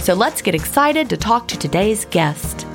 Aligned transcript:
So 0.00 0.14
let's 0.14 0.40
get 0.40 0.54
excited 0.54 1.10
to 1.10 1.18
talk 1.18 1.48
to 1.48 1.58
today's 1.58 2.06
guest. 2.06 2.66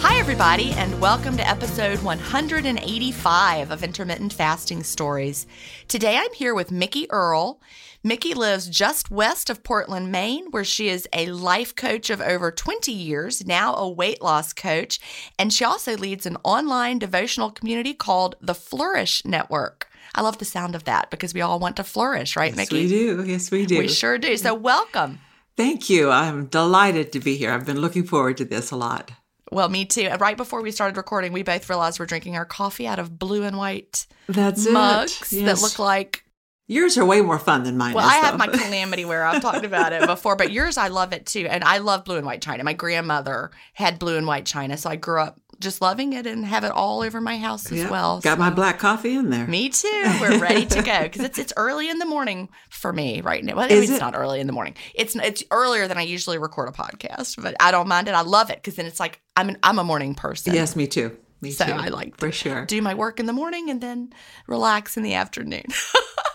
Hi, 0.00 0.18
everybody, 0.18 0.70
and 0.72 0.98
welcome 0.98 1.36
to 1.36 1.46
episode 1.46 2.02
185 2.02 3.70
of 3.70 3.82
Intermittent 3.82 4.32
Fasting 4.32 4.82
Stories. 4.82 5.46
Today 5.86 6.16
I'm 6.16 6.32
here 6.32 6.54
with 6.54 6.70
Mickey 6.70 7.06
Earl. 7.10 7.60
Mickey 8.06 8.34
lives 8.34 8.68
just 8.68 9.10
west 9.10 9.48
of 9.48 9.62
Portland, 9.62 10.12
Maine, 10.12 10.50
where 10.50 10.62
she 10.62 10.90
is 10.90 11.08
a 11.14 11.28
life 11.28 11.74
coach 11.74 12.10
of 12.10 12.20
over 12.20 12.50
20 12.50 12.92
years, 12.92 13.46
now 13.46 13.74
a 13.74 13.88
weight 13.88 14.20
loss 14.20 14.52
coach, 14.52 15.00
and 15.38 15.50
she 15.50 15.64
also 15.64 15.96
leads 15.96 16.26
an 16.26 16.36
online 16.44 16.98
devotional 16.98 17.50
community 17.50 17.94
called 17.94 18.36
the 18.42 18.54
Flourish 18.54 19.24
Network. 19.24 19.88
I 20.14 20.20
love 20.20 20.36
the 20.36 20.44
sound 20.44 20.74
of 20.74 20.84
that 20.84 21.10
because 21.10 21.32
we 21.32 21.40
all 21.40 21.58
want 21.58 21.76
to 21.76 21.82
flourish, 21.82 22.36
right, 22.36 22.54
yes, 22.54 22.70
Mickey? 22.70 22.82
Yes, 22.82 22.90
we 22.90 22.98
do. 22.98 23.24
Yes, 23.24 23.50
we 23.50 23.64
do. 23.64 23.78
We 23.78 23.88
sure 23.88 24.18
do. 24.18 24.36
So, 24.36 24.52
welcome. 24.52 25.20
Thank 25.56 25.88
you. 25.88 26.10
I'm 26.10 26.44
delighted 26.44 27.10
to 27.12 27.20
be 27.20 27.36
here. 27.38 27.52
I've 27.52 27.64
been 27.64 27.80
looking 27.80 28.04
forward 28.04 28.36
to 28.36 28.44
this 28.44 28.70
a 28.70 28.76
lot. 28.76 29.12
Well, 29.50 29.70
me 29.70 29.86
too. 29.86 30.10
Right 30.20 30.36
before 30.36 30.60
we 30.60 30.72
started 30.72 30.98
recording, 30.98 31.32
we 31.32 31.42
both 31.42 31.70
realized 31.70 31.98
we're 31.98 32.04
drinking 32.06 32.36
our 32.36 32.44
coffee 32.44 32.86
out 32.86 32.98
of 32.98 33.18
blue 33.18 33.44
and 33.44 33.56
white 33.56 34.06
That's 34.28 34.68
mugs 34.68 35.32
it. 35.32 35.46
that 35.46 35.62
look 35.62 35.78
like 35.78 36.23
Yours 36.66 36.96
are 36.96 37.04
way 37.04 37.20
more 37.20 37.38
fun 37.38 37.62
than 37.64 37.76
mine. 37.76 37.94
Well, 37.94 38.06
is, 38.06 38.12
I 38.12 38.16
have 38.26 38.38
my 38.38 38.46
calamity 38.62 39.04
wear. 39.04 39.24
I've 39.24 39.42
talked 39.42 39.64
about 39.66 39.92
it 39.92 40.06
before, 40.06 40.34
but 40.36 40.50
yours, 40.50 40.78
I 40.78 40.88
love 40.88 41.12
it 41.12 41.26
too. 41.26 41.46
And 41.48 41.62
I 41.62 41.78
love 41.78 42.04
blue 42.04 42.16
and 42.16 42.24
white 42.26 42.40
china. 42.40 42.64
My 42.64 42.72
grandmother 42.72 43.50
had 43.74 43.98
blue 43.98 44.16
and 44.16 44.26
white 44.26 44.46
china, 44.46 44.76
so 44.78 44.88
I 44.88 44.96
grew 44.96 45.20
up 45.20 45.38
just 45.60 45.80
loving 45.80 46.14
it 46.14 46.26
and 46.26 46.44
have 46.44 46.64
it 46.64 46.72
all 46.72 47.02
over 47.02 47.20
my 47.20 47.38
house 47.38 47.70
as 47.70 47.78
Yeah, 47.78 47.90
well. 47.90 48.20
Got 48.20 48.38
So- 48.38 48.40
my 48.40 48.50
black 48.50 48.78
coffee 48.78 49.14
in 49.14 49.30
there. 49.30 49.46
Me 49.46 49.68
too. 49.68 49.88
We're 50.20 50.38
ready 50.38 50.66
to 50.66 50.82
go 50.82 51.02
because 51.02 51.22
it's 51.22 51.38
it's 51.38 51.52
early 51.56 51.88
in 51.90 51.98
the 51.98 52.06
morning 52.06 52.48
for 52.70 52.92
me 52.92 53.20
right 53.20 53.44
now. 53.44 53.56
Well, 53.56 53.64
I 53.64 53.68
Is 53.68 53.80
mean, 53.82 53.82
it's 53.90 53.92
it? 53.98 54.00
not 54.00 54.16
early 54.16 54.40
in 54.40 54.46
the 54.46 54.52
morning. 54.54 54.74
It's 54.94 55.14
it's 55.16 55.44
earlier 55.50 55.86
than 55.86 55.96
I 55.98 56.02
usually 56.02 56.38
record 56.38 56.68
a 56.70 56.72
podcast, 56.72 57.40
but 57.42 57.54
I 57.60 57.70
don't 57.72 57.88
mind 57.88 58.08
it. 58.08 58.14
I 58.14 58.22
love 58.22 58.50
it 58.50 58.56
because 58.56 58.74
then 58.76 58.86
it's 58.86 58.98
like 59.00 59.20
I'm 59.36 59.50
an, 59.50 59.58
I'm 59.62 59.78
a 59.78 59.84
morning 59.84 60.14
person. 60.14 60.54
Yes, 60.54 60.74
me 60.76 60.86
too. 60.86 61.16
Me 61.40 61.50
So 61.50 61.66
too. 61.66 61.72
I 61.72 61.88
like 61.88 62.16
for 62.16 62.32
sure. 62.32 62.64
Do 62.64 62.80
my 62.82 62.94
work 62.94 63.20
in 63.20 63.26
the 63.26 63.32
morning 63.34 63.68
and 63.70 63.80
then 63.82 64.12
relax 64.46 64.96
in 64.96 65.02
the 65.02 65.14
afternoon. 65.14 65.64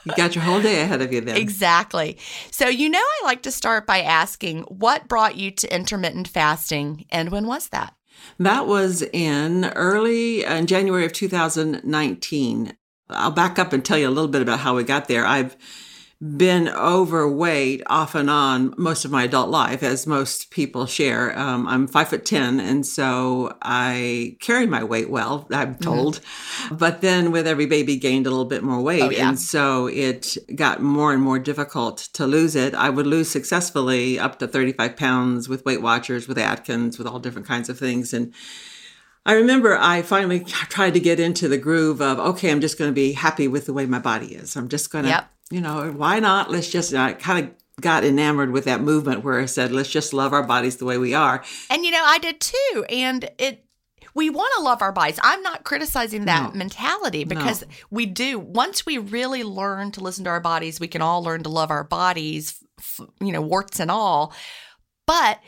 You 0.06 0.14
got 0.16 0.36
your 0.36 0.44
whole 0.44 0.62
day 0.62 0.82
ahead 0.82 1.02
of 1.02 1.12
you 1.12 1.22
then. 1.22 1.38
Exactly. 1.38 2.18
So, 2.52 2.68
you 2.68 2.90
know, 2.90 3.00
I 3.00 3.22
like 3.26 3.42
to 3.44 3.52
start 3.52 3.86
by 3.86 4.02
asking 4.02 4.64
what 4.64 5.08
brought 5.08 5.36
you 5.36 5.52
to 5.52 5.76
intermittent 5.76 6.28
fasting 6.28 7.06
and 7.10 7.32
when 7.32 7.48
was 7.48 7.70
that? 7.70 7.94
That 8.38 8.68
was 8.68 9.02
in 9.02 9.66
early 9.66 10.46
uh, 10.46 10.56
in 10.56 10.68
January 10.68 11.06
of 11.06 11.14
2019. 11.14 12.78
I'll 13.10 13.32
back 13.32 13.58
up 13.58 13.74
and 13.74 13.84
tell 13.84 13.98
you 13.98 14.08
a 14.08 14.12
little 14.12 14.30
bit 14.30 14.42
about 14.42 14.60
how 14.60 14.76
we 14.76 14.84
got 14.84 15.08
there. 15.08 15.26
I've 15.26 15.58
been 16.22 16.68
overweight 16.68 17.82
off 17.88 18.14
and 18.14 18.30
on 18.30 18.74
most 18.78 19.06
of 19.06 19.12
my 19.12 19.24
adult 19.24 19.50
life, 19.50 19.82
as 19.82 20.06
most 20.06 20.52
people 20.52 20.86
share. 20.86 21.38
Um, 21.40 21.66
I'm 21.66 21.88
five 21.88 22.10
foot 22.10 22.26
ten, 22.26 22.60
and 22.60 22.86
so 22.86 23.56
I 23.62 24.36
carry 24.42 24.66
my 24.66 24.84
weight 24.84 25.10
well. 25.10 25.48
I'm 25.50 25.76
told, 25.76 26.20
but 26.72 27.00
then 27.00 27.32
with 27.32 27.48
every 27.48 27.68
baby, 27.68 27.96
gained 27.96 28.28
a 28.28 28.30
little 28.32 28.44
bit 28.46 28.64
more 28.64 28.82
weight, 28.82 29.02
Oh, 29.02 29.10
yeah. 29.10 29.30
and 29.30 29.40
so 29.40 29.88
it 29.88 30.38
got 30.56 30.82
more 30.82 31.14
and 31.14 31.22
more 31.24 31.40
difficult 31.40 32.10
to 32.14 32.28
lose 32.28 32.54
it. 32.54 32.74
I 32.76 32.90
would 32.90 33.08
lose 33.08 33.32
successfully 33.32 34.20
up 34.20 34.40
to 34.40 34.48
35 34.48 34.98
pounds 34.98 35.48
with 35.48 35.64
Weight 35.66 35.82
Watchers, 35.82 36.28
with 36.28 36.38
Atkins, 36.38 36.98
with 36.98 37.08
all 37.08 37.20
different 37.20 37.48
kinds 37.48 37.70
of 37.70 37.80
things, 37.80 38.14
and 38.14 38.34
I 39.26 39.34
remember 39.34 39.78
I 39.78 40.02
finally 40.02 40.40
tried 40.44 40.96
to 40.96 41.00
get 41.00 41.20
into 41.20 41.48
the 41.48 41.58
groove 41.58 42.02
of, 42.02 42.20
okay, 42.20 42.52
I'm 42.52 42.62
just 42.62 42.78
going 42.78 42.90
to 42.90 42.96
be 42.96 43.12
happy 43.14 43.48
with 43.48 43.68
the 43.68 43.74
way 43.74 43.86
my 43.86 44.00
body 44.00 44.34
is. 44.34 44.56
I'm 44.56 44.70
just 44.70 44.92
going 44.92 45.04
to, 45.04 45.10
Yep. 45.12 45.32
You 45.50 45.62
know, 45.62 45.92
why 45.92 46.20
not? 46.20 46.52
Let's 46.52 46.70
just, 46.70 46.94
I 46.94 47.14
kind 47.14 47.46
of 47.46 47.82
got 47.82 48.04
enamored 48.04 48.52
with 48.52 48.66
that 48.66 48.82
movement 48.82 49.24
where 49.24 49.40
I 49.40 49.46
said, 49.46 49.72
let's 49.72 49.90
just 49.90 50.14
love 50.14 50.34
our 50.34 50.44
bodies 50.44 50.78
the 50.78 50.86
way 50.86 50.98
we 50.98 51.14
are. 51.14 51.44
And 51.70 51.86
you 51.86 51.92
know, 51.92 52.04
I 52.04 52.18
did 52.18 52.40
too. 52.40 52.86
And 52.90 53.30
it 53.38 53.66
we 54.16 54.30
want 54.30 54.52
to 54.58 54.64
love 54.64 54.82
our 54.82 54.92
bodies. 54.92 55.20
I'm 55.24 55.42
not 55.44 55.64
criticizing 55.64 56.26
that 56.26 56.52
No. 56.54 56.58
mentality 56.58 57.24
because 57.24 57.62
No. 57.62 57.68
we 57.92 58.06
do. 58.06 58.40
Once 58.40 58.86
we 58.86 58.98
really 58.98 59.44
learn 59.44 59.92
to 59.92 60.02
listen 60.02 60.24
to 60.24 60.30
our 60.32 60.40
bodies, 60.42 60.80
we 60.80 60.88
can 60.88 61.02
all 61.02 61.24
learn 61.24 61.44
to 61.44 61.50
love 61.50 61.70
our 61.70 61.84
bodies, 61.84 62.56
you 63.22 63.32
know, 63.32 63.42
warts 63.42 63.80
and 63.80 63.92
all. 63.92 64.34
But 65.06 65.40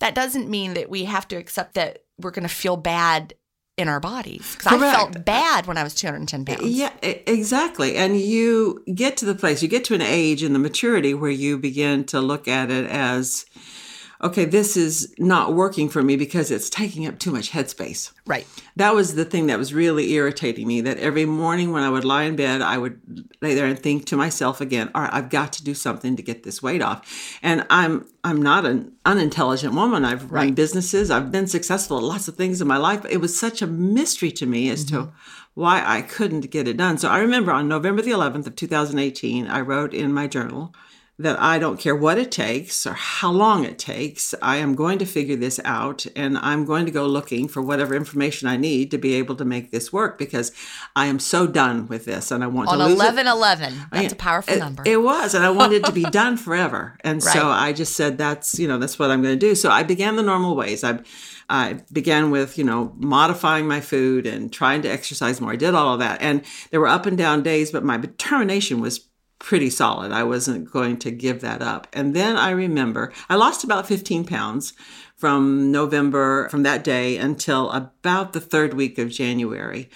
that 0.00 0.14
doesn't 0.14 0.48
mean 0.48 0.74
that 0.74 0.90
we 0.90 1.04
have 1.04 1.26
to 1.28 1.36
accept 1.36 1.74
that 1.74 2.04
we're 2.18 2.30
going 2.32 2.46
to 2.46 2.54
feel 2.54 2.76
bad 2.76 3.34
in 3.82 3.88
our 3.88 4.00
bodies. 4.00 4.56
Because 4.56 4.80
I 4.80 4.92
felt 4.92 5.24
bad 5.26 5.66
when 5.66 5.76
I 5.76 5.82
was 5.82 5.94
210 5.94 6.46
pounds. 6.46 6.62
Yeah, 6.64 6.92
exactly. 7.02 7.96
And 7.96 8.18
you 8.18 8.82
get 8.94 9.18
to 9.18 9.26
the 9.26 9.34
place, 9.34 9.62
you 9.62 9.68
get 9.68 9.84
to 9.84 9.94
an 9.94 10.00
age 10.00 10.42
in 10.42 10.54
the 10.54 10.58
maturity 10.58 11.12
where 11.12 11.30
you 11.30 11.58
begin 11.58 12.04
to 12.04 12.20
look 12.20 12.48
at 12.48 12.70
it 12.70 12.88
as, 12.88 13.44
okay, 14.22 14.44
this 14.44 14.76
is 14.76 15.12
not 15.18 15.52
working 15.54 15.88
for 15.88 16.02
me 16.02 16.16
because 16.16 16.50
it's 16.50 16.70
taking 16.70 17.06
up 17.06 17.18
too 17.18 17.32
much 17.32 17.50
headspace. 17.50 18.12
Right. 18.26 18.46
That 18.76 18.94
was 18.94 19.14
the 19.16 19.24
thing 19.24 19.48
that 19.48 19.58
was 19.58 19.74
really 19.74 20.12
irritating 20.12 20.66
me. 20.68 20.80
That 20.80 20.98
every 20.98 21.24
morning 21.24 21.72
when 21.72 21.82
I 21.82 21.90
would 21.90 22.04
lie 22.04 22.22
in 22.22 22.36
bed, 22.36 22.62
I 22.62 22.78
would 22.78 23.00
lay 23.40 23.54
there 23.54 23.66
and 23.66 23.78
think 23.78 24.04
to 24.06 24.16
myself 24.16 24.60
again, 24.60 24.90
"All 24.94 25.02
right, 25.02 25.12
I've 25.12 25.28
got 25.30 25.52
to 25.54 25.64
do 25.64 25.74
something 25.74 26.14
to 26.16 26.22
get 26.22 26.44
this 26.44 26.62
weight 26.62 26.82
off." 26.82 27.38
And 27.42 27.66
I'm 27.68 28.06
I'm 28.24 28.40
not 28.40 28.64
an 28.64 28.92
unintelligent 29.04 29.74
woman. 29.74 30.04
I've 30.04 30.30
run 30.30 30.46
Right. 30.46 30.54
businesses. 30.54 31.10
I've 31.10 31.32
been 31.32 31.48
successful 31.48 31.96
at 31.98 32.04
lots 32.04 32.28
of 32.28 32.36
things 32.36 32.60
in 32.60 32.68
my 32.68 32.76
life. 32.76 33.04
It 33.10 33.20
was 33.20 33.36
such 33.38 33.60
a 33.62 33.66
mystery 33.66 34.30
to 34.32 34.46
me 34.46 34.70
as 34.70 34.84
to 34.86 35.08
why 35.54 35.82
I 35.84 36.02
couldn't 36.02 36.50
get 36.50 36.68
it 36.68 36.76
done. 36.76 36.96
So 36.98 37.08
I 37.08 37.18
remember 37.18 37.50
on 37.50 37.68
November 37.68 38.00
the 38.00 38.12
11th 38.12 38.46
of 38.46 38.56
2018, 38.56 39.48
I 39.48 39.60
wrote 39.60 39.92
in 39.92 40.12
my 40.12 40.26
journal 40.28 40.72
that 41.22 41.40
I 41.40 41.58
don't 41.58 41.78
care 41.80 41.96
what 41.96 42.18
it 42.18 42.30
takes 42.30 42.86
or 42.86 42.92
how 42.92 43.30
long 43.30 43.64
it 43.64 43.78
takes. 43.78 44.34
I 44.42 44.56
am 44.56 44.74
going 44.74 44.98
to 44.98 45.06
figure 45.06 45.36
this 45.36 45.60
out 45.64 46.04
and 46.14 46.36
I'm 46.38 46.64
going 46.64 46.84
to 46.86 46.92
go 46.92 47.06
looking 47.06 47.48
for 47.48 47.62
whatever 47.62 47.94
information 47.94 48.48
I 48.48 48.56
need 48.56 48.90
to 48.90 48.98
be 48.98 49.14
able 49.14 49.36
to 49.36 49.44
make 49.44 49.70
this 49.70 49.92
work 49.92 50.18
because 50.18 50.52
I 50.96 51.06
am 51.06 51.18
so 51.18 51.46
done 51.46 51.86
with 51.88 52.04
this 52.04 52.30
and 52.30 52.42
I 52.44 52.46
want 52.48 52.68
On 52.68 52.78
to 52.78 52.84
lose 52.84 52.92
it. 52.94 52.96
11 52.96 53.26
11. 53.26 53.74
That's 53.92 54.12
a 54.12 54.16
powerful 54.16 54.54
It- 54.54 54.58
number. 54.58 54.82
It 54.86 55.02
was, 55.02 55.34
and 55.34 55.44
I 55.44 55.50
wanted 55.60 55.76
it 55.76 55.84
to 55.86 55.92
be 55.92 56.04
done 56.04 56.36
forever. 56.36 56.98
And 57.02 57.22
so 57.22 57.48
I 57.48 57.72
just 57.72 57.96
said, 57.96 58.18
"That's 58.18 58.58
you 58.58 58.68
know, 58.68 58.78
that's 58.78 58.98
what 58.98 59.10
I'm 59.10 59.22
going 59.22 59.38
to 59.38 59.46
do." 59.48 59.54
So 59.54 59.70
I 59.70 59.82
began 59.82 60.16
the 60.16 60.22
normal 60.22 60.56
ways. 60.56 60.82
I, 60.84 61.00
I 61.48 61.80
began 61.92 62.30
with 62.30 62.58
you 62.58 62.64
know 62.64 62.92
modifying 62.98 63.66
my 63.68 63.80
food 63.80 64.26
and 64.26 64.52
trying 64.52 64.82
to 64.82 64.88
exercise 64.88 65.40
more. 65.40 65.52
I 65.52 65.56
did 65.56 65.74
all 65.74 65.94
of 65.94 66.00
that, 66.00 66.20
and 66.20 66.42
there 66.70 66.80
were 66.80 66.88
up 66.88 67.06
and 67.06 67.16
down 67.16 67.42
days, 67.42 67.70
but 67.70 67.84
my 67.84 67.96
determination 67.96 68.80
was 68.80 69.08
pretty 69.42 69.68
solid. 69.68 70.12
I 70.12 70.22
wasn't 70.22 70.70
going 70.70 70.98
to 70.98 71.10
give 71.10 71.40
that 71.40 71.60
up. 71.60 71.88
And 71.92 72.14
then 72.14 72.36
I 72.36 72.50
remember 72.50 73.12
I 73.28 73.34
lost 73.34 73.64
about 73.64 73.88
15 73.88 74.24
pounds 74.24 74.72
from 75.16 75.72
November 75.72 76.48
from 76.48 76.62
that 76.62 76.84
day 76.84 77.16
until 77.16 77.70
about 77.72 78.32
the 78.32 78.40
third 78.40 78.72
week 78.74 78.98
of 78.98 79.10
January. 79.10 79.90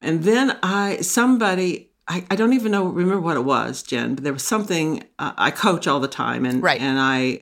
And 0.00 0.24
then 0.24 0.58
I 0.62 0.96
somebody 1.02 1.90
I, 2.08 2.24
I 2.30 2.36
don't 2.36 2.54
even 2.54 2.72
know 2.72 2.86
remember 2.86 3.20
what 3.20 3.36
it 3.36 3.44
was, 3.44 3.82
Gin, 3.82 4.14
but 4.14 4.24
there 4.24 4.32
was 4.32 4.44
something 4.44 5.04
uh, 5.18 5.32
I 5.36 5.50
coach 5.50 5.86
all 5.86 6.00
the 6.00 6.08
time 6.08 6.46
and 6.46 6.62
Right. 6.62 6.80
and 6.80 6.98
I 6.98 7.40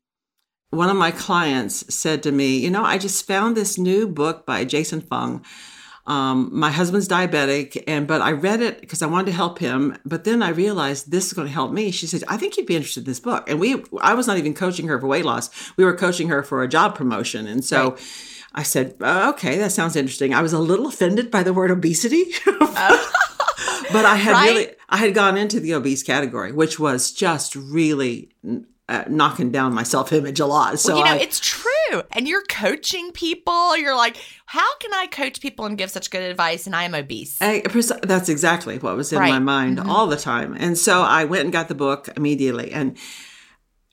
one 0.71 0.91
of 0.91 0.97
my 0.97 1.13
clients 1.13 1.95
said 1.95 2.21
to 2.25 2.33
me, 2.33 2.59
you 2.59 2.71
know, 2.71 2.85
I 2.85 2.99
just 2.99 3.29
found 3.29 3.57
this 3.57 3.79
new 3.79 4.09
book 4.09 4.45
by 4.45 4.65
Jason 4.65 5.01
Fung. 5.01 5.45
Um, 6.07 6.51
my 6.53 6.71
husband's 6.71 7.09
diabetic, 7.09 7.83
and 7.87 8.07
but 8.07 8.21
I 8.21 8.33
read 8.33 8.61
it 8.61 8.81
because 8.81 9.01
I 9.01 9.07
wanted 9.07 9.27
to 9.27 9.33
help 9.33 9.59
him. 9.59 9.97
But 10.05 10.25
then 10.25 10.43
I 10.43 10.51
realized 10.51 11.11
this 11.11 11.27
is 11.27 11.33
going 11.33 11.49
to 11.49 11.53
help 11.53 11.73
me. 11.73 11.91
She 11.91 12.07
said, 12.07 12.25
"I 12.29 12.37
think 12.37 12.57
you'd 12.57 12.67
be 12.67 12.77
interested 12.77 13.01
in 13.01 13.07
this 13.07 13.21
book." 13.21 13.49
And 13.49 13.59
we, 13.59 13.83
I 14.03 14.13
was 14.15 14.27
not 14.27 14.37
even 14.37 14.53
coaching 14.53 14.87
her 14.89 15.01
for 15.01 15.07
weight 15.07 15.25
loss. 15.25 15.49
We 15.77 15.85
were 15.85 15.97
coaching 15.97 16.29
her 16.29 16.43
for 16.43 16.63
a 16.63 16.69
job 16.69 16.95
promotion, 16.95 17.47
and 17.47 17.65
so. 17.65 17.97
I 18.57 18.63
said, 18.63 18.95
"Uh, 19.01 19.33
okay, 19.35 19.59
that 19.59 19.73
sounds 19.73 19.97
interesting. 19.97 20.33
I 20.33 20.41
was 20.41 20.53
a 20.53 20.61
little 20.61 20.87
offended 20.87 21.29
by 21.29 21.43
the 21.43 21.53
word 21.53 21.73
obesity. 21.73 22.27
but 22.47 24.05
I 24.05 24.15
had 24.15 24.33
Right? 24.33 24.49
really, 24.49 24.69
I 24.89 24.97
had 24.99 25.13
gone 25.13 25.37
into 25.37 25.59
the 25.59 25.75
obese 25.75 26.05
category, 26.05 26.53
which 26.53 26.79
was 26.79 27.11
just 27.11 27.57
really 27.57 28.31
uh, 28.89 29.05
knocking 29.09 29.51
down 29.51 29.73
my 29.73 29.83
self 29.83 30.13
image 30.13 30.41
a 30.41 30.47
lot. 30.47 30.79
So 30.79 30.97
you 30.99 31.05
know, 31.05 31.13
I, 31.13 31.17
it's 31.17 31.41
true. 31.41 32.03
And 32.13 32.29
you're 32.29 32.45
coaching 32.45 33.13
people. 33.13 33.77
You're 33.77 33.97
like, 33.97 34.17
how 34.47 34.77
can 34.79 34.93
I 34.93 35.07
coach 35.07 35.41
people 35.41 35.65
and 35.65 35.79
give 35.79 35.91
such 35.91 36.11
good 36.11 36.23
advice? 36.23 36.67
And 36.67 36.77
I 36.77 36.85
am 36.85 36.95
obese. 36.95 37.39
I, 37.41 37.63
that's 38.03 38.29
exactly 38.29 38.79
what 38.79 38.97
was 38.97 39.13
in 39.13 39.19
Right. 39.19 39.31
my 39.31 39.39
mind 39.39 39.81
all 39.81 40.07
the 40.07 40.17
time. 40.17 40.55
And 40.59 40.77
so 40.77 41.03
I 41.03 41.25
went 41.25 41.45
and 41.45 41.53
got 41.53 41.69
the 41.69 41.75
book 41.75 42.09
immediately. 42.17 42.73
And 42.73 42.97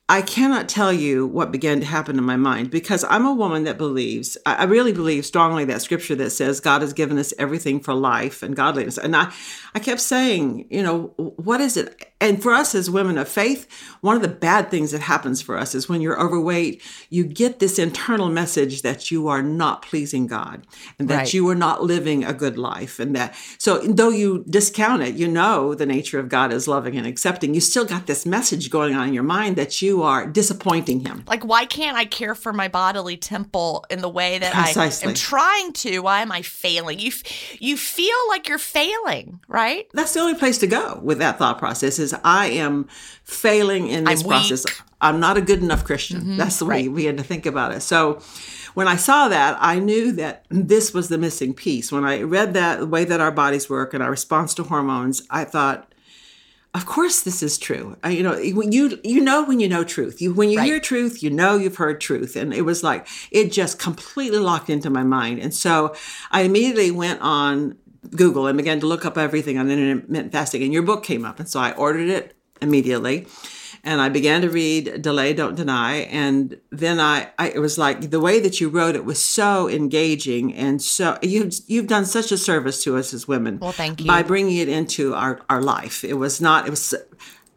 I 0.08 0.20
cannot 0.20 0.68
tell 0.68 0.92
you 0.92 1.26
what 1.26 1.50
began 1.52 1.80
to 1.80 1.86
happen 1.86 2.18
in 2.18 2.24
my 2.24 2.36
mind 2.36 2.70
because 2.70 3.02
I'm 3.08 3.24
a 3.24 3.32
woman 3.32 3.64
that 3.64 3.78
believes, 3.78 4.36
I 4.44 4.56
I 4.56 4.64
really 4.64 4.92
believe 4.92 5.24
strongly 5.24 5.64
that 5.66 5.80
scripture 5.80 6.14
that 6.16 6.30
says 6.30 6.60
God 6.60 6.82
has 6.82 6.92
given 6.92 7.16
us 7.18 7.32
everything 7.38 7.80
for 7.80 7.94
life 7.94 8.42
and 8.42 8.54
godliness. 8.54 8.98
And 8.98 9.16
I, 9.16 9.32
I 9.74 9.78
kept 9.78 10.00
saying, 10.00 10.66
you 10.70 10.82
know, 10.82 11.14
what 11.16 11.62
is 11.62 11.78
it? 11.78 12.11
And 12.22 12.40
for 12.40 12.52
us 12.52 12.72
as 12.76 12.88
women 12.88 13.18
of 13.18 13.28
faith, 13.28 13.66
one 14.00 14.14
of 14.14 14.22
the 14.22 14.28
bad 14.28 14.70
things 14.70 14.92
that 14.92 15.00
happens 15.00 15.42
for 15.42 15.58
us 15.58 15.74
is 15.74 15.88
when 15.88 16.00
you're 16.00 16.20
overweight, 16.20 16.80
you 17.10 17.24
get 17.24 17.58
this 17.58 17.80
internal 17.80 18.28
message 18.28 18.82
that 18.82 19.10
you 19.10 19.26
are 19.26 19.42
not 19.42 19.82
pleasing 19.82 20.28
God 20.28 20.64
and 21.00 21.08
that 21.08 21.16
Right. 21.16 21.34
you 21.34 21.48
are 21.48 21.56
not 21.56 21.82
living 21.82 22.22
a 22.24 22.32
good 22.32 22.56
life. 22.56 23.00
And 23.00 23.16
that, 23.16 23.34
so 23.58 23.78
though 23.78 24.10
you 24.10 24.44
discount 24.48 25.02
it, 25.02 25.16
you 25.16 25.26
know 25.26 25.74
the 25.74 25.84
nature 25.84 26.20
of 26.20 26.28
God 26.28 26.52
is 26.52 26.68
loving 26.68 26.96
and 26.96 27.08
accepting, 27.08 27.54
you 27.54 27.60
still 27.60 27.84
got 27.84 28.06
this 28.06 28.24
message 28.24 28.70
going 28.70 28.94
on 28.94 29.08
in 29.08 29.14
your 29.14 29.24
mind 29.24 29.56
that 29.56 29.82
you 29.82 30.04
are 30.04 30.24
disappointing 30.24 31.00
Him. 31.00 31.24
Like, 31.26 31.44
why 31.44 31.64
can't 31.64 31.96
I 31.96 32.04
care 32.04 32.36
for 32.36 32.52
my 32.52 32.68
bodily 32.68 33.16
temple 33.16 33.84
in 33.90 34.00
the 34.00 34.08
way 34.08 34.38
that 34.38 34.54
I 34.54 34.90
am 35.08 35.14
trying 35.14 35.72
to? 35.72 35.98
Why 35.98 36.22
am 36.22 36.30
I 36.30 36.42
failing? 36.42 37.00
You, 37.00 37.08
f- 37.08 37.60
you 37.60 37.76
feel 37.76 38.16
like 38.28 38.48
you're 38.48 38.58
failing, 38.58 39.40
right? 39.48 39.88
That's 39.92 40.14
the 40.14 40.20
only 40.20 40.36
place 40.36 40.58
to 40.58 40.68
go 40.68 41.00
with 41.02 41.18
that 41.18 41.38
thought 41.38 41.58
process 41.58 41.98
is 41.98 42.11
I 42.24 42.46
am 42.46 42.88
failing 43.24 43.88
in 43.88 44.04
this 44.04 44.22
I'm 44.22 44.28
process. 44.28 44.64
weak. 44.64 44.80
I'm 45.00 45.18
not 45.20 45.36
a 45.36 45.40
good 45.40 45.62
enough 45.62 45.84
Christian. 45.84 46.20
Mm-hmm. 46.20 46.36
That's 46.36 46.58
the 46.58 46.64
way 46.64 46.88
we 46.88 47.04
had 47.04 47.16
to 47.18 47.24
think 47.24 47.44
about 47.46 47.72
it. 47.72 47.80
So 47.80 48.20
when 48.74 48.86
I 48.88 48.96
saw 48.96 49.28
that, 49.28 49.56
I 49.60 49.78
knew 49.78 50.12
that 50.12 50.44
this 50.48 50.94
was 50.94 51.08
the 51.08 51.18
missing 51.18 51.54
piece. 51.54 51.90
When 51.90 52.04
I 52.04 52.22
read 52.22 52.54
that, 52.54 52.78
the 52.80 52.86
way 52.86 53.04
that 53.04 53.20
our 53.20 53.32
bodies 53.32 53.68
work 53.68 53.94
and 53.94 54.02
our 54.02 54.10
response 54.10 54.54
to 54.54 54.62
hormones, 54.62 55.22
I 55.28 55.44
thought, 55.44 55.92
of 56.74 56.86
course 56.86 57.20
this 57.20 57.42
is 57.42 57.58
true. 57.58 57.96
I, 58.02 58.10
you 58.10 58.22
know, 58.22 58.34
when 58.54 58.72
you 58.72 58.98
you 59.04 59.20
know 59.20 59.44
when 59.44 59.60
you 59.60 59.68
know 59.68 59.84
truth. 59.84 60.22
You 60.22 60.32
when 60.32 60.48
you 60.48 60.58
Right. 60.58 60.64
hear 60.66 60.80
truth, 60.80 61.22
you 61.22 61.28
know 61.28 61.56
you've 61.58 61.76
heard 61.76 62.00
truth, 62.00 62.34
and 62.34 62.54
it 62.54 62.62
was 62.62 62.82
like 62.82 63.06
it 63.30 63.52
just 63.52 63.78
completely 63.78 64.38
locked 64.38 64.70
into 64.70 64.88
my 64.88 65.02
mind. 65.02 65.38
And 65.40 65.52
so 65.52 65.94
I 66.30 66.42
immediately 66.42 66.90
went 66.90 67.20
on 67.20 67.76
Google 68.10 68.46
and 68.46 68.56
began 68.56 68.80
to 68.80 68.86
look 68.86 69.06
up 69.06 69.16
everything 69.16 69.58
on 69.58 69.70
intermittent 69.70 70.32
fasting, 70.32 70.62
and 70.62 70.72
your 70.72 70.82
book 70.82 71.04
came 71.04 71.24
up, 71.24 71.38
and 71.38 71.48
so 71.48 71.60
I 71.60 71.72
ordered 71.72 72.08
it 72.08 72.36
immediately. 72.60 73.26
And 73.84 74.00
I 74.00 74.10
began 74.10 74.42
to 74.42 74.48
read 74.48 75.02
Delay, 75.02 75.32
Don't 75.32 75.56
Deny. 75.56 75.94
And 75.94 76.60
then 76.70 77.00
I, 77.00 77.30
I, 77.36 77.48
it 77.48 77.58
was 77.58 77.78
like 77.78 78.10
the 78.10 78.20
way 78.20 78.38
that 78.38 78.60
you 78.60 78.68
wrote 78.68 78.94
it 78.94 79.04
was 79.04 79.22
so 79.24 79.68
engaging. 79.68 80.54
And 80.54 80.80
so 80.80 81.18
you've, 81.20 81.52
you've 81.66 81.88
done 81.88 82.04
such 82.04 82.30
a 82.30 82.38
service 82.38 82.84
to 82.84 82.96
us 82.96 83.12
as 83.12 83.26
women. 83.26 83.58
Well, 83.58 83.72
thank 83.72 84.00
you. 84.00 84.06
By 84.06 84.22
bringing 84.22 84.58
it 84.58 84.68
into 84.68 85.14
our, 85.14 85.40
our 85.50 85.60
life. 85.60 86.04
It 86.04 86.14
was 86.14 86.40
not, 86.40 86.68
it 86.68 86.70
was, 86.70 86.94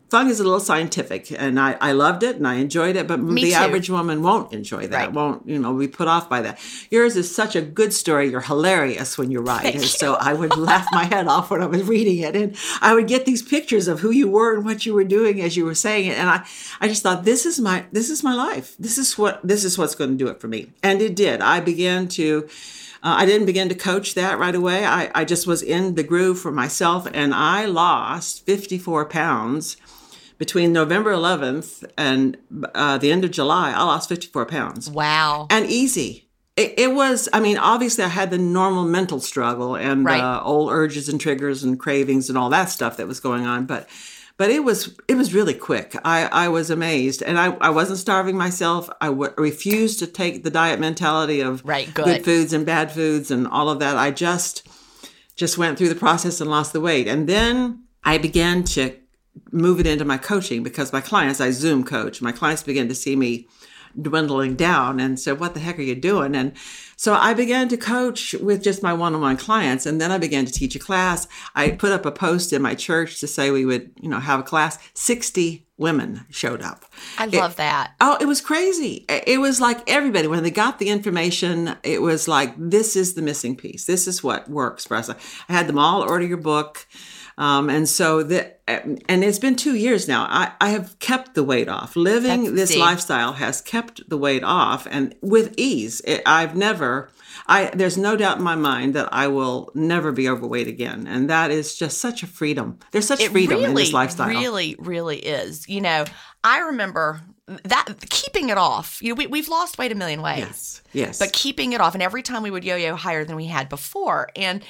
Fung 0.10 0.30
is 0.30 0.40
a 0.40 0.44
little 0.44 0.60
scientific 0.60 1.32
and 1.32 1.60
I, 1.60 1.78
I 1.82 1.92
loved 1.94 2.22
it 2.22 2.36
and 2.36 2.48
I 2.48 2.56
enjoyed 2.56 2.96
it, 2.96 3.08
but 3.08 3.18
the 3.28 3.50
too. 3.50 3.54
average 3.54 3.90
woman 3.90 4.22
won't 4.22 4.54
enjoy 4.54 4.88
that, 4.88 4.98
Right. 5.08 5.12
won't, 5.12 5.48
you 5.48 5.58
know, 5.58 5.74
be 5.74 5.88
put 5.88 6.08
off 6.08 6.30
by 6.30 6.42
that. 6.42 6.60
Yours 6.92 7.16
is 7.16 7.34
such 7.34 7.56
a 7.56 7.62
good 7.62 7.92
story. 7.92 8.30
You're 8.30 8.42
hilarious 8.42 9.18
when 9.18 9.32
you 9.32 9.42
write. 9.42 9.64
Thank 9.64 9.76
and 9.76 9.84
you. 9.84 9.90
so 9.90 10.14
I 10.16 10.34
would 10.34 10.56
laugh 10.58 10.88
my 10.92 11.06
head 11.06 11.28
off 11.28 11.50
when 11.50 11.62
I 11.64 11.66
was 11.66 11.84
reading 11.84 12.20
it. 12.20 12.36
And 12.36 12.56
I 12.82 12.94
would 12.94 13.08
get 13.08 13.26
these 13.26 13.42
pictures 13.42 13.88
of 13.88 14.02
who 14.02 14.12
you 14.12 14.30
were 14.30 14.56
and 14.56 14.64
what 14.64 14.86
you 14.86 14.94
were 14.94 15.04
doing 15.04 15.42
as 15.42 15.58
you 15.58 15.66
were 15.66 15.76
saying 15.76 16.06
it. 16.06 16.18
And 16.20 16.30
I, 16.30 16.46
I 16.80 16.88
just 16.88 17.02
thought, 17.02 17.26
this 17.26 17.46
is 17.48 17.60
my, 17.60 17.86
this 17.92 18.12
is 18.12 18.24
my 18.24 18.36
life. 18.36 18.76
This 18.78 19.00
is 19.00 19.18
what, 19.18 19.46
this 19.46 19.64
is 19.66 19.76
what's 19.78 19.96
going 19.96 20.12
to 20.12 20.18
do 20.18 20.28
it 20.30 20.40
for 20.40 20.48
me. 20.48 20.72
And 20.84 21.02
it 21.02 21.16
did. 21.16 21.42
I 21.42 21.62
began 21.62 22.08
to, 22.10 22.48
uh, 23.04 23.16
I 23.18 23.26
didn't 23.26 23.46
begin 23.46 23.70
to 23.70 23.76
coach 23.76 24.14
that 24.16 24.40
right 24.40 24.56
away. 24.56 24.86
I, 24.86 25.12
I 25.14 25.26
just 25.26 25.46
was 25.46 25.62
in 25.62 25.96
the 25.96 26.04
groove 26.04 26.40
for 26.40 26.52
myself 26.52 27.08
and 27.14 27.34
I 27.34 27.66
lost 27.66 28.46
54 28.46 29.06
pounds 29.06 29.78
between 30.38 30.74
November 30.74 31.12
11th 31.14 31.84
and 31.98 32.38
uh, 32.74 32.98
the 32.98 33.12
end 33.12 33.24
of 33.24 33.32
July. 33.32 33.72
I 33.72 33.84
lost 33.84 34.10
54 34.10 34.46
pounds 34.46 34.90
Wow. 34.90 35.48
and 35.50 35.66
easy. 35.70 36.30
It, 36.58 36.74
it 36.78 36.94
was, 36.94 37.28
I 37.34 37.40
mean, 37.42 37.58
obviously 37.58 38.04
I 38.04 38.08
had 38.10 38.30
the 38.32 38.38
normal 38.38 38.86
mental 38.86 39.20
struggle 39.20 39.76
and 39.76 40.06
Right. 40.06 40.22
uh, 40.22 40.42
old 40.44 40.72
urges 40.72 41.10
and 41.10 41.20
triggers 41.20 41.64
and 41.64 41.80
cravings 41.80 42.30
and 42.30 42.38
all 42.38 42.50
that 42.50 42.70
stuff 42.70 42.98
that 42.98 43.08
was 43.08 43.20
going 43.20 43.46
on. 43.46 43.66
But, 43.66 43.90
but 44.38 44.50
it 44.50 44.64
was, 44.64 44.98
it 45.10 45.16
was 45.16 45.34
really 45.34 45.54
quick. 45.54 45.96
I, 46.06 46.26
I 46.32 46.48
was 46.50 46.70
amazed 46.70 47.22
and 47.22 47.38
I, 47.38 47.48
I 47.62 47.70
wasn't 47.72 48.00
starving 48.00 48.38
myself. 48.38 48.90
I 49.02 49.08
w- 49.08 49.34
refused 49.38 50.00
to 50.00 50.08
take 50.08 50.44
the 50.44 50.50
diet 50.50 50.80
mentality 50.80 51.42
of 51.42 51.62
Right, 51.66 51.94
good 51.94 52.06
good. 52.06 52.26
foods 52.26 52.54
and 52.54 52.66
bad 52.66 52.92
foods 52.92 53.32
and 53.32 53.48
all 53.48 53.70
of 53.70 53.80
that. 53.80 53.98
I 53.98 54.12
just, 54.12 54.66
just 55.36 55.58
went 55.58 55.78
through 55.78 55.90
the 55.90 55.96
process 55.96 56.40
and 56.40 56.50
lost 56.50 56.72
the 56.72 56.80
weight. 56.82 57.08
And 57.08 57.28
then 57.28 57.84
I 58.04 58.18
began 58.18 58.64
to 58.76 58.96
move 59.52 59.80
it 59.80 59.88
into 59.88 60.06
my 60.06 60.18
coaching 60.18 60.64
because 60.64 60.94
my 60.94 61.02
clients, 61.02 61.42
I 61.42 61.52
Zoom 61.52 61.84
coach, 61.84 62.22
my 62.22 62.32
clients 62.32 62.64
begin 62.64 62.88
to 62.90 62.96
see 62.96 63.16
me 63.16 63.48
dwindling 64.00 64.56
down 64.56 65.00
and 65.00 65.20
said, 65.20 65.40
What 65.40 65.54
the 65.54 65.60
heck 65.60 65.80
are 65.80 65.84
you 65.84 65.96
doing? 65.96 66.36
And 66.36 66.54
so 66.98 67.14
I 67.14 67.34
began 67.34 67.68
to 67.70 67.78
coach 67.78 68.34
with 68.36 68.64
just 68.64 68.84
my 68.84 68.94
one 68.94 69.16
on 69.16 69.22
one 69.22 69.38
clients. 69.38 69.86
And 69.86 70.00
then 70.00 70.12
I 70.12 70.18
began 70.18 70.46
to 70.46 70.52
teach 70.52 70.76
a 70.76 70.80
class. 70.80 71.28
I 71.54 71.72
put 71.72 71.92
up 71.92 72.06
a 72.06 72.12
post 72.12 72.54
in 72.54 72.62
my 72.62 72.76
church 72.76 73.20
to 73.20 73.28
say 73.28 73.52
we 73.52 73.66
would, 73.66 73.92
you 74.02 74.10
know, 74.10 74.20
have 74.20 74.40
a 74.40 74.44
class. 74.44 74.78
60 74.94 75.66
women 75.78 76.26
showed 76.30 76.62
up. 76.62 76.86
I 77.18 77.26
love 77.26 77.54
it, 77.54 77.58
that. 77.58 77.96
Oh, 78.00 78.18
it 78.22 78.26
was 78.26 78.40
crazy. 78.40 79.06
It 79.10 79.42
was 79.42 79.60
like 79.60 79.90
everybody, 79.90 80.28
when 80.28 80.44
they 80.44 80.52
got 80.52 80.80
the 80.80 80.90
information, 80.90 81.76
it 81.84 82.02
was 82.02 82.28
like, 82.28 82.54
this 82.58 82.96
is 82.96 83.14
the 83.14 83.22
missing 83.22 83.58
piece. 83.58 83.86
This 83.86 84.08
is 84.08 84.24
what 84.24 84.50
works 84.50 84.86
for 84.86 84.96
us. 84.96 85.10
I 85.10 85.16
had 85.54 85.68
them 85.68 85.78
all 85.78 86.02
order 86.02 86.26
your 86.26 86.38
book. 86.38 86.88
Um, 87.38 87.70
and 87.70 87.88
so 87.88 88.24
the 88.24 88.54
and 88.68 89.24
it's 89.24 89.40
been 89.40 89.56
two 89.56 89.76
years 89.76 90.08
now. 90.08 90.26
I, 90.30 90.54
I 90.60 90.70
have 90.70 90.98
kept 91.00 91.36
the 91.36 91.44
weight 91.44 91.68
off. 91.68 91.96
Living 91.96 92.56
That's 92.56 92.72
this 92.72 92.78
lifestyle 92.78 93.34
has 93.34 93.62
kept 93.62 94.10
the 94.10 94.18
weight 94.18 94.44
off 94.44 94.88
and 94.90 95.14
with 95.22 95.54
ease. 95.58 96.02
It, 96.02 96.22
I've 96.26 96.56
never 96.56 97.10
I 97.48 97.72
there's 97.74 97.98
no 97.98 98.16
doubt 98.16 98.38
in 98.38 98.44
my 98.44 98.56
mind 98.56 98.96
that 98.96 99.10
I 99.12 99.28
will 99.28 99.72
never 99.76 100.12
be 100.12 100.30
overweight 100.30 100.68
again. 100.68 101.08
And 101.08 101.30
that 101.30 101.52
is 101.52 101.76
just 101.76 102.00
such 102.00 102.24
a 102.24 102.28
freedom. 102.28 102.80
There's 102.92 103.08
such 103.08 103.22
it 103.22 103.32
freedom 103.32 103.58
really, 103.58 103.70
in 103.70 103.76
this 103.76 103.94
lifestyle. 103.94 104.30
It 104.30 104.34
really, 104.34 104.76
really 104.80 105.18
is. 105.18 105.68
You 105.68 105.82
know, 105.82 106.06
I 106.44 106.60
remember 106.60 107.22
that 107.64 107.88
keeping 108.10 108.50
it 108.50 108.58
off. 108.58 109.02
You 109.02 109.10
know, 109.10 109.16
we, 109.16 109.28
we've 109.28 109.50
lost 109.50 109.78
weight 109.78 109.92
a 109.92 109.96
million 109.96 110.22
ways. 110.22 110.40
Yes. 110.40 110.82
Yes. 110.94 111.20
But 111.20 111.34
keeping 111.34 111.74
it 111.74 111.82
off. 111.82 111.94
And 111.94 112.02
every 112.02 112.24
time 112.24 112.42
we 112.42 112.50
would 112.50 112.64
yo-yo 112.64 112.96
higher 112.96 113.26
than 113.26 113.36
we 113.36 113.46
had 113.46 113.70
before. 113.70 114.30
And 114.36 114.64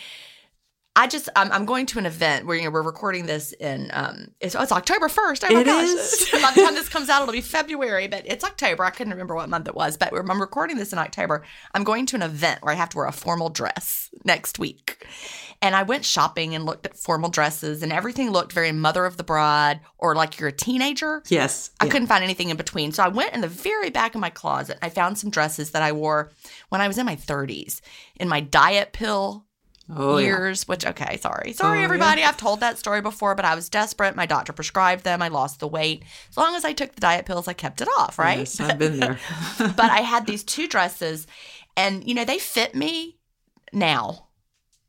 I 0.97 1.07
just 1.07 1.27
I'm, 1.35 1.51
I'm, 1.51 1.65
going 1.65 1.85
to 1.87 1.99
an 1.99 2.05
event 2.05 2.45
where 2.45 2.55
you 2.55 2.63
know, 2.63 2.69
we're 2.69 2.81
recording 2.81 3.25
this 3.25 3.51
in 3.53 3.89
um 3.93 4.29
it's, 4.39 4.55
oh, 4.55 4.61
it's 4.61 4.71
October 4.71 5.09
first. 5.09 5.43
Oh 5.43 5.53
my 5.53 5.61
it 5.61 5.65
gosh! 5.65 5.83
Is. 5.83 6.29
By 6.31 6.51
the 6.55 6.61
time 6.61 6.73
this 6.73 6.87
comes 6.87 7.09
out, 7.09 7.21
it'll 7.21 7.33
be 7.33 7.41
February, 7.41 8.07
but 8.07 8.23
it's 8.25 8.45
October. 8.45 8.85
I 8.85 8.91
couldn't 8.91 9.11
remember 9.11 9.35
what 9.35 9.49
month 9.49 9.67
it 9.67 9.75
was, 9.75 9.97
but 9.97 10.13
I'm 10.13 10.39
recording 10.41 10.77
this 10.77 10.93
in 10.93 10.99
October. 10.99 11.43
I'm 11.73 11.83
going 11.83 12.05
to 12.07 12.15
an 12.15 12.21
event 12.21 12.63
where 12.63 12.73
I 12.73 12.77
have 12.77 12.89
to 12.89 12.97
wear 12.97 13.07
a 13.07 13.11
formal 13.11 13.49
dress 13.49 14.09
next 14.23 14.57
week, 14.57 15.05
and 15.61 15.75
I 15.75 15.83
went 15.83 16.05
shopping 16.05 16.55
and 16.55 16.65
looked 16.65 16.85
at 16.85 16.95
formal 16.95 17.29
dresses, 17.29 17.83
and 17.83 17.91
everything 17.91 18.31
looked 18.31 18.53
very 18.53 18.71
mother 18.71 19.05
of 19.05 19.17
the 19.17 19.23
bride 19.23 19.81
or 19.97 20.15
like 20.15 20.39
you're 20.39 20.49
a 20.49 20.53
teenager. 20.53 21.23
Yes, 21.27 21.71
I 21.81 21.85
yeah. 21.85 21.91
couldn't 21.91 22.07
find 22.07 22.23
anything 22.23 22.49
in 22.49 22.57
between, 22.57 22.93
so 22.93 23.03
I 23.03 23.09
went 23.09 23.33
in 23.33 23.41
the 23.41 23.49
very 23.49 23.89
back 23.89 24.15
of 24.15 24.21
my 24.21 24.29
closet. 24.29 24.77
I 24.81 24.89
found 24.89 25.17
some 25.17 25.29
dresses 25.29 25.71
that 25.71 25.83
I 25.83 25.91
wore 25.91 26.31
when 26.69 26.79
I 26.79 26.87
was 26.87 26.97
in 26.97 27.05
my 27.05 27.17
30s 27.17 27.81
in 28.17 28.29
my 28.29 28.39
diet 28.39 28.93
pill 28.93 29.45
oh, 29.93 30.17
years, 30.17 30.63
yeah. 30.63 30.71
which, 30.71 30.85
okay, 30.85 31.17
sorry. 31.17 31.53
Sorry, 31.53 31.79
oh, 31.79 31.83
everybody. 31.83 32.21
Yeah. 32.21 32.29
I've 32.29 32.37
told 32.37 32.59
that 32.61 32.77
story 32.77 33.01
before, 33.01 33.35
but 33.35 33.45
I 33.45 33.55
was 33.55 33.69
desperate. 33.69 34.15
My 34.15 34.25
doctor 34.25 34.53
prescribed 34.53 35.03
them. 35.03 35.21
I 35.21 35.27
lost 35.27 35.59
the 35.59 35.67
weight. 35.67 36.03
As 36.29 36.37
long 36.37 36.55
as 36.55 36.65
I 36.65 36.73
took 36.73 36.93
the 36.93 37.01
diet 37.01 37.25
pills, 37.25 37.47
I 37.47 37.53
kept 37.53 37.81
it 37.81 37.87
off, 37.97 38.17
right? 38.17 38.39
Yes, 38.39 38.59
I've 38.59 38.79
been 38.79 38.99
there. 38.99 39.19
but 39.59 39.91
I 39.91 40.01
had 40.01 40.25
these 40.25 40.43
two 40.43 40.67
dresses, 40.67 41.27
and, 41.77 42.07
you 42.07 42.13
know, 42.13 42.25
they 42.25 42.39
fit 42.39 42.75
me 42.75 43.17
now 43.73 44.27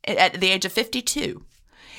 at 0.05 0.39
the 0.39 0.49
age 0.49 0.65
of 0.65 0.71
52. 0.71 1.43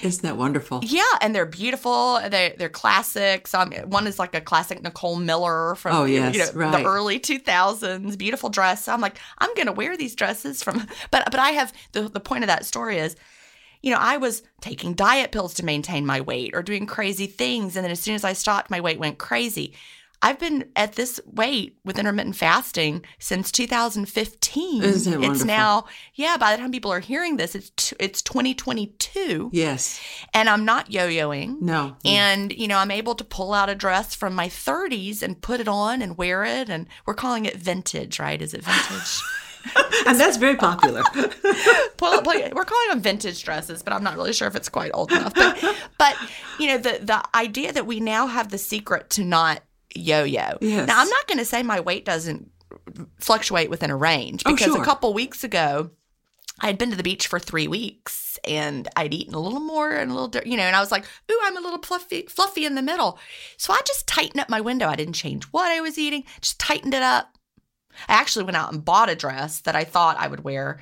Isn't 0.02 0.22
that 0.22 0.36
wonderful? 0.36 0.80
Yeah, 0.82 1.02
and 1.20 1.34
they're 1.34 1.46
beautiful. 1.46 2.20
They 2.28 2.54
they're 2.58 2.68
classics. 2.68 3.54
Um, 3.54 3.72
one 3.86 4.06
is 4.06 4.18
like 4.18 4.34
a 4.34 4.40
classic 4.40 4.82
Nicole 4.82 5.16
Miller 5.16 5.74
from 5.74 5.96
oh 5.96 6.04
yes, 6.04 6.34
you 6.34 6.40
know, 6.40 6.50
right. 6.54 6.82
the 6.82 6.88
early 6.88 7.18
two 7.18 7.38
thousands. 7.38 8.16
Beautiful 8.16 8.48
dress. 8.48 8.84
So 8.84 8.92
I'm 8.92 9.00
like, 9.00 9.18
I'm 9.38 9.52
gonna 9.54 9.72
wear 9.72 9.96
these 9.96 10.14
dresses 10.14 10.62
from. 10.62 10.86
But 11.10 11.24
but 11.30 11.40
I 11.40 11.50
have 11.50 11.72
the 11.92 12.02
the 12.02 12.20
point 12.20 12.44
of 12.44 12.48
that 12.48 12.64
story 12.64 12.98
is, 12.98 13.16
you 13.82 13.90
know, 13.90 13.98
I 13.98 14.16
was 14.16 14.42
taking 14.60 14.94
diet 14.94 15.32
pills 15.32 15.54
to 15.54 15.64
maintain 15.64 16.06
my 16.06 16.20
weight 16.20 16.54
or 16.54 16.62
doing 16.62 16.86
crazy 16.86 17.26
things, 17.26 17.76
and 17.76 17.84
then 17.84 17.90
as 17.90 18.00
soon 18.00 18.14
as 18.14 18.24
I 18.24 18.32
stopped, 18.32 18.70
my 18.70 18.80
weight 18.80 18.98
went 18.98 19.18
crazy. 19.18 19.74
I've 20.20 20.38
been 20.38 20.70
at 20.74 20.94
this 20.94 21.20
weight 21.26 21.78
with 21.84 21.98
intermittent 21.98 22.36
fasting 22.36 23.04
since 23.18 23.52
2015. 23.52 24.82
Isn't 24.82 25.12
it 25.12 25.16
wonderful? 25.16 25.34
It's 25.34 25.44
now, 25.44 25.84
yeah. 26.14 26.36
By 26.36 26.52
the 26.52 26.60
time 26.60 26.72
people 26.72 26.92
are 26.92 27.00
hearing 27.00 27.36
this, 27.36 27.54
it's 27.54 27.70
t- 27.76 27.96
it's 28.00 28.20
2022. 28.22 29.50
Yes, 29.52 30.00
and 30.34 30.48
I'm 30.48 30.64
not 30.64 30.90
yo-yoing. 30.90 31.60
No, 31.60 31.96
mm. 32.04 32.10
and 32.10 32.52
you 32.52 32.66
know 32.66 32.78
I'm 32.78 32.90
able 32.90 33.14
to 33.14 33.24
pull 33.24 33.54
out 33.54 33.68
a 33.68 33.74
dress 33.76 34.14
from 34.14 34.34
my 34.34 34.48
30s 34.48 35.22
and 35.22 35.40
put 35.40 35.60
it 35.60 35.68
on 35.68 36.02
and 36.02 36.18
wear 36.18 36.44
it, 36.44 36.68
and 36.68 36.88
we're 37.06 37.14
calling 37.14 37.46
it 37.46 37.56
vintage, 37.56 38.18
right? 38.18 38.42
Is 38.42 38.54
it 38.54 38.64
vintage? 38.64 39.20
and 40.06 40.18
that's 40.18 40.36
very 40.36 40.56
popular. 40.56 41.02
we're 41.14 42.64
calling 42.64 42.88
them 42.88 43.00
vintage 43.00 43.44
dresses, 43.44 43.82
but 43.82 43.92
I'm 43.92 44.02
not 44.02 44.16
really 44.16 44.32
sure 44.32 44.48
if 44.48 44.56
it's 44.56 44.68
quite 44.68 44.90
old 44.94 45.12
enough. 45.12 45.34
But, 45.34 45.76
but 45.98 46.16
you 46.58 46.68
know, 46.68 46.78
the 46.78 46.98
the 47.02 47.22
idea 47.36 47.72
that 47.72 47.86
we 47.86 48.00
now 48.00 48.26
have 48.26 48.48
the 48.48 48.58
secret 48.58 49.10
to 49.10 49.24
not 49.24 49.62
yo-yo. 49.94 50.58
Yes. 50.60 50.86
Now 50.86 51.00
I'm 51.00 51.08
not 51.08 51.26
going 51.26 51.38
to 51.38 51.44
say 51.44 51.62
my 51.62 51.80
weight 51.80 52.04
doesn't 52.04 52.50
fluctuate 53.18 53.70
within 53.70 53.90
a 53.90 53.96
range 53.96 54.42
Oh, 54.46 54.52
because 54.52 54.72
sure. 54.72 54.82
a 54.82 54.84
couple 54.84 55.12
weeks 55.14 55.44
ago 55.44 55.90
I 56.60 56.66
had 56.66 56.78
been 56.78 56.90
to 56.90 56.96
the 56.96 57.02
beach 57.02 57.26
for 57.28 57.38
three 57.38 57.68
weeks 57.68 58.38
and 58.44 58.88
I'd 58.96 59.14
eaten 59.14 59.34
a 59.34 59.40
little 59.40 59.60
more 59.60 59.90
and 59.92 60.10
a 60.10 60.14
little, 60.14 60.42
you 60.44 60.56
know, 60.56 60.64
and 60.64 60.74
I 60.74 60.80
was 60.80 60.90
like, 60.90 61.04
ooh, 61.30 61.40
I'm 61.44 61.56
a 61.56 61.60
little 61.60 61.80
fluffy, 61.80 62.22
fluffy 62.28 62.64
in 62.64 62.74
the 62.74 62.82
middle. 62.82 63.18
So 63.56 63.72
I 63.72 63.80
just 63.86 64.06
tightened 64.06 64.40
up 64.40 64.48
my 64.48 64.60
window. 64.60 64.88
I 64.88 64.96
didn't 64.96 65.14
change 65.14 65.44
what 65.44 65.70
I 65.70 65.80
was 65.80 65.98
eating, 65.98 66.24
just 66.40 66.58
tightened 66.58 66.94
it 66.94 67.02
up. 67.02 67.28
I 68.08 68.14
actually 68.14 68.44
went 68.44 68.56
out 68.56 68.72
and 68.72 68.84
bought 68.84 69.08
a 69.10 69.16
dress 69.16 69.60
that 69.62 69.74
I 69.74 69.82
thought 69.84 70.16
I 70.18 70.28
would 70.28 70.44
wear 70.44 70.78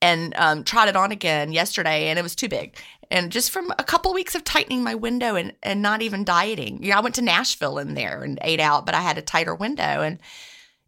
and 0.00 0.34
um, 0.36 0.62
tried 0.62 0.88
it 0.88 0.94
on 0.94 1.10
again 1.10 1.52
yesterday, 1.52 2.08
and 2.08 2.18
it 2.18 2.22
was 2.22 2.36
too 2.36 2.48
big. 2.48 2.76
And 3.10 3.32
just 3.32 3.50
from 3.50 3.72
a 3.78 3.84
couple 3.84 4.10
of 4.10 4.14
weeks 4.14 4.34
of 4.34 4.44
tightening 4.44 4.82
my 4.84 4.94
window 4.94 5.34
and, 5.34 5.52
and 5.62 5.82
not 5.82 6.00
even 6.02 6.24
dieting, 6.24 6.82
you 6.82 6.90
know, 6.90 6.96
I 6.96 7.00
went 7.00 7.16
to 7.16 7.22
Nashville 7.22 7.78
in 7.78 7.94
there 7.94 8.22
and 8.22 8.38
ate 8.42 8.60
out, 8.60 8.86
but 8.86 8.94
I 8.94 9.00
had 9.00 9.18
a 9.18 9.22
tighter 9.22 9.54
window. 9.54 9.82
And 9.82 10.18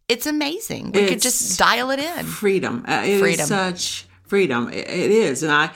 it's 0.07 0.25
amazing. 0.25 0.91
We 0.93 1.01
It's 1.01 1.09
could 1.11 1.21
just 1.21 1.59
dial 1.59 1.91
it 1.91 1.99
in. 1.99 2.25
freedom. 2.25 2.85
Uh, 2.87 3.01
it 3.03 3.09
is 3.09 3.19
Freedom. 3.21 3.45
such 3.45 4.05
freedom. 4.25 4.69
It, 4.69 4.87
it 4.89 5.11
is, 5.11 5.43
and 5.43 5.51
I. 5.51 5.71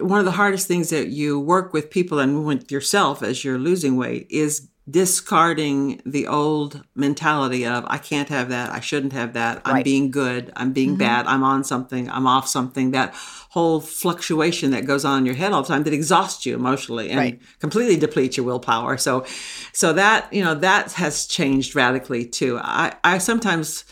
One 0.00 0.20
of 0.20 0.24
the 0.24 0.30
hardest 0.30 0.68
things 0.68 0.90
that 0.90 1.08
you 1.08 1.40
work 1.40 1.72
with 1.72 1.90
people 1.90 2.20
and 2.20 2.46
with 2.46 2.70
yourself 2.70 3.22
as 3.22 3.44
you're 3.44 3.58
losing 3.58 3.96
weight 3.96 4.26
is 4.30 4.68
discarding 4.90 6.00
the 6.04 6.26
old 6.26 6.82
mentality 6.94 7.64
of 7.66 7.84
I 7.86 7.98
can't 7.98 8.28
have 8.28 8.48
that, 8.48 8.70
I 8.70 8.80
shouldn't 8.80 9.12
have 9.12 9.34
that, 9.34 9.62
I'm 9.64 9.76
Mm-hmm. 9.76 9.82
being 9.82 10.10
good, 10.10 10.52
I'm 10.56 10.72
being 10.72 10.96
bad, 10.96 11.26
I'm 11.26 11.42
on 11.44 11.64
something, 11.64 12.10
I'm 12.10 12.26
off 12.26 12.48
something. 12.48 12.90
That 12.90 13.14
whole 13.50 13.80
fluctuation 13.80 14.70
that 14.72 14.86
goes 14.86 15.04
on 15.04 15.18
in 15.20 15.26
your 15.26 15.34
head 15.34 15.52
all 15.52 15.62
the 15.62 15.68
time 15.68 15.84
that 15.84 15.92
exhausts 15.92 16.44
you 16.46 16.54
emotionally 16.54 17.10
and 17.10 17.18
Right. 17.18 17.40
completely 17.60 17.96
depletes 17.96 18.36
your 18.36 18.46
willpower. 18.46 18.96
So 18.96 19.24
so 19.72 19.92
that, 19.92 20.32
you 20.32 20.42
know, 20.42 20.54
that 20.56 20.92
has 20.92 21.26
changed 21.26 21.74
radically 21.76 22.26
too. 22.26 22.58
I, 22.62 22.94
I 23.04 23.18
sometimes 23.18 23.84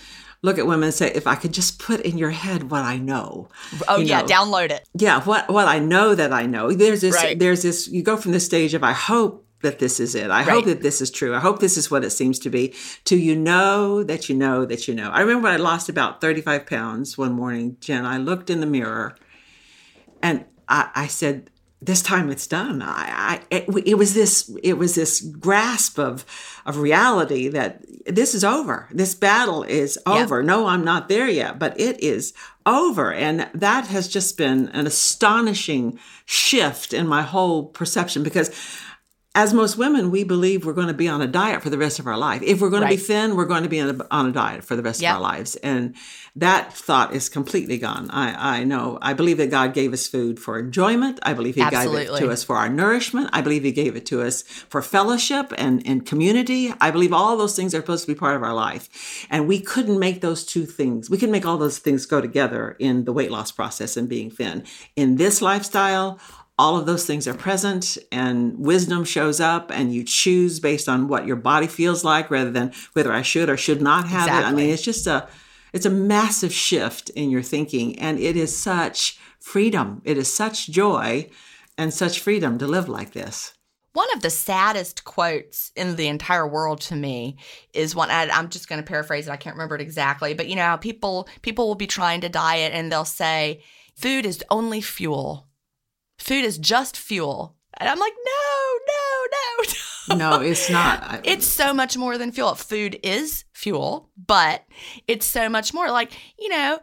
look 0.42 0.58
at 0.58 0.66
women 0.66 0.84
and 0.84 0.94
say, 0.94 1.12
if 1.14 1.26
I 1.26 1.34
could 1.34 1.52
just 1.52 1.78
put 1.78 2.00
in 2.00 2.16
your 2.18 2.30
head 2.30 2.70
what 2.70 2.82
I 2.82 2.96
know. 2.96 3.48
Oh, 3.88 3.98
you 3.98 4.06
yeah, 4.06 4.22
know, 4.22 4.26
download 4.26 4.70
it. 4.70 4.88
yeah, 4.94 5.22
what 5.22 5.50
what 5.50 5.68
I 5.68 5.78
know 5.78 6.14
that 6.14 6.32
I 6.32 6.46
know. 6.46 6.72
There's 6.72 7.00
this 7.02 7.14
Right. 7.14 7.38
there's 7.38 7.62
this 7.62 7.86
you 7.88 8.02
go 8.02 8.16
from 8.16 8.32
this 8.32 8.46
stage 8.46 8.74
of 8.74 8.82
I 8.82 8.92
hope 8.92 9.46
that 9.62 9.78
this 9.78 10.00
is 10.00 10.14
it. 10.14 10.30
I 10.30 10.38
Right. 10.44 10.48
hope 10.48 10.64
that 10.66 10.82
this 10.82 11.00
is 11.00 11.10
true. 11.10 11.34
I 11.34 11.40
hope 11.40 11.60
this 11.60 11.76
is 11.76 11.90
what 11.90 12.04
it 12.04 12.10
seems 12.10 12.38
to 12.40 12.50
be. 12.50 12.74
To 13.04 13.16
you 13.16 13.36
know 13.36 14.02
that 14.02 14.28
you 14.28 14.34
know 14.34 14.64
that 14.64 14.88
you 14.88 14.94
know. 14.94 15.10
I 15.10 15.20
remember 15.20 15.48
I 15.48 15.56
lost 15.56 15.88
about 15.88 16.20
35 16.20 16.66
pounds 16.66 17.18
one 17.18 17.32
morning, 17.32 17.76
Gin. 17.80 18.04
I 18.06 18.16
looked 18.18 18.48
in 18.50 18.60
the 18.60 18.66
mirror 18.66 19.16
and 20.22 20.44
I, 20.68 20.88
I 20.94 21.06
said, 21.06 21.50
this 21.82 22.02
time 22.02 22.28
it's 22.30 22.46
done. 22.46 22.82
I, 22.82 23.06
I 23.08 23.40
it, 23.50 23.64
it 23.86 23.94
was 23.96 24.12
this 24.12 24.54
it 24.62 24.74
was 24.76 24.94
this 24.94 25.22
grasp 25.22 25.98
of 25.98 26.26
of 26.66 26.76
reality 26.76 27.48
that 27.48 27.82
this 28.04 28.34
is 28.34 28.44
over. 28.44 28.86
This 28.92 29.14
battle 29.14 29.62
is 29.62 29.98
Yeah. 30.06 30.12
over. 30.22 30.42
No, 30.42 30.66
I'm 30.66 30.84
not 30.84 31.08
there 31.08 31.26
yet, 31.26 31.58
but 31.58 31.80
it 31.80 31.98
is 32.02 32.34
over, 32.66 33.14
and 33.14 33.48
that 33.54 33.86
has 33.86 34.08
just 34.08 34.36
been 34.36 34.68
an 34.74 34.86
astonishing 34.86 35.98
shift 36.26 36.92
in 36.92 37.06
my 37.06 37.22
whole 37.22 37.64
perception 37.64 38.22
because. 38.22 38.50
As 39.32 39.54
most 39.54 39.76
women, 39.76 40.10
we 40.10 40.24
believe 40.24 40.66
we're 40.66 40.72
going 40.72 40.88
to 40.88 40.92
be 40.94 41.06
on 41.06 41.22
a 41.22 41.26
diet 41.28 41.62
for 41.62 41.70
the 41.70 41.78
rest 41.78 42.00
of 42.00 42.08
our 42.08 42.18
life. 42.18 42.42
If 42.42 42.60
we're 42.60 42.68
going 42.68 42.82
to 42.82 42.88
be 42.88 42.96
thin, 42.96 43.36
we're 43.36 43.44
going 43.44 43.62
to 43.62 43.68
be 43.68 43.78
on 43.78 44.00
a, 44.00 44.06
on 44.10 44.26
a 44.26 44.32
diet 44.32 44.64
for 44.64 44.74
the 44.74 44.82
rest 44.82 45.00
Yeah. 45.00 45.10
of 45.12 45.16
our 45.18 45.22
lives. 45.22 45.54
And 45.54 45.94
that 46.34 46.72
thought 46.72 47.14
is 47.14 47.28
completely 47.28 47.78
gone. 47.78 48.10
I, 48.10 48.58
I 48.58 48.64
know. 48.64 48.98
I 49.00 49.12
believe 49.12 49.36
that 49.36 49.48
God 49.48 49.72
gave 49.72 49.92
us 49.92 50.08
food 50.08 50.40
for 50.40 50.58
enjoyment. 50.58 51.20
I 51.22 51.34
believe 51.34 51.54
He 51.54 51.60
gave 51.70 51.94
it 51.94 52.16
to 52.18 52.28
us 52.28 52.42
for 52.42 52.56
our 52.56 52.68
nourishment. 52.68 53.30
I 53.32 53.40
believe 53.40 53.62
He 53.62 53.70
gave 53.70 53.94
it 53.94 54.04
to 54.06 54.20
us 54.20 54.42
for 54.42 54.82
fellowship 54.82 55.52
and, 55.56 55.86
and 55.86 56.04
community. 56.04 56.74
I 56.80 56.90
believe 56.90 57.12
all 57.12 57.36
those 57.36 57.54
things 57.54 57.72
are 57.72 57.78
supposed 57.80 58.06
to 58.06 58.12
be 58.12 58.18
part 58.18 58.34
of 58.34 58.42
our 58.42 58.54
life. 58.54 59.26
And 59.30 59.46
we 59.46 59.60
couldn't 59.60 60.00
make 60.00 60.22
those 60.22 60.44
two 60.44 60.66
things. 60.66 61.08
We 61.08 61.18
can 61.18 61.30
make 61.30 61.46
all 61.46 61.56
those 61.56 61.78
things 61.78 62.04
go 62.04 62.20
together 62.20 62.74
in 62.80 63.04
the 63.04 63.12
weight 63.12 63.30
loss 63.30 63.52
process 63.52 63.96
and 63.96 64.08
being 64.08 64.28
thin. 64.28 64.64
In 64.96 65.16
this 65.16 65.40
lifestyle, 65.40 66.18
all 66.60 66.76
of 66.76 66.84
those 66.84 67.06
things 67.06 67.26
are 67.26 67.32
present 67.32 67.96
and 68.12 68.58
wisdom 68.58 69.02
shows 69.02 69.40
up 69.40 69.70
and 69.72 69.94
you 69.94 70.04
choose 70.04 70.60
based 70.60 70.90
on 70.90 71.08
what 71.08 71.26
your 71.26 71.34
body 71.34 71.66
feels 71.66 72.04
like 72.04 72.30
rather 72.30 72.50
than 72.50 72.70
whether 72.92 73.14
I 73.14 73.22
should 73.22 73.48
or 73.48 73.56
should 73.56 73.80
not 73.80 74.06
have 74.08 74.28
it. 74.28 74.46
I 74.46 74.52
mean, 74.52 74.68
it's 74.68 74.82
just 74.82 75.06
a 75.06 75.26
it's 75.72 75.86
a 75.86 75.90
massive 75.90 76.52
shift 76.52 77.08
in 77.10 77.30
your 77.30 77.40
thinking 77.40 77.98
and 77.98 78.18
it 78.18 78.36
is 78.36 78.54
such 78.54 79.18
freedom. 79.38 80.02
It 80.04 80.18
is 80.18 80.30
such 80.30 80.68
joy 80.68 81.30
and 81.78 81.94
such 81.94 82.20
freedom 82.20 82.58
to 82.58 82.66
live 82.66 82.90
like 82.90 83.12
this. 83.12 83.54
One 83.94 84.12
of 84.14 84.20
the 84.20 84.28
saddest 84.28 85.04
quotes 85.04 85.72
in 85.74 85.96
the 85.96 86.08
entire 86.08 86.46
world 86.46 86.82
to 86.82 86.94
me 86.94 87.38
is 87.72 87.94
one. 87.94 88.10
I, 88.10 88.28
I'm 88.28 88.50
just 88.50 88.68
going 88.68 88.82
to 88.82 88.86
paraphrase 88.86 89.28
it. 89.28 89.30
I 89.30 89.38
can't 89.38 89.56
remember 89.56 89.76
it 89.76 89.80
exactly, 89.80 90.34
but 90.34 90.46
you 90.46 90.56
know 90.56 90.76
people 90.78 91.26
people 91.40 91.68
will 91.68 91.74
be 91.74 91.86
trying 91.86 92.20
to 92.20 92.28
diet 92.28 92.74
and 92.74 92.92
they'll 92.92 93.06
say, 93.06 93.62
"Food 93.96 94.26
is 94.26 94.44
only 94.50 94.82
fuel. 94.82 95.46
Food 96.20 96.44
is 96.44 96.58
just 96.58 96.96
fuel." 96.96 97.56
And 97.80 97.88
I'm 97.88 97.98
like, 97.98 98.12
no, 98.26 100.16
no, 100.18 100.18
no. 100.18 100.38
no, 100.40 100.42
it's 100.42 100.68
not. 100.68 101.20
It's 101.24 101.46
so 101.46 101.72
much 101.72 101.96
more 101.96 102.18
than 102.18 102.30
fuel. 102.30 102.54
Food 102.54 103.00
is 103.02 103.44
fuel, 103.54 104.10
but 104.26 104.64
it's 105.08 105.24
so 105.24 105.48
much 105.48 105.72
more. 105.72 105.90
Like, 105.90 106.12
you 106.38 106.50
know, 106.50 106.78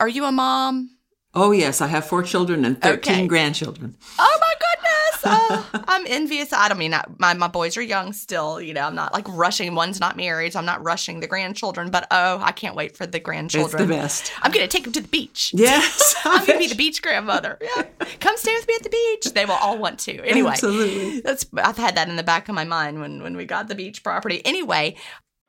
are 0.00 0.08
you 0.08 0.24
a 0.24 0.32
mom? 0.32 0.97
Oh, 1.34 1.52
yes. 1.52 1.80
I 1.80 1.86
have 1.88 2.06
four 2.06 2.22
children 2.22 2.64
and 2.64 2.80
13 2.80 3.14
okay. 3.14 3.26
grandchildren. 3.26 3.96
Oh, 4.18 4.38
my 4.40 4.54
goodness. 4.54 4.78
Oh, 5.24 5.84
I'm 5.88 6.04
envious. 6.06 6.52
I 6.52 6.68
don't 6.68 6.78
mean. 6.78 6.94
My, 7.18 7.34
my 7.34 7.48
boys 7.48 7.76
are 7.76 7.82
young 7.82 8.12
still. 8.12 8.60
You 8.60 8.74
know, 8.74 8.82
I'm 8.82 8.94
not 8.94 9.12
like 9.12 9.26
rushing. 9.28 9.74
One's 9.74 10.00
not 10.00 10.16
married, 10.16 10.54
so 10.54 10.58
I'm 10.58 10.64
not 10.64 10.82
rushing 10.82 11.20
the 11.20 11.26
grandchildren. 11.26 11.90
But 11.90 12.06
oh, 12.10 12.38
I 12.40 12.52
can't 12.52 12.74
wait 12.74 12.96
for 12.96 13.06
the 13.06 13.20
grandchildren. 13.20 13.82
It's 13.82 13.88
the 13.88 13.94
best. 13.94 14.32
I'm 14.42 14.52
going 14.52 14.66
to 14.66 14.74
take 14.74 14.84
them 14.84 14.92
to 14.94 15.00
the 15.00 15.08
beach. 15.08 15.54
Yes. 15.58 16.14
I'm 16.24 16.46
going 16.46 16.58
to 16.60 16.64
be 16.64 16.68
the 16.68 16.76
beach 16.76 17.02
grandmother. 17.02 17.58
Yeah. 17.60 17.82
Come 18.20 18.36
stay 18.36 18.54
with 18.54 18.66
me 18.68 18.74
at 18.76 18.82
the 18.84 18.90
beach. 18.90 19.34
They 19.34 19.44
will 19.44 19.54
all 19.54 19.76
want 19.76 19.98
to. 20.00 20.22
Anyway. 20.24 20.50
Absolutely. 20.52 21.20
That's, 21.20 21.46
I've 21.56 21.76
had 21.76 21.96
that 21.96 22.08
in 22.08 22.16
the 22.16 22.22
back 22.22 22.48
of 22.48 22.54
my 22.54 22.64
mind 22.64 23.00
when, 23.00 23.22
when 23.22 23.36
we 23.36 23.44
got 23.44 23.68
the 23.68 23.74
beach 23.74 24.02
property. 24.04 24.40
Anyway, 24.44 24.94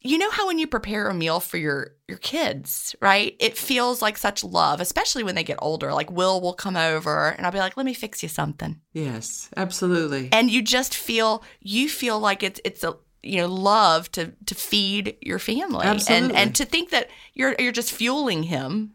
you 0.00 0.18
know 0.18 0.30
how 0.30 0.46
when 0.46 0.58
you 0.58 0.66
prepare 0.66 1.08
a 1.08 1.14
meal 1.14 1.40
for 1.40 1.56
your 1.56 1.96
your 2.08 2.18
kids, 2.18 2.94
right? 3.00 3.34
It 3.40 3.56
feels 3.56 4.00
like 4.00 4.16
such 4.16 4.44
love, 4.44 4.80
especially 4.80 5.24
when 5.24 5.34
they 5.34 5.44
get 5.44 5.58
older. 5.60 5.92
Like 5.92 6.10
Will 6.10 6.40
will 6.40 6.54
come 6.54 6.76
over 6.76 7.28
and 7.30 7.44
I'll 7.44 7.52
be 7.52 7.58
like, 7.58 7.76
"Let 7.76 7.86
me 7.86 7.94
fix 7.94 8.22
you 8.22 8.28
something." 8.28 8.80
Yes, 8.92 9.48
absolutely. 9.56 10.28
And 10.32 10.50
you 10.50 10.62
just 10.62 10.94
feel 10.94 11.42
you 11.60 11.88
feel 11.88 12.20
like 12.20 12.42
it's 12.42 12.60
it's 12.64 12.84
a 12.84 12.96
you 13.22 13.38
know 13.38 13.48
love 13.48 14.10
to 14.12 14.32
to 14.46 14.54
feed 14.54 15.16
your 15.20 15.38
family 15.38 15.86
absolutely. 15.86 16.28
and 16.28 16.36
and 16.36 16.54
to 16.54 16.64
think 16.64 16.90
that 16.90 17.10
you're 17.34 17.56
you're 17.58 17.72
just 17.72 17.92
fueling 17.92 18.44
him 18.44 18.92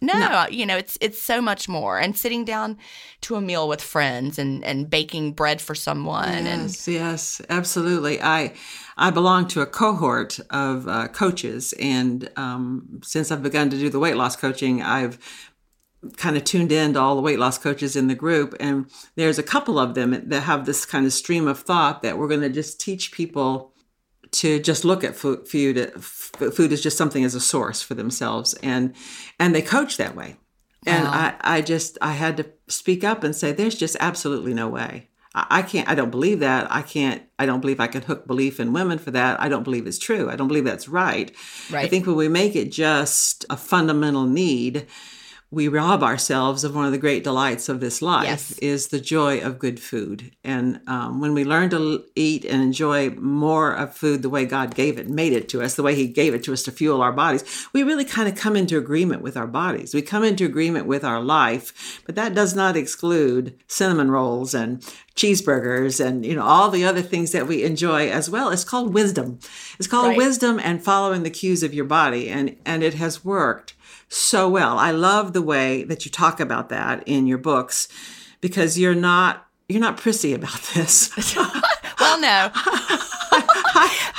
no, 0.00 0.28
no, 0.28 0.46
you 0.50 0.64
know, 0.66 0.76
it's 0.76 0.96
it's 1.00 1.20
so 1.20 1.40
much 1.40 1.68
more. 1.68 1.98
And 1.98 2.16
sitting 2.16 2.44
down 2.44 2.78
to 3.22 3.36
a 3.36 3.40
meal 3.40 3.68
with 3.68 3.82
friends 3.82 4.38
and 4.38 4.64
and 4.64 4.88
baking 4.88 5.32
bread 5.32 5.60
for 5.60 5.74
someone. 5.74 6.44
Yes, 6.44 6.86
and 6.86 6.94
yes, 6.94 7.40
absolutely. 7.48 8.20
I 8.20 8.52
I 8.96 9.10
belong 9.10 9.48
to 9.48 9.60
a 9.60 9.66
cohort 9.66 10.38
of 10.50 10.86
uh, 10.88 11.08
coaches, 11.08 11.74
and 11.80 12.30
um, 12.36 13.00
since 13.02 13.30
I've 13.30 13.42
begun 13.42 13.70
to 13.70 13.78
do 13.78 13.90
the 13.90 13.98
weight 13.98 14.16
loss 14.16 14.36
coaching, 14.36 14.82
I've 14.82 15.18
kind 16.16 16.36
of 16.36 16.44
tuned 16.44 16.70
in 16.70 16.94
to 16.94 17.00
all 17.00 17.16
the 17.16 17.22
weight 17.22 17.40
loss 17.40 17.58
coaches 17.58 17.96
in 17.96 18.06
the 18.06 18.14
group 18.14 18.54
and 18.60 18.88
there's 19.16 19.36
a 19.36 19.42
couple 19.42 19.80
of 19.80 19.94
them 19.94 20.28
that 20.28 20.42
have 20.42 20.64
this 20.64 20.86
kind 20.86 21.04
of 21.04 21.12
stream 21.12 21.48
of 21.48 21.58
thought 21.58 22.02
that 22.02 22.16
we're 22.16 22.28
going 22.28 22.40
to 22.40 22.48
just 22.48 22.80
teach 22.80 23.10
people 23.10 23.72
to 24.32 24.60
just 24.60 24.84
look 24.84 25.04
at 25.04 25.16
food, 25.16 25.46
food 25.48 25.92
food 26.00 26.72
is 26.72 26.82
just 26.82 26.96
something 26.96 27.24
as 27.24 27.34
a 27.34 27.40
source 27.40 27.82
for 27.82 27.94
themselves 27.94 28.54
and 28.62 28.94
and 29.38 29.54
they 29.54 29.62
coach 29.62 29.96
that 29.96 30.14
way. 30.14 30.36
And. 30.86 31.06
I, 31.08 31.34
I 31.40 31.60
just 31.60 31.98
i 32.00 32.12
had 32.12 32.36
to 32.36 32.46
speak 32.68 33.04
up 33.04 33.24
and 33.24 33.34
say 33.34 33.52
there's 33.52 33.74
just 33.74 33.96
absolutely 34.00 34.54
no 34.54 34.68
way. 34.68 35.08
I, 35.34 35.46
I 35.50 35.62
can't 35.62 35.88
i 35.88 35.94
don't 35.94 36.10
believe 36.10 36.40
that. 36.40 36.70
I 36.70 36.82
can't 36.82 37.22
i 37.38 37.46
don't 37.46 37.60
believe 37.60 37.80
i 37.80 37.86
can 37.86 38.02
hook 38.02 38.26
belief 38.26 38.60
in 38.60 38.72
women 38.72 38.98
for 38.98 39.10
that. 39.10 39.40
I 39.40 39.48
don't 39.48 39.64
believe 39.64 39.86
it's 39.86 39.98
true. 39.98 40.30
I 40.30 40.36
don't 40.36 40.48
believe 40.48 40.64
that's 40.64 40.88
right, 40.88 41.34
right. 41.70 41.84
i 41.84 41.88
think 41.88 42.06
when 42.06 42.16
we 42.16 42.28
make 42.28 42.54
it 42.56 42.70
just 42.70 43.44
a 43.50 43.56
fundamental 43.56 44.24
need 44.24 44.86
we 45.50 45.66
rob 45.66 46.02
ourselves 46.02 46.62
of 46.62 46.74
one 46.74 46.84
of 46.84 46.92
the 46.92 46.98
great 46.98 47.24
delights 47.24 47.70
of 47.70 47.80
this 47.80 48.02
life 48.02 48.26
yes. 48.26 48.58
is 48.58 48.88
the 48.88 49.00
joy 49.00 49.40
of 49.40 49.58
good 49.58 49.80
food 49.80 50.30
and 50.44 50.80
um, 50.86 51.20
when 51.20 51.32
we 51.32 51.44
learn 51.44 51.70
to 51.70 52.04
eat 52.14 52.44
and 52.44 52.62
enjoy 52.62 53.10
more 53.10 53.72
of 53.72 53.94
food 53.94 54.22
the 54.22 54.28
way 54.28 54.44
god 54.44 54.74
gave 54.74 54.98
it 54.98 55.08
made 55.08 55.32
it 55.32 55.48
to 55.48 55.62
us 55.62 55.74
the 55.74 55.82
way 55.82 55.94
he 55.94 56.06
gave 56.06 56.34
it 56.34 56.42
to 56.42 56.52
us 56.52 56.62
to 56.62 56.72
fuel 56.72 57.00
our 57.00 57.12
bodies 57.12 57.66
we 57.72 57.82
really 57.82 58.04
kind 58.04 58.28
of 58.28 58.34
come 58.34 58.56
into 58.56 58.76
agreement 58.76 59.22
with 59.22 59.36
our 59.36 59.46
bodies 59.46 59.94
we 59.94 60.02
come 60.02 60.24
into 60.24 60.44
agreement 60.44 60.86
with 60.86 61.04
our 61.04 61.20
life 61.20 62.02
but 62.04 62.14
that 62.14 62.34
does 62.34 62.54
not 62.54 62.76
exclude 62.76 63.58
cinnamon 63.66 64.10
rolls 64.10 64.54
and 64.54 64.82
cheeseburgers 65.14 66.04
and 66.04 66.24
you 66.24 66.34
know 66.34 66.44
all 66.44 66.70
the 66.70 66.84
other 66.84 67.02
things 67.02 67.32
that 67.32 67.48
we 67.48 67.64
enjoy 67.64 68.08
as 68.08 68.28
well 68.28 68.50
it's 68.50 68.64
called 68.64 68.92
wisdom 68.92 69.38
it's 69.78 69.88
called 69.88 70.08
right. 70.08 70.16
wisdom 70.16 70.60
and 70.62 70.84
following 70.84 71.22
the 71.22 71.30
cues 71.30 71.62
of 71.62 71.74
your 71.74 71.84
body 71.84 72.28
and 72.28 72.54
and 72.64 72.82
it 72.82 72.94
has 72.94 73.24
worked 73.24 73.74
so 74.08 74.48
well. 74.48 74.78
I 74.78 74.90
love 74.90 75.32
the 75.32 75.42
way 75.42 75.84
that 75.84 76.04
you 76.04 76.10
talk 76.10 76.40
about 76.40 76.68
that 76.70 77.02
in 77.06 77.26
your 77.26 77.38
books 77.38 77.88
because 78.40 78.78
you're 78.78 78.94
not 78.94 79.46
you're 79.68 79.80
not 79.80 79.98
prissy 79.98 80.32
about 80.32 80.62
this. 80.74 81.14
well, 82.00 82.20
no. 82.20 82.50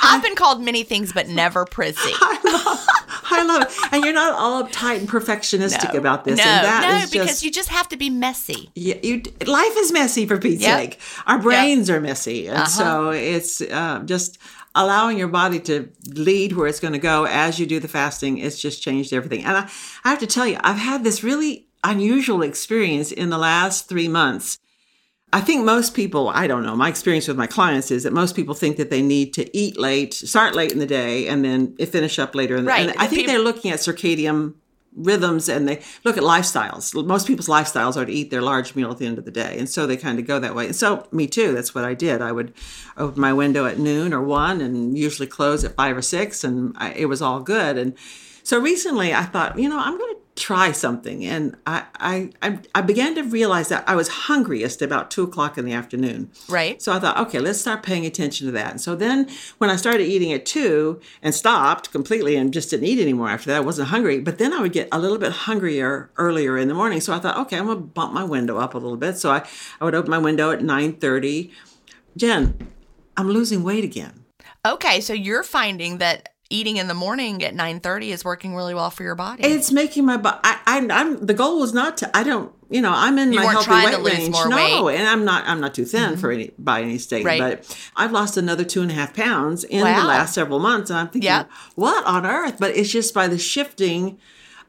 I've 0.02 0.22
been 0.22 0.34
called 0.34 0.62
many 0.62 0.82
things, 0.84 1.12
but 1.12 1.28
never 1.28 1.64
prissy. 1.64 2.12
I 2.14 2.38
love, 2.44 2.86
I 3.30 3.44
love 3.44 3.62
it. 3.62 3.92
And 3.92 4.04
you're 4.04 4.14
not 4.14 4.32
all 4.34 4.64
uptight 4.64 4.98
and 4.98 5.08
perfectionistic 5.08 5.92
no, 5.92 5.98
about 5.98 6.24
this. 6.24 6.38
No, 6.38 6.44
and 6.44 6.64
that 6.64 6.88
no, 6.88 7.04
is 7.04 7.10
because 7.10 7.28
just, 7.28 7.42
you 7.42 7.50
just 7.50 7.68
have 7.68 7.88
to 7.88 7.96
be 7.96 8.10
messy. 8.10 8.70
Yeah, 8.74 8.96
you. 9.02 9.22
Life 9.46 9.76
is 9.76 9.92
messy 9.92 10.26
for 10.26 10.38
Pete's 10.38 10.62
yep. 10.62 10.78
sake. 10.78 11.00
Our 11.26 11.38
brains 11.38 11.88
yep. 11.88 11.98
are 11.98 12.00
messy, 12.00 12.48
and 12.48 12.58
uh-huh. 12.58 12.66
so 12.66 13.10
it's 13.10 13.60
uh, 13.60 14.02
just. 14.04 14.38
Allowing 14.74 15.18
your 15.18 15.28
body 15.28 15.58
to 15.60 15.90
lead 16.06 16.52
where 16.52 16.66
it's 16.66 16.80
going 16.80 16.92
to 16.92 16.98
go 16.98 17.26
as 17.26 17.58
you 17.58 17.66
do 17.66 17.80
the 17.80 17.88
fasting, 17.88 18.38
it's 18.38 18.60
just 18.60 18.82
changed 18.82 19.12
everything. 19.12 19.44
And 19.44 19.56
I, 19.56 19.70
I 20.04 20.10
have 20.10 20.20
to 20.20 20.26
tell 20.26 20.46
you, 20.46 20.58
I've 20.62 20.78
had 20.78 21.04
this 21.04 21.24
really 21.24 21.66
unusual 21.82 22.42
experience 22.42 23.10
in 23.10 23.30
the 23.30 23.38
last 23.38 23.88
three 23.88 24.08
months. 24.08 24.58
I 25.32 25.40
think 25.40 25.64
most 25.64 25.94
people, 25.94 26.28
I 26.28 26.48
don't 26.48 26.64
know, 26.64 26.74
my 26.74 26.88
experience 26.88 27.28
with 27.28 27.36
my 27.36 27.46
clients 27.46 27.90
is 27.92 28.02
that 28.02 28.12
most 28.12 28.34
people 28.34 28.54
think 28.54 28.76
that 28.78 28.90
they 28.90 29.00
need 29.00 29.32
to 29.34 29.56
eat 29.56 29.78
late, 29.78 30.12
start 30.12 30.56
late 30.56 30.72
in 30.72 30.80
the 30.80 30.86
day, 30.86 31.28
and 31.28 31.44
then 31.44 31.76
finish 31.76 32.18
up 32.18 32.34
later. 32.34 32.56
In 32.56 32.64
the, 32.64 32.68
Right. 32.68 32.88
I 32.98 33.06
think 33.06 33.20
peop- 33.20 33.26
they're 33.28 33.38
looking 33.38 33.70
at 33.70 33.78
circadian 33.78 34.54
rhythms 34.94 35.48
and 35.48 35.68
they 35.68 35.82
look 36.04 36.16
at 36.16 36.22
lifestyles. 36.22 36.94
Most 37.06 37.26
people's 37.26 37.48
lifestyles 37.48 37.96
are 37.96 38.04
to 38.04 38.12
eat 38.12 38.30
their 38.30 38.42
large 38.42 38.74
meal 38.74 38.90
at 38.90 38.98
the 38.98 39.06
end 39.06 39.18
of 39.18 39.24
the 39.24 39.30
day. 39.30 39.56
And 39.58 39.68
so 39.68 39.86
they 39.86 39.96
kind 39.96 40.18
of 40.18 40.26
go 40.26 40.38
that 40.38 40.54
way. 40.54 40.66
And 40.66 40.76
so 40.76 41.06
me 41.12 41.26
too, 41.26 41.52
that's 41.52 41.74
what 41.74 41.84
I 41.84 41.94
did. 41.94 42.20
I 42.20 42.32
would 42.32 42.52
open 42.96 43.20
my 43.20 43.32
window 43.32 43.66
at 43.66 43.78
noon 43.78 44.12
or 44.12 44.22
one 44.22 44.60
and 44.60 44.98
usually 44.98 45.28
close 45.28 45.64
at 45.64 45.74
five 45.74 45.96
or 45.96 46.02
six 46.02 46.44
and 46.44 46.74
I, 46.76 46.92
it 46.92 47.06
was 47.06 47.22
all 47.22 47.40
good. 47.40 47.78
And 47.78 47.96
so 48.42 48.58
recently 48.58 49.14
I 49.14 49.24
thought, 49.24 49.58
you 49.58 49.68
know, 49.68 49.78
I'm 49.78 49.96
going 49.96 50.14
to 50.14 50.20
try 50.40 50.72
something. 50.72 51.24
And 51.24 51.54
I, 51.66 51.84
I, 52.42 52.58
I, 52.74 52.80
began 52.80 53.14
to 53.14 53.22
realize 53.22 53.68
that 53.68 53.84
I 53.86 53.94
was 53.94 54.08
hungriest 54.08 54.80
about 54.80 55.10
two 55.10 55.22
o'clock 55.22 55.58
in 55.58 55.66
the 55.66 55.72
afternoon. 55.72 56.32
Right. 56.48 56.80
So 56.80 56.92
I 56.92 56.98
thought, 56.98 57.18
okay, 57.18 57.38
let's 57.38 57.60
start 57.60 57.82
paying 57.82 58.06
attention 58.06 58.46
to 58.46 58.52
that. 58.52 58.70
And 58.70 58.80
so 58.80 58.96
then 58.96 59.28
when 59.58 59.68
I 59.68 59.76
started 59.76 60.04
eating 60.04 60.32
at 60.32 60.46
two 60.46 60.98
and 61.22 61.34
stopped 61.34 61.92
completely 61.92 62.36
and 62.36 62.54
just 62.54 62.70
didn't 62.70 62.86
eat 62.86 62.98
anymore 62.98 63.28
after 63.28 63.50
that, 63.50 63.58
I 63.58 63.60
wasn't 63.60 63.88
hungry. 63.88 64.18
But 64.18 64.38
then 64.38 64.54
I 64.54 64.62
would 64.62 64.72
get 64.72 64.88
a 64.90 64.98
little 64.98 65.18
bit 65.18 65.30
hungrier 65.30 66.10
earlier 66.16 66.56
in 66.56 66.68
the 66.68 66.74
morning. 66.74 67.02
So 67.02 67.12
I 67.12 67.18
thought, 67.18 67.36
okay, 67.36 67.58
I'm 67.58 67.66
gonna 67.66 67.80
bump 67.80 68.14
my 68.14 68.24
window 68.24 68.56
up 68.56 68.72
a 68.72 68.78
little 68.78 68.96
bit. 68.96 69.18
So 69.18 69.30
I, 69.30 69.46
I 69.78 69.84
would 69.84 69.94
open 69.94 70.10
my 70.10 70.18
window 70.18 70.50
at 70.50 70.60
9:30. 70.60 71.50
Gin, 72.16 72.66
I'm 73.16 73.28
losing 73.28 73.62
weight 73.62 73.84
again. 73.84 74.24
Okay, 74.66 75.02
so 75.02 75.12
you're 75.12 75.42
finding 75.42 75.98
that 75.98 76.30
eating 76.50 76.76
in 76.76 76.88
the 76.88 76.94
morning 76.94 77.42
at 77.44 77.54
9:30 77.54 78.08
is 78.10 78.24
working 78.24 78.54
really 78.54 78.74
well 78.74 78.90
for 78.90 79.02
your 79.02 79.14
body. 79.14 79.42
It's 79.44 79.70
making 79.72 80.04
my 80.04 80.16
body. 80.16 80.38
I, 80.44 80.58
I, 80.66 80.86
I'm 80.90 81.24
the 81.24 81.34
goal 81.34 81.60
was 81.60 81.72
not 81.72 81.96
to. 81.98 82.16
I 82.16 82.22
don't. 82.22 82.52
You 82.68 82.80
know, 82.82 82.92
I'm 82.94 83.18
in 83.18 83.32
You 83.32 83.40
my 83.40 83.46
healthy 83.50 83.70
weight 83.70 84.14
range. 84.18 84.32
no, 84.32 84.56
weight. 84.56 84.72
Mm-hmm. 84.72 85.00
and 85.00 85.08
I'm 85.08 85.24
not. 85.24 85.44
I'm 85.46 85.60
not 85.60 85.74
too 85.74 85.84
thin 85.84 86.16
for 86.16 86.30
any 86.30 86.52
by 86.58 86.82
any 86.82 86.98
state. 86.98 87.24
Right. 87.24 87.40
But 87.40 87.90
I've 87.96 88.12
lost 88.12 88.36
another 88.36 88.64
two 88.64 88.82
and 88.82 88.90
a 88.90 88.94
half 88.94 89.14
pounds 89.14 89.64
in 89.64 89.80
the 89.80 89.84
last 89.84 90.34
several 90.34 90.58
months, 90.60 90.90
and 90.90 90.98
I'm 90.98 91.06
thinking, 91.08 91.22
Yep. 91.30 91.50
what 91.74 92.04
on 92.06 92.26
earth? 92.26 92.56
But 92.60 92.76
it's 92.76 92.90
just 92.90 93.12
by 93.14 93.26
the 93.26 93.38
shifting 93.38 94.18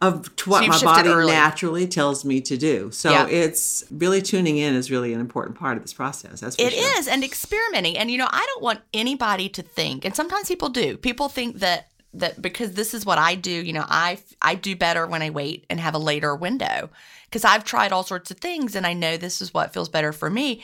of 0.01 0.35
to 0.37 0.49
what 0.49 0.63
you've 0.63 0.83
my 0.83 0.95
body 0.95 1.09
early. 1.09 1.31
naturally 1.31 1.87
tells 1.87 2.25
me 2.25 2.41
to 2.41 2.57
do. 2.57 2.89
So 2.91 3.11
Yeah. 3.11 3.27
it's 3.27 3.83
really 3.91 4.21
tuning 4.21 4.57
in 4.57 4.73
is 4.73 4.89
really 4.89 5.13
an 5.13 5.19
important 5.19 5.57
part 5.57 5.77
of 5.77 5.83
this 5.83 5.93
process. 5.93 6.39
That's 6.39 6.55
It 6.57 6.73
sure. 6.73 6.99
is, 6.99 7.07
and 7.07 7.23
experimenting. 7.23 7.97
And 7.97 8.09
you 8.09 8.17
know, 8.17 8.27
I 8.29 8.45
don't 8.45 8.63
want 8.63 8.81
anybody 8.93 9.47
to 9.49 9.61
think, 9.61 10.03
and 10.05 10.15
sometimes 10.15 10.47
people 10.47 10.69
do. 10.69 10.97
People 10.97 11.29
think 11.29 11.59
that 11.59 11.87
that 12.13 12.41
because 12.41 12.73
this 12.73 12.93
is 12.93 13.05
what 13.05 13.17
I 13.19 13.35
do, 13.35 13.51
you 13.51 13.71
know, 13.73 13.85
I 13.87 14.17
I 14.41 14.55
do 14.55 14.75
better 14.75 15.07
when 15.07 15.21
I 15.21 15.29
wait 15.29 15.65
and 15.69 15.79
have 15.79 15.93
a 15.93 15.99
later 15.99 16.35
window 16.35 16.89
because 17.25 17.45
I've 17.45 17.63
tried 17.63 17.93
all 17.93 18.03
sorts 18.03 18.31
of 18.31 18.37
things 18.37 18.75
and 18.75 18.85
I 18.85 18.93
know 18.93 19.15
this 19.15 19.41
is 19.41 19.53
what 19.53 19.71
feels 19.73 19.87
better 19.87 20.11
for 20.11 20.29
me. 20.29 20.61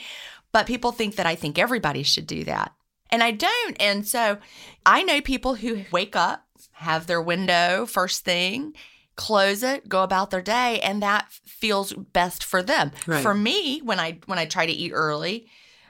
But 0.52 0.66
people 0.66 0.92
think 0.92 1.16
that 1.16 1.26
I 1.26 1.34
think 1.36 1.58
everybody 1.58 2.02
should 2.02 2.26
do 2.26 2.44
that. 2.44 2.72
And 3.10 3.22
I 3.22 3.30
don't. 3.30 3.76
And 3.80 4.06
so 4.06 4.36
I 4.84 5.02
know 5.02 5.20
people 5.22 5.54
who 5.54 5.84
wake 5.90 6.14
up, 6.16 6.44
have 6.72 7.06
their 7.06 7.22
window 7.22 7.86
first 7.86 8.24
thing, 8.24 8.74
close 9.18 9.64
it, 9.64 9.88
go 9.88 10.04
about 10.04 10.30
their 10.30 10.40
day, 10.40 10.80
and 10.80 11.02
that 11.02 11.26
feels 11.44 11.92
best 11.92 12.44
for 12.44 12.62
them. 12.62 12.92
Right. 13.06 13.20
For 13.20 13.34
me, 13.34 13.80
when 13.80 14.00
I 14.00 14.20
when 14.24 14.38
I 14.38 14.46
try 14.46 14.64
to 14.64 14.72
eat 14.72 14.92
early, 14.94 15.48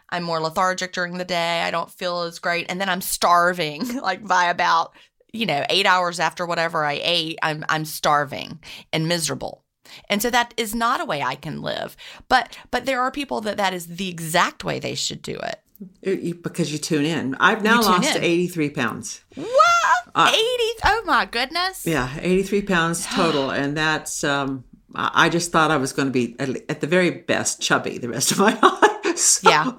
I'm 0.09 0.25
more 0.25 0.41
lethargic 0.41 0.93
during 0.93 1.19
the 1.19 1.25
day. 1.25 1.63
I 1.63 1.71
don't 1.71 1.91
feel 1.91 2.23
as 2.23 2.39
great. 2.39 2.67
And 2.69 2.81
then 2.81 2.89
I'm 2.89 3.03
starving 3.03 3.97
like 4.03 4.27
by 4.27 4.47
about, 4.47 4.95
you 5.33 5.47
know, 5.47 5.65
eight 5.69 5.87
hours 5.87 6.19
after 6.19 6.47
whatever 6.47 6.85
I 6.85 7.01
ate, 7.05 7.39
I'm 7.43 7.65
I'm 7.69 7.85
starving 7.85 8.61
and 8.93 9.07
miserable. 9.07 9.63
And 10.09 10.21
so 10.21 10.31
that 10.31 10.53
is 10.57 10.75
not 10.75 11.01
a 11.01 11.05
way 11.05 11.23
I 11.23 11.35
can 11.35 11.61
live. 11.61 11.97
But 12.29 12.57
but 12.71 12.87
there 12.87 13.03
are 13.03 13.11
people 13.11 13.43
that 13.43 13.59
that 13.59 13.75
is 13.75 13.87
the 13.87 14.09
exact 14.09 14.65
way 14.65 14.79
they 14.81 14.95
should 14.95 15.23
do 15.23 15.37
it. 15.37 15.61
It- 16.03 16.21
you- 16.21 16.35
because 16.35 16.73
you 16.73 16.79
tune 16.79 17.05
in. 17.05 17.37
I've 17.41 17.63
now 17.63 17.81
lost 17.81 18.17
in. 18.17 18.23
83 18.23 18.71
pounds. 18.71 19.21
What? 19.35 19.49
80? 20.17 20.35
Oh 20.85 21.03
my 21.07 21.25
goodness. 21.27 21.87
Uh, 21.87 21.91
Yeah, 21.91 22.17
83 22.21 22.63
pounds 22.63 23.07
total. 23.15 23.51
and 23.51 23.77
that's, 23.77 24.25
um, 24.25 24.65
I 24.95 25.29
just 25.29 25.53
thought 25.53 25.71
I 25.71 25.77
was 25.77 25.93
going 25.93 26.09
to 26.09 26.13
be 26.13 26.35
at, 26.41 26.49
at 26.71 26.81
the 26.81 26.87
very 26.87 27.11
best 27.11 27.61
chubby 27.61 27.99
the 27.99 28.09
rest 28.09 28.33
of 28.33 28.39
my 28.39 28.59
life. 28.63 29.19
So, 29.19 29.51
Yeah. 29.51 29.73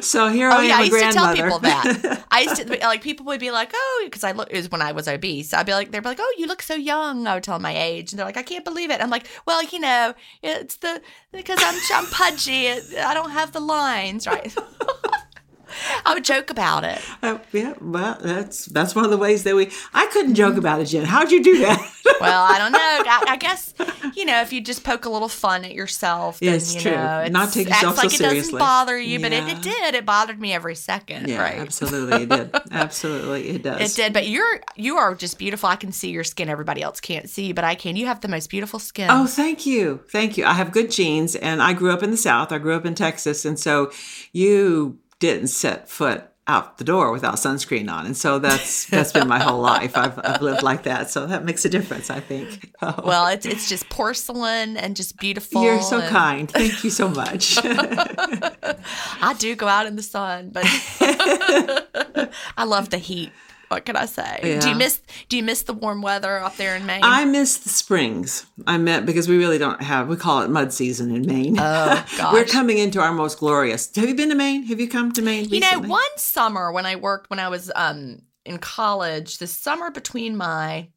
So 0.00 0.28
here 0.28 0.48
Oh 0.50 0.58
I 0.58 0.62
yeah, 0.64 0.74
am, 0.74 0.80
I 0.80 0.84
used 0.84 0.94
to 0.98 1.12
tell 1.12 1.34
grandmother. 1.34 1.72
people 1.94 2.10
that. 2.10 2.24
I 2.30 2.40
used 2.42 2.56
to 2.56 2.78
like 2.80 3.02
people 3.02 3.26
would 3.26 3.40
be 3.40 3.50
like, 3.50 3.70
"Oh," 3.74 4.02
because 4.04 4.24
I 4.24 4.32
look 4.32 4.48
it 4.50 4.56
was 4.56 4.70
when 4.70 4.82
I 4.82 4.92
was 4.92 5.06
obese. 5.08 5.52
I'd 5.52 5.66
be 5.66 5.72
like, 5.72 5.90
they'd 5.90 6.00
be 6.02 6.08
like, 6.08 6.18
"Oh, 6.20 6.34
you 6.38 6.46
look 6.46 6.62
so 6.62 6.74
young." 6.74 7.26
I 7.26 7.34
would 7.34 7.42
tell 7.44 7.56
them 7.56 7.62
my 7.62 7.76
age, 7.76 8.12
and 8.12 8.18
they're 8.18 8.26
like, 8.26 8.36
"I 8.36 8.42
can't 8.42 8.64
believe 8.64 8.90
it." 8.90 9.00
I'm 9.00 9.10
like, 9.10 9.26
"Well, 9.46 9.62
you 9.64 9.78
know, 9.80 10.14
it's 10.42 10.76
the 10.76 11.00
because 11.32 11.58
I'm 11.62 11.78
I'm 11.94 12.06
pudgy. 12.10 12.68
I 12.70 13.14
don't 13.14 13.30
have 13.30 13.52
the 13.52 13.60
lines, 13.60 14.26
right?" 14.26 14.54
I 16.06 16.14
would 16.14 16.24
joke 16.24 16.50
about 16.50 16.84
it. 16.84 17.00
Uh, 17.22 17.38
yeah, 17.52 17.74
well, 17.80 18.18
that's 18.20 18.66
that's 18.66 18.94
one 18.94 19.04
of 19.04 19.10
the 19.10 19.18
ways 19.18 19.44
that 19.44 19.54
we. 19.54 19.70
I 19.94 20.06
couldn't 20.06 20.34
joke 20.34 20.56
about 20.56 20.80
it, 20.80 20.86
Gin. 20.86 21.04
How'd 21.04 21.30
you 21.30 21.42
do 21.42 21.58
that? 21.60 21.92
Well, 22.20 22.42
I 22.42 22.58
don't 22.58 22.72
know. 22.72 22.78
I, 22.78 23.24
I 23.28 23.36
guess 23.38 23.72
you 24.14 24.26
know 24.26 24.42
if 24.42 24.52
you 24.52 24.60
just 24.60 24.84
poke 24.84 25.06
a 25.06 25.08
little 25.08 25.28
fun 25.28 25.64
at 25.64 25.72
yourself. 25.72 26.38
Then, 26.38 26.54
It's 26.54 26.74
you 26.74 26.80
true. 26.82 26.90
Know, 26.90 27.26
Not 27.30 27.50
take 27.50 27.68
yourself 27.68 27.96
so 27.96 28.02
like 28.02 28.14
it 28.14 28.18
doesn't 28.18 28.58
bother 28.58 28.98
you, 28.98 29.20
but 29.20 29.32
it, 29.32 29.48
it 29.48 29.62
did. 29.62 29.94
It 29.94 30.04
bothered 30.04 30.38
me 30.38 30.52
every 30.52 30.74
second. 30.74 31.28
yeah, 31.28 31.40
right. 31.40 31.58
absolutely, 31.58 32.24
it 32.24 32.28
did. 32.28 32.54
Absolutely, 32.72 33.48
it 33.48 33.62
does. 33.62 33.80
It 33.80 33.96
did, 33.96 34.12
but 34.12 34.28
you're 34.28 34.60
you 34.76 34.96
are 34.96 35.14
just 35.14 35.38
beautiful. 35.38 35.70
I 35.70 35.76
can 35.76 35.92
see 35.92 36.10
your 36.10 36.24
skin. 36.24 36.50
Everybody 36.50 36.82
else 36.82 37.00
can't 37.00 37.30
see, 37.30 37.52
but 37.52 37.64
I 37.64 37.74
can. 37.74 37.96
You 37.96 38.06
have 38.06 38.20
the 38.20 38.28
most 38.28 38.50
beautiful 38.50 38.78
skin. 38.78 39.08
Oh, 39.10 39.26
thank 39.26 39.64
you. 39.64 40.00
Thank 40.10 40.36
you. 40.36 40.44
I 40.44 40.54
have 40.54 40.72
good 40.72 40.90
genes 40.90 41.36
and 41.36 41.62
I 41.62 41.72
grew 41.72 41.90
up 41.90 42.02
in 42.02 42.10
the 42.10 42.16
South. 42.16 42.52
I 42.52 42.58
grew 42.58 42.74
up 42.74 42.84
in 42.84 42.94
Texas. 42.94 43.44
And 43.44 43.58
so 43.58 43.90
you 44.32 44.98
didn't 45.20 45.48
set 45.48 45.88
foot 45.88 46.24
out 46.50 46.78
the 46.78 46.84
door 46.84 47.12
without 47.12 47.36
sunscreen 47.36 47.88
on. 47.88 48.06
And 48.06 48.16
so 48.16 48.40
that's 48.40 48.86
that's 48.86 49.12
been 49.12 49.28
my 49.28 49.38
whole 49.38 49.60
life. 49.60 49.96
I've, 49.96 50.18
I've 50.18 50.42
lived 50.42 50.62
like 50.62 50.82
that. 50.82 51.08
So 51.08 51.26
that 51.26 51.44
makes 51.44 51.64
a 51.64 51.68
difference, 51.68 52.10
I 52.10 52.18
think. 52.18 52.74
Oh, 52.82 53.00
well, 53.04 53.26
it's 53.28 53.46
it's 53.46 53.68
just 53.68 53.88
porcelain 53.88 54.76
and 54.76 54.96
just 54.96 55.16
beautiful. 55.18 55.62
you're 55.62 55.80
so 55.80 56.00
and 56.00 56.08
kind. 56.08 56.50
Thank 56.50 56.82
you 56.82 56.90
so 56.90 57.08
much. 57.08 57.58
I 57.62 59.34
do 59.38 59.54
go 59.54 59.68
out 59.68 59.86
in 59.86 59.94
the 59.94 60.02
sun, 60.02 60.50
but 60.50 60.64
I 62.56 62.64
love 62.64 62.90
the 62.90 62.98
heat. 62.98 63.30
What 63.70 63.84
can 63.84 63.94
I 63.94 64.06
say? 64.06 64.58
Do 64.60 64.68
you 64.68 64.74
miss 64.74 65.00
Do 65.28 65.36
you 65.36 65.44
miss 65.44 65.62
the 65.62 65.72
warm 65.72 66.02
weather 66.02 66.38
up 66.38 66.56
there 66.56 66.74
in 66.74 66.86
Maine? 66.86 67.02
I 67.04 67.24
miss 67.24 67.56
the 67.58 67.68
springs. 67.68 68.44
I 68.66 68.78
meant 68.78 69.06
because 69.06 69.28
we 69.28 69.38
really 69.38 69.58
don't 69.58 69.80
have, 69.80 70.08
we 70.08 70.16
call 70.16 70.42
it 70.42 70.50
mud 70.50 70.72
season 70.72 71.14
in 71.14 71.24
Maine. 71.24 71.56
Oh, 71.56 72.04
gosh. 72.18 72.32
We're 72.32 72.46
coming 72.46 72.78
into 72.78 73.00
our 73.00 73.12
most 73.12 73.38
glorious. 73.38 73.94
Have 73.94 74.08
you 74.08 74.16
been 74.16 74.30
to 74.30 74.34
Maine? 74.34 74.64
Have 74.64 74.80
you 74.80 74.88
come 74.88 75.12
to 75.12 75.22
Maine? 75.22 75.48
You 75.48 75.60
know, 75.60 75.78
one 75.82 76.02
summer 76.16 76.72
when 76.72 76.84
I 76.84 76.96
worked 76.96 77.30
when 77.30 77.38
I 77.38 77.48
was 77.48 77.70
um 77.76 78.22
in 78.44 78.58
college, 78.58 79.38
the 79.38 79.46
summer 79.46 79.92
between 79.92 80.36
my 80.36 80.88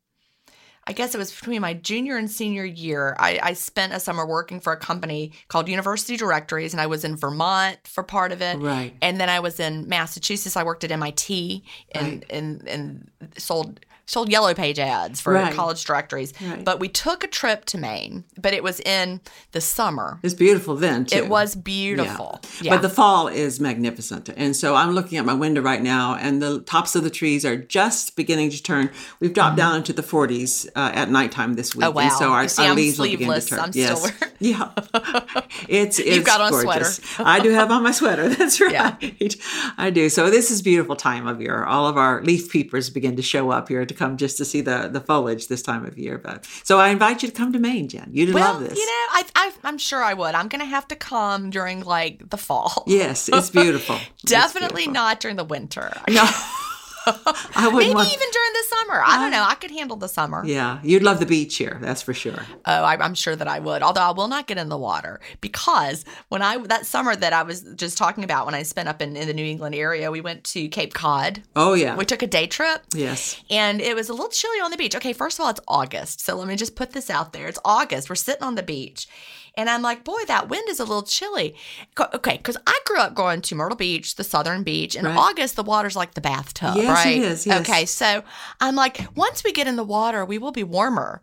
I 0.86 0.92
guess 0.92 1.16
it 1.16 1.18
was 1.18 1.32
between 1.32 1.62
my 1.62 1.74
junior 1.74 2.18
and 2.18 2.30
senior 2.30 2.66
year. 2.66 3.16
I, 3.18 3.40
I 3.42 3.54
spent 3.54 3.94
a 3.94 4.00
summer 4.00 4.26
working 4.26 4.60
for 4.60 4.74
a 4.74 4.78
company 4.78 5.32
called 5.48 5.70
University 5.70 6.18
Directories, 6.18 6.74
and 6.74 6.82
I 6.82 6.88
was 6.88 7.06
in 7.06 7.16
Vermont 7.16 7.78
for 7.86 8.04
part 8.04 8.32
of 8.34 8.42
it. 8.42 8.58
Right. 8.60 8.94
And 9.02 9.20
then 9.20 9.30
I 9.30 9.40
was 9.40 9.60
in 9.60 9.88
Massachusetts. 9.88 10.58
I 10.58 10.64
worked 10.64 10.84
at 10.84 10.92
MIT 10.92 11.64
and 11.94 12.08
Right. 12.08 12.26
and, 12.30 12.68
and 12.68 13.12
sold 13.38 13.80
sold 14.06 14.30
yellow 14.30 14.54
page 14.54 14.80
ads 14.80 15.22
for 15.22 15.34
Right. 15.34 15.54
college 15.54 15.84
directories. 15.86 16.34
Right. 16.42 16.64
But 16.64 16.80
we 16.80 16.88
took 16.90 17.24
a 17.24 17.28
trip 17.28 17.66
to 17.66 17.78
Maine, 17.78 18.26
but 18.40 18.54
it 18.54 18.62
was 18.64 18.80
in 18.82 19.22
the 19.54 19.62
summer. 19.62 20.20
It's 20.24 20.34
beautiful 20.34 20.76
then, 20.76 21.06
too. 21.06 21.16
It 21.18 21.30
was 21.30 21.56
beautiful. 21.56 22.42
Yeah. 22.62 22.74
But 22.76 22.82
the 22.82 22.90
fall 22.90 23.28
is 23.28 23.60
magnificent. 23.60 24.30
And 24.36 24.56
so 24.56 24.76
I'm 24.76 24.92
looking 24.92 25.18
at 25.18 25.26
my 25.26 25.34
window 25.34 25.62
right 25.62 25.82
now, 25.82 26.16
and 26.16 26.42
the 26.42 26.60
tops 26.62 26.96
of 26.96 27.04
the 27.04 27.10
trees 27.10 27.46
are 27.46 27.56
just 27.56 28.16
beginning 28.16 28.50
to 28.52 28.62
turn. 28.62 28.90
We've 29.20 29.34
dropped 29.34 29.56
down 29.58 29.78
into 29.78 29.94
the 29.94 30.04
40s 30.04 30.68
uh, 30.76 30.92
at 30.94 31.10
nighttime 31.10 31.54
this 31.54 31.76
week. 31.76 31.86
Mm-hmm. 31.86 31.98
Oh, 31.98 32.02
And 32.02 32.12
so 32.12 32.32
our, 32.32 32.48
see, 32.48 32.66
our 32.68 32.74
leaves 32.76 33.00
will 33.00 33.06
begin 33.10 33.32
to 33.34 33.42
turn. 33.42 33.60
I'm 33.60 33.72
still 33.72 33.82
yes. 33.84 34.02
wearing- 34.04 34.34
Yeah. 34.40 34.72
It's, 35.70 35.98
it's 36.00 36.26
got 36.26 36.42
on 36.42 36.48
a 36.60 36.64
gorgeous. 36.64 37.00
I 37.20 37.40
do 37.40 37.52
have 37.52 37.72
on 37.72 37.84
my 37.84 37.92
sweater. 37.92 38.28
That's 38.36 38.60
right. 38.60 38.72
Yeah. 38.72 38.98
I 39.78 39.90
do. 39.92 40.10
So 40.10 40.30
this 40.30 40.52
is 40.52 40.62
beautiful 40.62 40.96
time 40.96 41.26
of 41.28 41.42
year. 41.42 41.64
All 41.64 41.88
of 41.88 41.96
our 41.98 42.22
leaf 42.24 42.52
peepers 42.52 42.90
begin 42.90 43.16
to 43.16 43.22
show 43.22 43.50
up 43.50 43.70
here 43.70 43.86
to 43.94 43.98
come 44.00 44.18
just 44.18 44.38
to 44.38 44.46
see 44.46 44.62
the, 44.62 44.90
the 44.92 45.02
foliage 45.02 45.48
this 45.48 45.62
time 45.62 45.86
of 45.86 45.98
year. 45.98 46.18
But 46.18 46.48
so 46.64 46.80
I 46.80 46.90
invite 46.90 47.24
you 47.24 47.30
to 47.30 47.36
come 47.36 47.54
to 47.54 47.60
Maine, 47.60 47.88
Gin. 47.88 48.10
You'd 48.12 48.34
well, 48.34 48.54
love 48.54 48.64
this. 48.70 48.78
you 48.78 48.86
know, 48.86 48.92
I, 49.12 49.24
I, 49.36 49.52
I'm 49.64 49.78
sure 49.78 50.04
I 50.04 50.14
would. 50.14 50.36
I'm 50.36 50.48
going 50.48 50.62
to 50.62 50.66
have 50.66 50.88
to 50.90 50.96
come 50.96 51.50
during 51.50 51.84
like 51.84 52.30
the 52.30 52.38
fall. 52.38 52.84
yes, 52.88 53.30
it's 53.30 53.50
beautiful. 53.62 53.96
It's 53.96 54.32
Definitely 54.32 54.84
beautiful. 54.84 54.94
not 54.94 55.20
during 55.20 55.38
the 55.38 55.44
winter. 55.46 55.92
No. 56.10 56.28
I 57.56 57.68
wouldn't 57.68 57.78
Maybe 57.78 57.94
want. 57.96 58.08
even 58.14 58.28
during 58.32 58.54
the 58.54 58.64
summer. 58.70 59.02
I 59.06 59.20
don't 59.22 59.32
know. 59.32 59.44
I 59.48 59.56
could 59.56 59.72
handle 59.72 59.98
the 59.98 60.08
summer. 60.08 60.44
yeah, 60.46 60.80
you'd 60.84 61.04
love 61.04 61.20
the 61.20 61.26
beach 61.26 61.58
here. 61.58 61.78
That's 61.82 62.02
for 62.02 62.14
sure. 62.14 62.46
Oh, 62.66 62.84
I, 62.84 62.96
I'm 63.04 63.14
sure 63.16 63.36
that 63.36 63.48
I 63.48 63.60
would. 63.60 63.82
Although 63.82 64.02
I 64.02 64.12
will 64.12 64.28
not 64.28 64.48
get 64.48 64.58
in 64.58 64.70
the 64.70 64.78
water 64.78 65.20
because 65.42 66.06
when 66.30 66.42
I 66.42 66.58
that 66.68 66.86
summer 66.86 67.16
that 67.16 67.34
I 67.34 67.44
was 67.44 67.62
just 67.76 67.98
talking 67.98 68.24
about 68.24 68.46
when 68.46 68.56
I 68.56 68.64
spent 68.64 68.88
up 68.90 69.02
in, 69.02 69.16
in 69.16 69.28
the 69.28 69.34
New 69.34 69.46
England 69.46 69.76
area, 69.76 70.12
we 70.12 70.22
went 70.22 70.44
to 70.46 70.68
Cape 70.70 70.94
Cod. 70.94 71.42
Oh 71.56 71.74
yeah. 71.74 71.96
We 71.96 72.06
took 72.06 72.22
a 72.22 72.28
day 72.28 72.48
trip. 72.48 72.82
yes. 72.94 73.42
And 73.50 73.82
it 73.82 73.96
was 73.96 74.10
a 74.10 74.14
little 74.14 74.30
chilly 74.30 74.60
on 74.60 74.72
the 74.72 74.78
beach. 74.78 74.96
Okay, 74.96 75.14
first 75.14 75.40
of 75.40 75.44
all, 75.46 75.52
it's 75.52 75.60
August. 75.68 76.22
So 76.22 76.36
let 76.36 76.48
me 76.48 76.56
just 76.56 76.76
put 76.76 76.92
this 76.92 77.10
out 77.10 77.34
there. 77.34 77.48
It's 77.48 77.60
August. 77.66 78.10
We're 78.10 78.16
sitting 78.16 78.44
on 78.44 78.56
the 78.56 78.64
beach. 78.64 79.08
And 79.56 79.70
I'm 79.70 79.82
like, 79.84 80.04
boy, 80.04 80.20
that 80.28 80.50
wind 80.50 80.68
is 80.68 80.80
a 80.80 80.84
little 80.84 81.04
chilly. 81.04 81.56
Okay, 82.00 82.38
because 82.38 82.58
I 82.66 82.80
grew 82.86 82.98
up 83.00 83.14
going 83.14 83.42
to 83.42 83.56
Myrtle 83.56 83.78
Beach, 83.78 84.16
the 84.16 84.24
southern 84.24 84.64
beach. 84.64 84.96
In 84.96 85.06
Right. 85.06 85.16
August, 85.16 85.56
the 85.56 85.64
water's 85.64 85.96
like 85.96 86.16
the 86.16 86.22
bathtub, 86.22 86.76
Yes, 86.76 86.90
right? 87.06 87.18
is, 87.22 87.46
yes. 87.46 87.62
Okay, 87.62 87.86
so 87.86 88.24
I'm 88.60 88.76
like, 88.76 89.00
once 89.16 89.44
we 89.44 89.52
get 89.52 89.68
in 89.68 89.76
the 89.76 89.84
water, 89.84 90.26
we 90.26 90.40
will 90.40 90.52
be 90.52 90.64
warmer. 90.64 91.22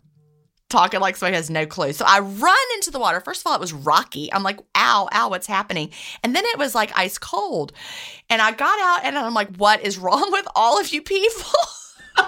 Talking 0.69 1.01
like 1.01 1.17
somebody 1.17 1.35
has 1.35 1.51
no 1.51 1.67
clue. 1.67 1.93
So 1.93 2.05
I 2.07 2.21
run 2.21 2.57
into 2.77 2.93
the 2.93 3.01
water. 3.01 3.19
First 3.21 3.41
of 3.41 3.49
all, 3.49 3.55
it 3.57 3.61
was 3.61 3.73
rocky. 3.73 4.33
I'm 4.33 4.45
like, 4.45 4.61
ow, 4.77 5.09
ow, 5.13 5.29
what's 5.29 5.49
happening? 5.49 5.91
And 6.23 6.37
then 6.37 6.45
it 6.47 6.59
was 6.59 6.77
like 6.77 6.97
ice 6.97 7.19
cold. 7.19 7.73
And 8.29 8.41
I 8.41 8.53
got 8.53 8.79
out 8.81 9.05
and 9.05 9.19
I'm 9.19 9.35
like, 9.35 9.57
what 9.57 9.83
is 9.83 9.99
wrong 9.99 10.29
with 10.31 10.47
all 10.55 10.79
of 10.81 10.93
you 10.93 11.03
people? 11.03 11.51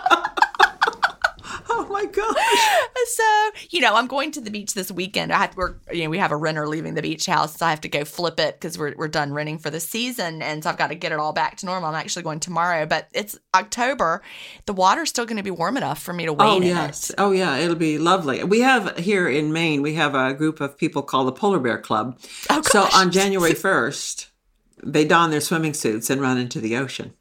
Oh 1.82 1.86
my 1.88 2.04
gosh. 2.04 2.36
so 3.14 3.50
you 3.70 3.80
know 3.80 3.94
i'm 3.96 4.06
going 4.06 4.30
to 4.32 4.40
the 4.40 4.50
beach 4.50 4.74
this 4.74 4.90
weekend 4.90 5.32
i 5.32 5.38
have 5.38 5.50
to 5.52 5.56
work 5.56 5.82
you 5.92 6.04
know 6.04 6.10
we 6.10 6.18
have 6.18 6.30
a 6.30 6.36
renter 6.36 6.68
leaving 6.68 6.94
the 6.94 7.02
beach 7.02 7.26
house 7.26 7.56
so 7.56 7.66
i 7.66 7.70
have 7.70 7.80
to 7.80 7.88
go 7.88 8.04
flip 8.04 8.38
it 8.38 8.54
because 8.54 8.78
we're, 8.78 8.94
we're 8.96 9.08
done 9.08 9.32
renting 9.32 9.58
for 9.58 9.70
the 9.70 9.80
season 9.80 10.42
and 10.42 10.62
so 10.62 10.70
i've 10.70 10.76
got 10.76 10.88
to 10.88 10.94
get 10.94 11.12
it 11.12 11.18
all 11.18 11.32
back 11.32 11.56
to 11.56 11.66
normal 11.66 11.88
i'm 11.88 11.94
actually 11.94 12.22
going 12.22 12.40
tomorrow 12.40 12.86
but 12.86 13.08
it's 13.12 13.38
october 13.54 14.22
the 14.66 14.72
water's 14.72 15.08
still 15.08 15.24
going 15.26 15.36
to 15.36 15.42
be 15.42 15.50
warm 15.50 15.76
enough 15.76 16.00
for 16.02 16.12
me 16.12 16.24
to 16.26 16.32
wade 16.32 16.48
Oh 16.48 16.60
yes. 16.60 17.10
it 17.10 17.16
Oh 17.18 17.30
yeah. 17.32 17.56
It'll 17.56 17.76
be 17.76 17.98
lovely. 17.98 18.42
We 18.44 18.60
have 18.60 18.98
here 18.98 19.28
in 19.28 19.52
Maine. 19.52 19.80
We 19.80 19.94
have 19.94 20.14
a 20.14 20.34
group 20.34 20.60
of 20.60 20.76
people 20.76 21.02
called 21.02 21.28
the 21.28 21.32
Polar 21.32 21.58
Bear 21.60 21.78
Club. 21.78 22.18
Oh, 22.50 22.62
so 22.62 22.88
on 22.92 23.10
January 23.10 23.54
first, 23.54 24.28
they 24.82 25.04
don 25.04 25.30
their 25.30 25.40
swimming 25.40 25.72
suits 25.74 26.10
and 26.10 26.20
run 26.20 26.38
into 26.38 26.60
the 26.60 26.76
ocean. 26.76 27.14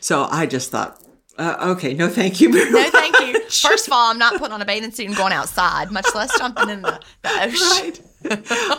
So 0.00 0.26
I 0.30 0.46
just 0.46 0.70
thought, 0.70 1.00
uh, 1.38 1.56
okay, 1.76 1.94
no, 1.94 2.08
thank 2.08 2.40
you. 2.40 2.50
no 2.50 2.90
thank 2.90 3.18
you. 3.20 3.41
First 3.52 3.86
of 3.86 3.92
all 3.92 4.10
i'm 4.10 4.18
not 4.18 4.36
putting 4.38 4.52
on 4.52 4.62
a 4.62 4.64
bathing 4.64 4.90
suit 4.90 5.06
and 5.06 5.16
going 5.16 5.32
outside 5.32 5.90
much 5.90 6.06
less 6.14 6.36
jumping 6.38 6.68
in 6.70 6.82
the, 6.82 7.00
the 7.22 7.28
ocean 7.42 7.68
Right. 7.82 8.00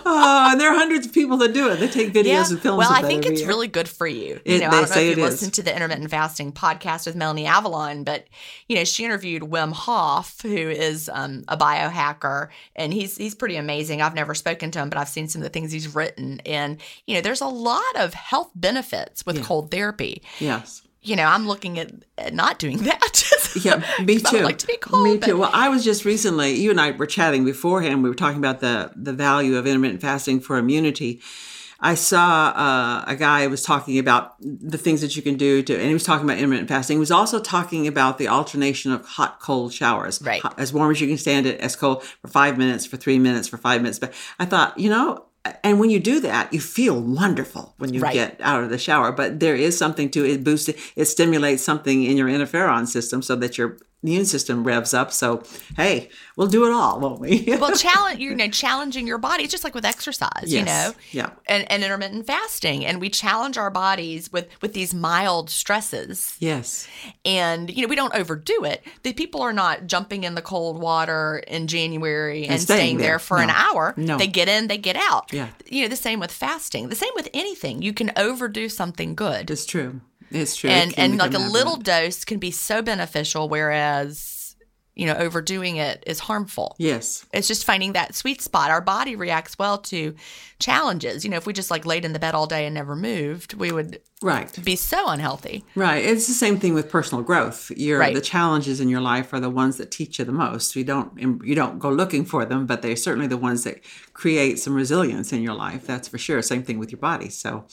oh, 0.06 0.48
and 0.52 0.62
there 0.62 0.72
are 0.72 0.76
hundreds 0.78 1.06
of 1.06 1.12
people 1.12 1.36
that 1.40 1.54
do 1.54 1.70
it. 1.70 1.76
They 1.82 1.90
take 1.90 2.14
videos 2.14 2.50
and 2.50 2.62
films. 2.62 2.78
Well, 2.78 2.90
I 2.94 3.02
think 3.02 3.26
it's 3.26 3.42
year. 3.42 3.50
really 3.50 3.68
good 3.68 3.90
for 3.90 4.08
you. 4.08 4.40
It- 4.46 4.54
you 4.54 4.60
know, 4.60 4.70
they 4.72 4.78
I 4.78 4.82
don't 4.86 4.90
know 4.96 5.02
if 5.02 5.18
you 5.18 5.22
listened 5.24 5.54
to 5.56 5.62
the 5.64 5.76
intermittent 5.76 6.10
fasting 6.10 6.54
podcast 6.54 7.06
with 7.06 7.18
Melanie 7.18 7.46
Avalon, 7.46 8.06
but 8.06 8.26
you 8.70 8.78
know, 8.78 8.86
she 8.86 9.04
interviewed 9.04 9.42
Wim 9.44 9.74
Hof, 9.74 10.40
who 10.44 10.50
is 10.56 11.10
um, 11.14 11.44
a 11.50 11.58
biohacker, 11.58 12.48
and 12.78 12.94
he's 12.94 13.18
he's 13.18 13.36
pretty 13.36 13.58
amazing. 13.58 14.02
I've 14.02 14.16
never 14.16 14.34
spoken 14.34 14.72
to 14.72 14.80
him, 14.80 14.88
but 14.90 14.98
I've 14.98 15.10
seen 15.10 15.28
some 15.28 15.42
of 15.42 15.44
the 15.44 15.50
things 15.50 15.74
he's 15.74 15.94
written, 15.94 16.40
and 16.46 16.78
you 17.06 17.16
know, 17.16 17.20
there's 17.22 17.42
a 17.42 17.48
lot 17.48 17.84
of 17.98 18.14
health 18.14 18.52
benefits 18.56 19.26
with 19.26 19.36
Yeah. 19.40 19.44
cold 19.44 19.72
therapy. 19.72 20.24
yes. 20.40 20.84
You 21.06 21.18
know, 21.18 21.26
I'm 21.26 21.48
looking 21.50 21.80
at, 21.80 21.92
at 22.18 22.34
not 22.34 22.60
doing 22.60 22.78
that. 22.84 23.02
Yeah, 23.56 23.84
me 24.04 24.20
too. 24.20 24.40
like 24.40 24.58
to 24.60 24.68
be 24.68 24.78
cold. 24.78 25.04
Me 25.04 25.18
but- 25.18 25.26
too. 25.28 25.38
Well, 25.38 25.52
I 25.54 25.70
was 25.70 25.84
just 25.84 26.06
recently. 26.06 26.54
You 26.54 26.72
and 26.72 26.80
I 26.82 26.92
were 26.92 27.06
chatting 27.06 27.46
beforehand. 27.46 28.04
We 28.04 28.10
were 28.10 28.16
talking 28.16 28.38
about 28.40 28.60
the 28.60 28.92
the 28.96 29.14
value 29.14 29.58
of 29.58 29.68
intermittent 29.68 30.02
fasting 30.02 30.40
for 30.40 30.58
immunity. 30.58 31.22
I 31.86 31.96
saw 31.96 32.54
uh, 32.56 33.04
a 33.08 33.16
guy 33.18 33.46
was 33.48 33.62
talking 33.62 34.00
about 34.00 34.36
the 34.40 34.78
things 34.78 35.02
that 35.02 35.18
you 35.18 35.22
can 35.22 35.36
do 35.36 35.62
to, 35.64 35.74
and 35.76 35.88
he 35.88 35.94
was 35.94 36.06
talking 36.06 36.24
about 36.24 36.38
intermittent 36.38 36.70
fasting. 36.70 36.96
He 36.96 37.00
was 37.00 37.12
also 37.12 37.42
talking 37.42 37.88
about 37.88 38.18
the 38.18 38.30
alternation 38.30 38.94
of 38.94 39.06
hot 39.06 39.42
cold 39.42 39.74
showers, 39.74 40.22
Right. 40.24 40.42
Hot- 40.42 40.58
as 40.58 40.72
warm 40.72 40.92
as 40.92 41.02
you 41.02 41.08
can 41.08 41.18
stand 41.18 41.46
it, 41.46 41.60
as 41.60 41.76
cold 41.76 42.02
for 42.22 42.30
five 42.30 42.58
minutes, 42.58 42.86
for 42.86 42.96
three 42.96 43.20
minutes, 43.20 43.50
for 43.50 43.58
five 43.58 43.82
minutes. 43.82 44.00
But 44.00 44.14
I 44.40 44.46
thought, 44.46 44.80
you 44.80 44.90
know. 44.90 45.26
And 45.64 45.80
when 45.80 45.90
you 45.90 46.00
do 46.00 46.22
that, 46.22 46.54
you 46.54 46.62
feel 46.62 47.00
wonderful 47.02 47.74
when 47.78 47.94
you 47.94 48.00
Right. 48.00 48.14
get 48.14 48.40
out 48.42 48.64
of 48.64 48.70
the 48.70 48.78
shower. 48.78 49.12
But 49.12 49.42
there 49.42 49.56
is 49.56 49.78
something 49.78 50.10
to 50.12 50.26
it. 50.26 50.44
Boosts 50.44 50.70
it. 50.70 50.78
It 50.96 51.06
stimulates 51.06 51.64
something 51.64 52.04
in 52.04 52.16
your 52.16 52.30
interferon 52.30 52.88
system 52.88 53.22
so 53.22 53.36
that 53.36 53.58
your 53.58 53.78
immune 54.04 54.26
system 54.26 54.64
revs 54.64 54.94
up. 54.94 55.12
So 55.12 55.44
hey, 55.76 56.10
we'll 56.36 56.48
do 56.48 56.66
it 56.66 56.72
all, 56.72 57.00
won't 57.00 57.20
we? 57.20 57.46
well, 57.60 57.76
challenge 57.76 58.20
you 58.20 58.36
know, 58.36 58.50
challenging 58.50 59.08
your 59.08 59.18
body. 59.18 59.44
It's 59.44 59.52
just 59.52 59.64
like 59.64 59.74
with 59.74 59.86
exercise, 59.86 60.54
you 60.54 60.64
know. 60.64 60.92
Yeah. 61.12 61.32
and, 61.48 61.70
and 61.72 61.84
intermittent 61.84 62.28
fasting 62.28 62.86
and 62.86 63.00
we 63.00 63.10
challenge 63.10 63.58
our 63.58 63.70
bodies 63.70 64.32
with 64.32 64.48
with 64.62 64.74
these 64.74 64.94
mild 64.94 65.50
stresses 65.50 66.36
yes. 66.40 66.88
and 67.26 67.70
you 67.76 67.82
know 67.82 67.88
we 67.88 67.96
don't 67.96 68.14
overdo 68.16 68.64
it 68.66 68.84
the 69.04 69.14
people 69.14 69.42
are 69.42 69.54
not 69.54 69.86
jumping 69.88 70.24
in 70.24 70.36
the 70.36 70.42
cold 70.42 70.80
water 70.82 71.44
in 71.48 71.68
january 71.68 72.46
and, 72.46 72.60
staying 72.62 72.78
staying, 72.80 72.98
there, 72.98 73.06
there. 73.14 73.20
for 73.20 73.38
an 73.40 73.50
hour 73.50 73.94
No. 73.98 74.18
they 74.18 74.28
get 74.28 74.48
in 74.48 74.68
they 74.68 74.78
get 74.78 74.96
out 74.96 75.32
Yeah. 75.34 75.50
you 75.66 75.84
know 75.84 75.88
the 75.88 75.96
same 75.96 76.20
with 76.20 76.32
fasting 76.32 76.90
the 76.90 76.96
same 76.96 77.12
with 77.16 77.30
anything 77.34 77.82
you 77.82 77.94
can 77.94 78.12
overdo 78.18 78.70
something 78.70 79.16
good 79.16 79.50
It's 79.52 79.66
true. 79.66 80.02
It's 80.34 80.56
true. 80.56 80.70
And 80.70 80.94
can 80.94 81.12
and 81.12 81.20
like 81.20 81.30
a 81.30 81.38
become 81.38 81.52
little 81.52 81.78
dose 81.78 82.26
can 82.26 82.40
be 82.40 82.52
so 82.52 82.82
beneficial 82.82 83.48
whereas 83.50 84.56
you 84.96 85.08
know 85.08 85.16
overdoing 85.16 85.78
it 85.78 86.04
is 86.06 86.20
harmful 86.20 86.76
Yes. 86.78 87.26
it's 87.34 87.48
just 87.48 87.66
finding 87.66 87.94
that 87.94 88.14
sweet 88.14 88.42
spot. 88.42 88.70
Our 88.70 88.82
body 88.82 89.16
reacts 89.16 89.58
well 89.58 89.80
to 89.80 90.14
challenges. 90.60 91.24
You 91.24 91.32
know, 91.32 91.38
if 91.38 91.48
we 91.48 91.54
just 91.54 91.72
like 91.72 91.86
laid 91.86 92.06
in 92.06 92.14
the 92.14 92.20
bed 92.20 92.36
all 92.36 92.46
day 92.48 92.66
and 92.66 92.74
never 92.76 92.96
moved, 92.96 93.54
we 93.56 93.72
would 93.72 94.00
Right. 94.22 94.50
be 94.64 94.76
so 94.78 95.10
unhealthy. 95.10 95.66
Right. 95.76 96.06
It's 96.06 96.28
the 96.28 96.34
same 96.34 96.58
thing 96.60 96.74
with 96.76 96.90
personal 96.90 97.24
growth. 97.24 97.72
Your 97.76 98.00
Right. 98.00 98.14
the 98.16 98.22
challenges 98.22 98.80
in 98.80 98.88
your 98.88 99.02
life 99.02 99.34
are 99.34 99.40
the 99.40 99.50
ones 99.50 99.78
that 99.78 99.90
teach 99.92 100.20
you 100.20 100.26
the 100.26 100.32
most. 100.32 100.76
You 100.76 100.84
don't 100.84 101.12
you 101.44 101.56
don't 101.56 101.80
go 101.80 101.90
looking 101.90 102.24
for 102.24 102.46
them, 102.46 102.66
but 102.68 102.82
they're 102.84 102.96
certainly 102.96 103.28
the 103.28 103.36
ones 103.50 103.64
that 103.64 103.80
create 104.14 104.60
some 104.60 104.74
resilience 104.76 105.34
in 105.34 105.42
your 105.42 105.56
life. 105.56 105.86
That's 105.88 106.08
for 106.08 106.18
sure. 106.20 106.42
Same 106.44 106.64
thing 106.64 106.78
with 106.80 106.92
your 106.92 107.00
body. 107.00 107.30
So 107.30 107.66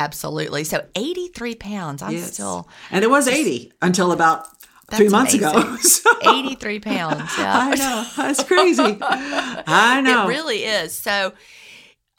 Absolutely. 0.00 0.64
So 0.64 0.86
83 0.94 1.56
pounds. 1.56 2.02
I'm 2.02 2.12
yes. 2.12 2.32
still 2.32 2.68
and 2.90 3.04
it 3.04 3.10
was 3.10 3.28
eighty 3.28 3.70
until 3.82 4.12
about 4.12 4.46
three 4.90 5.08
That's 5.08 5.12
months 5.12 5.34
ago. 5.34 5.76
So, 5.80 6.10
83 6.22 6.80
pounds. 6.80 7.30
Yeah. 7.38 7.58
I 7.58 7.74
know. 7.74 8.06
That's 8.16 8.42
crazy. 8.44 8.98
I 9.02 10.00
know. 10.00 10.24
It 10.24 10.28
really 10.28 10.64
is. 10.64 10.94
So 10.94 11.32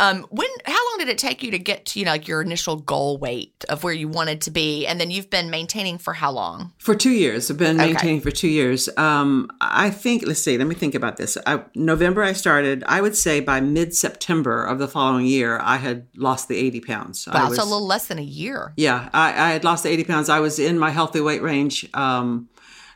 um 0.02 0.26
when 0.30 0.48
how 0.66 0.82
long 0.90 0.98
did 1.00 1.08
it 1.08 1.18
take 1.18 1.42
you 1.44 1.52
to 1.52 1.60
get 1.60 1.86
to 1.86 2.00
you 2.00 2.06
know 2.06 2.12
like 2.12 2.28
your 2.28 2.42
initial 2.42 2.76
goal 2.76 3.18
weight 3.18 3.64
of 3.70 3.84
where 3.86 3.94
you 3.94 4.08
wanted 4.10 4.42
to 4.42 4.52
be 4.52 4.86
and 4.88 5.00
then 5.00 5.10
you've 5.12 5.30
been 5.30 5.50
maintaining 5.50 5.98
for 5.98 6.14
how 6.14 6.32
long? 6.32 6.74
For 6.80 6.96
two 6.96 7.12
years, 7.24 7.50
I've 7.50 7.58
been 7.58 7.78
Okay. 7.80 7.88
maintaining 7.94 8.22
for 8.22 8.32
two 8.32 8.48
years. 8.50 8.90
Um, 8.98 9.50
I 9.62 9.90
think. 9.92 10.24
Let's 10.28 10.42
see. 10.42 10.58
Let 10.58 10.68
me 10.68 10.76
think 10.76 10.96
about 10.96 11.16
this. 11.18 11.38
I, 11.46 11.64
November, 11.76 12.22
I 12.24 12.34
started. 12.34 12.84
I 12.88 13.00
would 13.02 13.16
say 13.16 13.40
by 13.40 13.62
mid-September 13.62 14.66
of 14.66 14.80
the 14.80 14.88
following 14.88 15.26
year, 15.26 15.60
I 15.62 15.78
had 15.78 16.08
lost 16.16 16.48
the 16.48 16.58
eighty 16.58 16.82
pounds. 16.82 17.28
I 17.28 17.44
Wow, 17.44 17.50
was, 17.50 17.58
so 17.58 17.64
a 17.64 17.70
little 17.74 17.88
less 17.88 18.08
than 18.08 18.20
a 18.20 18.24
year. 18.44 18.74
yeah, 18.78 19.10
I, 19.14 19.28
I 19.30 19.50
had 19.52 19.64
lost 19.64 19.84
the 19.84 19.90
eighty 19.90 20.04
pounds. 20.04 20.28
I 20.30 20.40
was 20.40 20.58
in 20.60 20.80
my 20.80 20.90
healthy 20.90 21.22
weight 21.22 21.42
range. 21.42 21.88
Um, 21.94 22.50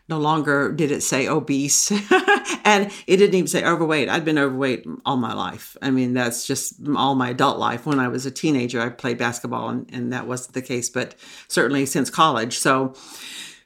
no 0.07 0.19
longer 0.19 0.71
did 0.71 0.91
it 0.91 1.01
say 1.01 1.27
obese, 1.27 1.91
and 2.63 2.91
it 3.07 3.17
didn't 3.17 3.35
even 3.35 3.47
say 3.47 3.65
overweight. 3.65 4.07
I'd 4.07 4.25
been 4.25 4.37
overweight 4.37 4.85
all 5.05 5.17
my 5.17 5.33
life. 5.33 5.75
I 5.81 5.89
mean, 5.91 6.13
that's 6.13 6.45
just 6.45 6.75
all 6.95 7.15
my 7.15 7.29
adult 7.29 7.57
life. 7.57 7.85
When 7.85 7.99
I 7.99 8.07
was 8.07 8.25
a 8.25 8.31
teenager, 8.31 8.81
I 8.81 8.89
played 8.89 9.17
basketball, 9.17 9.69
and, 9.69 9.89
and 9.91 10.13
that 10.13 10.27
wasn't 10.27 10.53
the 10.53 10.61
case. 10.61 10.89
But 10.89 11.15
certainly 11.47 11.85
since 11.85 12.09
college, 12.09 12.57
so 12.57 12.93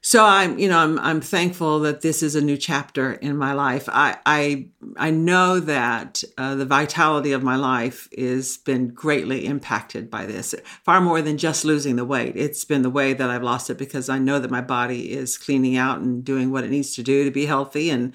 so 0.01 0.23
I'm, 0.23 0.57
you 0.57 0.69
know, 0.69 0.79
I'm 0.79 0.97
I'm 0.99 1.19
thankful 1.19 1.81
that 1.81 2.01
this 2.01 2.23
is 2.23 2.33
a 2.33 2.41
new 2.41 2.55
chapter 2.55 3.13
in 3.13 3.35
my 3.35 3.51
life. 3.51 3.89
I 3.91 4.17
I 4.25 4.67
I 4.95 5.11
know 5.11 5.59
that 5.59 6.23
uh, 6.37 6.55
the 6.55 6.65
vitality 6.65 7.33
of 7.33 7.43
my 7.43 7.57
life 7.57 8.07
has 8.17 8.57
been 8.57 8.89
greatly 8.89 9.45
impacted 9.45 10.09
by 10.09 10.25
this, 10.25 10.55
far 10.85 11.01
more 11.01 11.21
than 11.21 11.37
just 11.37 11.65
losing 11.65 11.97
the 11.97 12.05
weight. 12.05 12.37
It's 12.37 12.63
been 12.63 12.81
the 12.81 12.89
way 12.89 13.11
that 13.13 13.29
I've 13.29 13.43
lost 13.43 13.69
it 13.69 13.77
because 13.77 14.07
I 14.07 14.19
know 14.19 14.39
that 14.39 14.49
my 14.49 14.61
body 14.61 15.11
is 15.11 15.37
cleaning 15.37 15.75
out 15.75 15.99
and 15.99 16.23
doing 16.23 16.49
what 16.49 16.63
it 16.63 16.69
needs 16.69 16.95
to 16.95 17.03
do 17.03 17.25
to 17.25 17.31
be 17.31 17.45
healthy, 17.45 17.89
and 17.89 18.13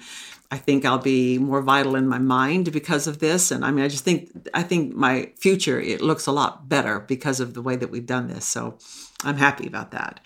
I 0.49 0.57
think 0.57 0.85
I'll 0.85 0.97
be 0.97 1.37
more 1.37 1.61
vital 1.61 1.95
in 1.95 2.07
my 2.07 2.19
mind 2.19 2.71
because 2.71 3.05
of 3.05 3.19
this. 3.19 3.51
And 3.51 3.63
I 3.63 3.69
mean, 3.69 3.85
I 3.85 3.89
just 3.89 4.03
think 4.03 4.31
I 4.55 4.63
think 4.63 4.95
my 4.95 5.31
future 5.37 5.79
it 5.79 6.01
looks 6.01 6.25
a 6.25 6.31
lot 6.31 6.67
better 6.67 6.99
because 6.99 7.39
of 7.39 7.53
the 7.53 7.61
way 7.61 7.75
that 7.75 7.91
we've 7.91 8.05
done 8.07 8.27
this. 8.27 8.45
So 8.45 8.79
I'm 9.23 9.37
happy 9.37 9.67
about 9.67 9.91
that. 9.91 10.19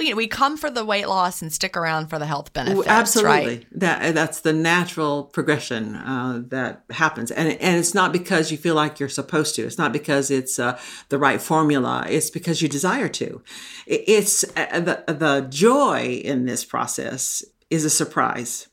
Well, 0.00 0.06
you 0.06 0.14
know, 0.14 0.16
we 0.16 0.28
come 0.28 0.56
for 0.56 0.70
the 0.70 0.82
weight 0.82 1.08
loss 1.08 1.42
and 1.42 1.52
stick 1.52 1.76
around 1.76 2.06
for 2.06 2.18
the 2.18 2.24
health 2.24 2.54
benefits. 2.54 2.88
Absolutely, 2.88 3.56
Right? 3.58 3.66
that 3.72 4.14
that's 4.14 4.40
the 4.40 4.54
natural 4.54 5.24
progression 5.24 5.94
uh, 5.94 6.42
that 6.48 6.84
happens, 6.88 7.30
and 7.30 7.50
and 7.60 7.76
it's 7.76 7.92
not 7.92 8.10
because 8.10 8.50
you 8.50 8.56
feel 8.56 8.74
like 8.74 8.98
you're 8.98 9.10
supposed 9.10 9.56
to. 9.56 9.62
It's 9.62 9.76
not 9.76 9.92
because 9.92 10.30
it's 10.30 10.58
uh, 10.58 10.80
the 11.10 11.18
right 11.18 11.38
formula. 11.38 12.06
It's 12.08 12.30
because 12.30 12.62
you 12.62 12.68
desire 12.68 13.10
to. 13.10 13.42
It's 13.86 14.42
uh, 14.56 14.80
the 14.80 15.04
the 15.06 15.46
joy 15.50 16.22
in 16.24 16.46
this 16.46 16.64
process 16.64 17.44
is 17.70 17.84
a 17.84 17.90
surprise 17.90 18.68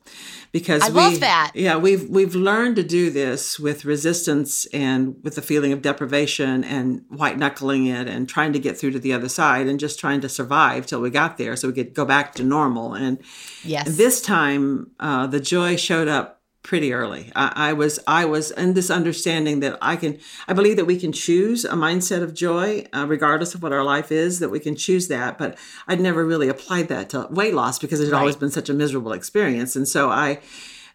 because 0.51 0.81
I 0.81 0.89
we, 0.89 0.95
love 0.95 1.19
that. 1.19 1.51
Yeah, 1.53 1.77
we've 1.77 2.09
we've 2.09 2.35
learned 2.35 2.77
to 2.77 2.83
do 2.83 3.09
this 3.09 3.59
with 3.59 3.85
resistance 3.85 4.65
and 4.67 5.15
with 5.23 5.35
the 5.35 5.41
feeling 5.41 5.71
of 5.71 5.81
deprivation 5.81 6.63
and 6.63 7.03
white 7.09 7.37
knuckling 7.37 7.85
it 7.85 8.07
and 8.07 8.27
trying 8.27 8.53
to 8.53 8.59
get 8.59 8.77
through 8.77 8.91
to 8.91 8.99
the 8.99 9.13
other 9.13 9.29
side 9.29 9.67
and 9.67 9.79
just 9.79 9.99
trying 9.99 10.21
to 10.21 10.29
survive 10.29 10.85
till 10.85 11.01
we 11.01 11.09
got 11.09 11.37
there 11.37 11.55
so 11.55 11.67
we 11.67 11.73
could 11.73 11.93
go 11.93 12.05
back 12.05 12.33
to 12.35 12.43
normal. 12.43 12.93
And 12.93 13.19
Yes. 13.63 13.97
this 13.97 14.21
time, 14.21 14.91
uh, 14.99 15.27
the 15.27 15.39
joy 15.39 15.75
showed 15.75 16.07
up 16.07 16.36
pretty 16.63 16.91
early. 16.91 17.31
I, 17.35 17.69
I 17.69 17.73
was 17.73 17.99
I 18.07 18.25
was 18.25 18.51
in 18.51 18.73
this 18.73 18.89
understanding 18.89 19.61
that 19.61 19.77
I 19.81 19.95
can 19.95 20.19
I 20.47 20.53
believe 20.53 20.75
that 20.75 20.85
we 20.85 20.99
can 20.99 21.11
choose 21.11 21.63
a 21.63 21.73
mindset 21.73 22.21
of 22.21 22.33
joy 22.33 22.85
uh, 22.93 23.05
regardless 23.07 23.55
of 23.55 23.63
what 23.63 23.71
our 23.71 23.83
life 23.83 24.11
is 24.11 24.39
that 24.39 24.49
we 24.49 24.59
can 24.59 24.75
choose 24.75 25.07
that. 25.07 25.37
But 25.37 25.57
I'd 25.87 26.01
never 26.01 26.25
really 26.25 26.49
applied 26.49 26.89
that 26.89 27.09
to 27.11 27.27
weight 27.29 27.53
loss 27.53 27.79
because 27.79 28.01
it 28.01 28.05
had 28.05 28.13
always 28.13 28.35
been 28.35 28.51
such 28.51 28.69
a 28.69 28.73
miserable 28.73 29.13
experience. 29.13 29.75
And 29.75 29.87
so 29.87 30.09
I 30.09 30.39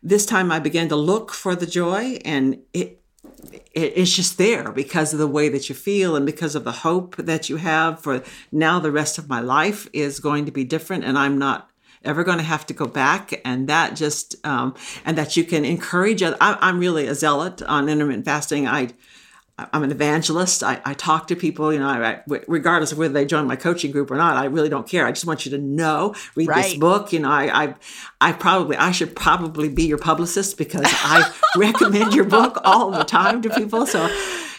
this 0.03 0.27
time 0.27 0.51
I 0.53 0.59
began 0.59 0.89
to 0.89 0.97
look 0.97 1.33
for 1.33 1.55
the 1.57 1.67
joy 1.67 2.19
and 2.25 2.59
it 2.75 3.03
it, 3.75 3.93
it's 3.97 4.15
just 4.15 4.39
there 4.39 4.73
because 4.73 5.13
of 5.13 5.19
the 5.19 5.27
way 5.27 5.49
that 5.49 5.69
you 5.69 5.75
feel 5.75 6.17
and 6.17 6.27
because 6.27 6.55
of 6.55 6.65
the 6.65 6.73
hope 6.73 7.17
that 7.17 7.49
you 7.49 7.57
have 7.57 8.01
for 8.01 8.23
now 8.51 8.79
the 8.79 8.93
rest 8.93 9.19
of 9.19 9.29
my 9.29 9.41
life 9.41 9.89
is 9.93 10.21
going 10.21 10.45
to 10.45 10.53
be 10.53 10.65
different 10.65 11.05
and 11.05 11.19
i'm 11.19 11.39
not 11.39 11.71
ever 12.05 12.25
going 12.25 12.39
to 12.39 12.45
have 12.45 12.67
to 12.67 12.75
go 12.75 12.87
back 12.87 13.41
and 13.45 13.69
that 13.69 13.97
just 13.97 14.35
um, 14.45 14.75
and 15.05 15.17
that 15.19 15.37
you 15.37 15.45
can 15.45 15.65
encourage 15.65 16.23
other, 16.23 16.37
I, 16.41 16.59
i'm 16.61 16.79
really 16.79 17.07
a 17.07 17.15
zealot 17.15 17.63
on 17.63 17.89
intermittent 17.89 18.25
fasting 18.25 18.67
i 18.67 18.89
I'm 19.59 19.83
an 19.83 19.91
evangelist. 19.91 20.63
I, 20.65 20.81
I 20.85 20.95
talk 20.95 21.29
to 21.29 21.37
people, 21.37 21.73
you 21.73 21.79
know, 21.79 21.87
I, 21.89 22.15
I- 22.15 22.23
regardless 22.49 22.91
of 22.91 22.99
whether 22.99 23.13
they 23.13 23.27
join 23.27 23.47
my 23.47 23.55
coaching 23.57 23.93
group 23.93 24.11
or 24.11 24.17
not. 24.17 24.37
I 24.37 24.47
really 24.47 24.71
don't 24.71 24.89
care. 24.89 25.07
I 25.07 25.13
just 25.13 25.27
want 25.27 25.45
you 25.45 25.51
to 25.53 25.59
know, 25.59 26.15
read 26.35 26.49
this 26.49 26.75
book. 26.75 27.13
You 27.13 27.21
know, 27.21 27.31
I, 27.31 27.65
I, 27.65 27.75
I 28.21 28.33
probably, 28.33 28.77
I 28.77 28.93
should 28.93 29.15
probably 29.15 29.69
be 29.69 29.85
your 29.85 29.99
publicist 29.99 30.57
because 30.57 30.87
I 30.87 31.33
recommend 31.57 32.15
your 32.15 32.25
book 32.25 32.59
all 32.65 32.91
the 32.91 33.05
time 33.05 33.43
to 33.43 33.51
people. 33.51 33.87
So, 33.87 34.07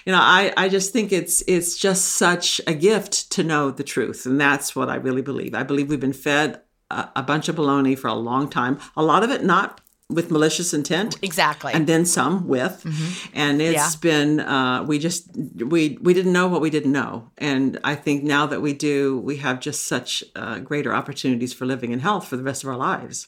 you 0.06 0.12
know, 0.12 0.22
I, 0.22 0.54
I 0.56 0.70
just 0.70 0.94
think 0.94 1.12
it's, 1.12 1.44
it's 1.48 1.76
just 1.76 2.06
such 2.10 2.62
a 2.68 2.74
gift 2.74 3.32
to 3.32 3.44
know 3.44 3.72
the 3.72 3.84
truth, 3.84 4.26
and 4.26 4.40
that's 4.40 4.76
what 4.76 4.90
I 4.90 4.96
really 4.96 5.22
believe. 5.22 5.56
I 5.56 5.64
believe 5.64 5.90
we've 5.90 6.00
been 6.00 6.14
fed 6.14 6.62
a, 7.00 7.12
a 7.22 7.24
bunch 7.24 7.46
of 7.50 7.56
baloney 7.56 7.96
for 7.98 8.08
a 8.08 8.14
long 8.30 8.50
time. 8.50 8.78
A 8.96 9.04
lot 9.12 9.22
of 9.24 9.30
it 9.36 9.44
not 9.44 9.80
with 10.10 10.30
malicious 10.30 10.74
intent 10.74 11.18
exactly. 11.24 11.72
and 11.74 11.88
then 11.88 12.06
some 12.06 12.48
with 12.48 12.76
and 13.34 13.62
it's 13.62 13.74
Yeah. 13.74 13.90
been 14.02 14.32
uh, 14.42 14.84
we 14.90 15.00
just 15.00 15.22
we 15.74 15.98
we 16.02 16.14
didn't 16.14 16.34
know 16.34 16.48
what 16.54 16.62
we 16.62 16.70
didn't 16.70 16.92
know 16.92 17.32
and 17.38 17.80
i 17.84 17.96
think 17.96 18.18
now 18.24 18.46
that 18.52 18.62
we 18.62 18.74
do 18.74 19.18
we 19.30 19.38
have 19.38 19.58
just 19.70 19.88
such 19.94 20.24
uh, 20.36 20.60
greater 20.70 20.94
opportunities 20.94 21.52
for 21.54 21.66
living 21.66 21.92
in 21.96 22.00
health 22.00 22.28
for 22.28 22.38
the 22.38 22.44
rest 22.44 22.64
of 22.64 22.70
our 22.70 22.78
lives 22.92 23.28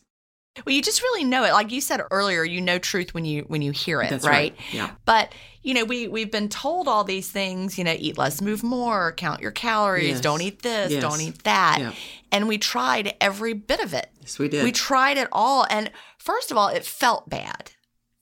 well, 0.66 0.74
you 0.74 0.82
just 0.82 1.02
really 1.02 1.24
know 1.24 1.44
it. 1.44 1.52
Like 1.52 1.72
you 1.72 1.82
said 1.82 2.02
earlier, 2.12 2.44
you 2.44 2.62
know 2.62 2.78
truth 2.78 3.14
when 3.14 3.26
you 3.26 3.44
when 3.48 3.62
you 3.62 3.72
hear 3.72 4.02
it, 4.02 4.12
right? 4.12 4.24
right. 4.24 4.56
Yeah. 4.72 4.92
But 5.06 5.34
you 5.64 5.74
know, 5.74 5.84
we 5.84 6.08
we've 6.08 6.32
been 6.32 6.50
told 6.50 6.88
all 6.88 7.04
these 7.04 7.30
things. 7.30 7.78
You 7.78 7.84
know, 7.84 7.96
eat 7.98 8.18
less, 8.18 8.42
move 8.42 8.64
more, 8.64 9.12
count 9.14 9.42
your 9.42 9.52
calories, 9.52 10.08
Yes. 10.08 10.22
don't 10.22 10.42
eat 10.42 10.62
this, 10.62 10.92
Yes. 10.92 11.02
don't 11.02 11.20
eat 11.22 11.44
that, 11.44 11.78
Yeah. 11.80 11.94
and 12.32 12.48
we 12.48 12.58
tried 12.58 13.16
every 13.20 13.54
bit 13.54 13.80
of 13.82 13.94
it. 13.94 14.10
yes 14.22 14.40
we 14.40 14.48
did 14.48 14.64
We 14.64 14.72
tried 14.72 15.18
it 15.18 15.28
all, 15.32 15.66
and 15.70 15.92
first 16.18 16.52
of 16.52 16.58
all, 16.58 16.70
it 16.70 16.86
felt 16.86 17.30
bad. 17.30 17.72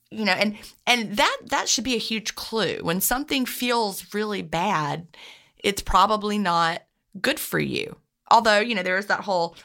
You 0.09 0.25
know, 0.25 0.33
and 0.33 0.57
and 0.87 1.17
that 1.17 1.37
that 1.47 1.67
should 1.69 1.83
be 1.83 1.95
a 1.95 1.99
huge 1.99 2.35
clue. 2.35 2.79
When 2.81 3.01
something 3.01 3.45
feels 3.45 4.13
really 4.13 4.41
bad, 4.41 5.07
it's 5.57 5.81
probably 5.81 6.37
not 6.37 6.83
good 7.21 7.39
for 7.39 7.59
you. 7.59 7.97
Although, 8.31 8.59
you 8.59 8.73
know, 8.75 8.83
there's 8.83 9.07
that 9.07 9.21
whole 9.21 9.55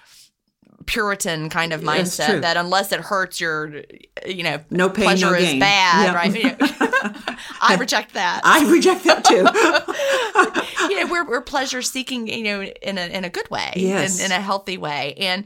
Puritan 0.88 1.48
kind 1.50 1.72
of 1.72 1.82
mindset 1.82 2.40
that 2.40 2.56
unless 2.56 2.90
it 2.92 3.00
hurts 3.00 3.40
your, 3.40 3.82
you 4.26 4.42
know, 4.42 4.58
No 4.70 4.88
pain, 4.88 5.04
pleasure 5.04 5.26
no 5.30 5.34
is 5.34 5.44
gain. 5.44 5.60
bad, 5.60 6.06
Yep. 6.06 6.14
right? 6.14 6.34
You 6.34 6.42
know, 7.22 7.34
I 7.60 7.76
reject 7.78 8.14
that. 8.14 8.40
i 8.42 8.68
reject 8.70 9.04
that 9.04 9.24
too 9.24 9.44
you 10.92 11.00
know, 11.04 11.12
we're, 11.12 11.28
we're 11.28 11.40
pleasure 11.42 11.82
seeking, 11.82 12.26
you 12.26 12.42
know, 12.44 12.62
in 12.62 12.98
a 12.98 13.06
in 13.06 13.24
a 13.24 13.30
good 13.30 13.48
way, 13.50 13.72
Yes. 13.76 14.18
in, 14.18 14.26
in 14.26 14.32
a 14.32 14.40
healthy 14.40 14.78
way. 14.78 15.14
And 15.18 15.44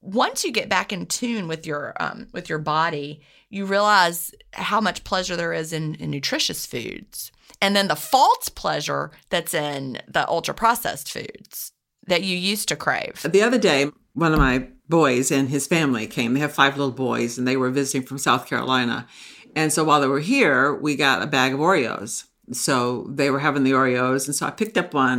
once 0.00 0.44
you 0.44 0.52
get 0.52 0.68
back 0.68 0.92
in 0.92 1.06
tune 1.06 1.48
with 1.48 1.66
your 1.66 1.94
um 2.00 2.28
with 2.32 2.48
your 2.48 2.58
body, 2.58 3.22
you 3.48 3.64
realize 3.66 4.34
how 4.52 4.80
much 4.80 5.04
pleasure 5.04 5.36
there 5.36 5.52
is 5.52 5.72
in, 5.72 5.94
in 5.96 6.10
nutritious 6.10 6.66
foods, 6.66 7.32
and 7.60 7.74
then 7.74 7.88
the 7.88 7.96
false 7.96 8.48
pleasure 8.48 9.10
that's 9.30 9.54
in 9.54 10.00
the 10.08 10.26
ultra 10.28 10.54
processed 10.54 11.10
foods 11.10 11.72
that 12.06 12.22
you 12.22 12.36
used 12.36 12.68
to 12.68 12.76
crave. 12.76 13.22
the 13.30 13.42
other 13.42 13.58
day 13.58 13.86
one 14.14 14.32
of 14.34 14.38
my 14.38 14.66
boys 14.92 15.30
and 15.32 15.48
his 15.48 15.66
family 15.66 16.06
came 16.06 16.34
they 16.34 16.40
have 16.40 16.52
five 16.52 16.76
little 16.76 16.92
boys 17.08 17.38
and 17.38 17.48
they 17.48 17.56
were 17.56 17.70
visiting 17.70 18.06
from 18.06 18.18
south 18.18 18.46
carolina 18.46 19.06
and 19.56 19.72
so 19.72 19.82
while 19.84 20.00
they 20.00 20.06
were 20.06 20.20
here 20.34 20.74
we 20.74 20.94
got 20.94 21.22
a 21.22 21.26
bag 21.26 21.54
of 21.54 21.60
oreos 21.60 22.24
so 22.52 23.06
they 23.08 23.30
were 23.30 23.40
having 23.40 23.64
the 23.64 23.72
oreos 23.72 24.26
and 24.26 24.34
so 24.36 24.46
i 24.46 24.50
picked 24.50 24.76
up 24.76 24.92
one 24.92 25.18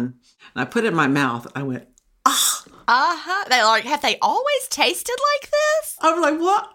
and 0.53 0.61
i 0.61 0.65
put 0.65 0.83
it 0.83 0.89
in 0.89 0.95
my 0.95 1.07
mouth 1.07 1.47
i 1.55 1.63
went 1.63 1.87
Ah. 2.25 2.63
Uh 2.87 3.15
huh. 3.17 3.45
They 3.49 3.63
like 3.63 3.83
have 3.85 4.01
they 4.01 4.17
always 4.21 4.67
tasted 4.69 5.15
like 5.33 5.49
this? 5.51 5.97
I 6.01 6.11
was 6.11 6.21
like, 6.21 6.39
what? 6.39 6.69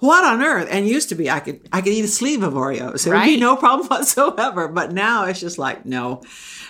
What 0.00 0.24
on 0.24 0.42
earth? 0.42 0.68
And 0.70 0.86
used 0.88 1.08
to 1.10 1.14
be, 1.14 1.30
I 1.30 1.40
could 1.40 1.60
I 1.72 1.80
could 1.80 1.92
eat 1.92 2.04
a 2.04 2.08
sleeve 2.08 2.42
of 2.42 2.54
Oreos. 2.54 3.06
It 3.06 3.10
would 3.10 3.24
be 3.24 3.36
no 3.38 3.56
problem 3.56 3.86
whatsoever. 3.92 4.68
But 4.68 4.92
now 4.92 5.24
it's 5.24 5.40
just 5.40 5.58
like, 5.58 5.84
no, 5.86 6.22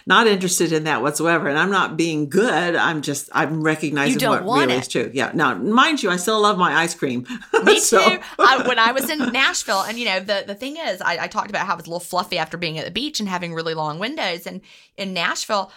not 0.06 0.26
interested 0.26 0.72
in 0.72 0.84
that 0.84 1.00
whatsoever. 1.02 1.48
And 1.48 1.58
I'm 1.58 1.70
not 1.70 1.96
being 1.96 2.28
good. 2.28 2.76
I'm 2.76 3.00
just 3.02 3.30
I'm 3.32 3.62
recognizing 3.62 4.12
You 4.14 4.18
don't 4.20 4.30
what 4.30 4.44
want 4.44 4.60
really 4.66 4.74
it. 4.74 4.80
is 4.82 4.88
true. 4.88 5.10
Yeah. 5.14 5.30
Now, 5.34 5.54
mind 5.54 6.02
you, 6.02 6.10
I 6.10 6.16
still 6.16 6.40
love 6.40 6.58
my 6.58 6.74
ice 6.74 6.94
cream. 6.94 7.26
Me 7.64 7.78
So- 7.80 7.98
too. 7.98 8.18
I, 8.38 8.62
when 8.68 8.78
I 8.78 8.92
was 8.92 9.08
in 9.08 9.18
Nashville, 9.32 9.80
and 9.82 9.98
you 9.98 10.04
know, 10.04 10.20
the 10.20 10.44
the 10.46 10.54
thing 10.54 10.76
is, 10.76 11.00
I, 11.00 11.18
I 11.22 11.26
talked 11.28 11.48
about 11.50 11.66
how 11.66 11.72
it 11.74 11.76
was 11.78 11.86
a 11.86 11.90
little 11.90 12.00
fluffy 12.00 12.36
after 12.38 12.56
being 12.56 12.78
at 12.78 12.84
the 12.84 12.90
beach 12.90 13.18
and 13.20 13.28
having 13.28 13.54
really 13.54 13.74
long 13.74 13.98
windows. 13.98 14.46
And 14.46 14.60
in 14.98 15.14
Nashville, 15.14 15.72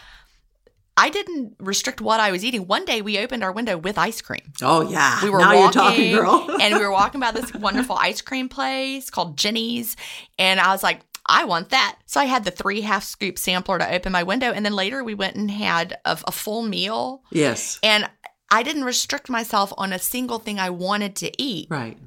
I 0.99 1.09
didn't 1.09 1.55
restrict 1.59 2.01
what 2.01 2.19
I 2.19 2.31
was 2.31 2.43
eating. 2.43 2.65
One 2.65 2.83
day, 2.83 3.01
we 3.03 3.19
opened 3.19 3.43
our 3.43 3.51
window 3.51 3.77
with 3.77 3.97
ice 3.99 4.19
cream. 4.19 4.51
Oh 4.61 4.89
yeah. 4.89 5.23
We 5.23 5.29
were 5.29 5.37
now 5.39 5.55
walking, 5.55 6.09
you're 6.09 6.23
talking, 6.25 6.47
girl. 6.47 6.57
and 6.61 6.73
we 6.73 6.79
were 6.81 6.91
walking 6.91 7.21
by 7.21 7.31
this 7.31 7.53
wonderful 7.53 7.95
ice 7.95 8.19
cream 8.21 8.49
place 8.49 9.09
called 9.09 9.37
Jeni's, 9.37 9.95
and 10.39 10.59
I 10.59 10.71
was 10.71 10.83
like. 10.83 11.01
I 11.27 11.45
want 11.45 11.69
that. 11.69 11.97
So 12.05 12.19
I 12.19 12.25
had 12.25 12.45
the 12.45 12.51
three 12.51 12.81
half 12.81 13.03
scoop 13.03 13.37
sampler 13.37 13.77
to 13.79 13.93
open 13.93 14.11
my 14.11 14.23
window. 14.23 14.51
And 14.51 14.65
then 14.65 14.73
later 14.73 15.03
we 15.03 15.13
went 15.13 15.35
and 15.35 15.51
had 15.51 15.97
a, 16.05 16.17
a 16.25 16.31
full 16.31 16.61
meal. 16.63 17.23
yes. 17.31 17.79
And 17.83 18.09
I 18.49 18.63
didn't 18.63 18.85
restrict 18.85 19.29
myself 19.29 19.73
on 19.77 19.91
a 19.91 19.99
single 19.99 20.39
thing 20.39 20.57
I 20.57 20.69
wanted 20.69 21.17
to 21.17 21.41
eat. 21.41 21.67
Right. 21.69 21.97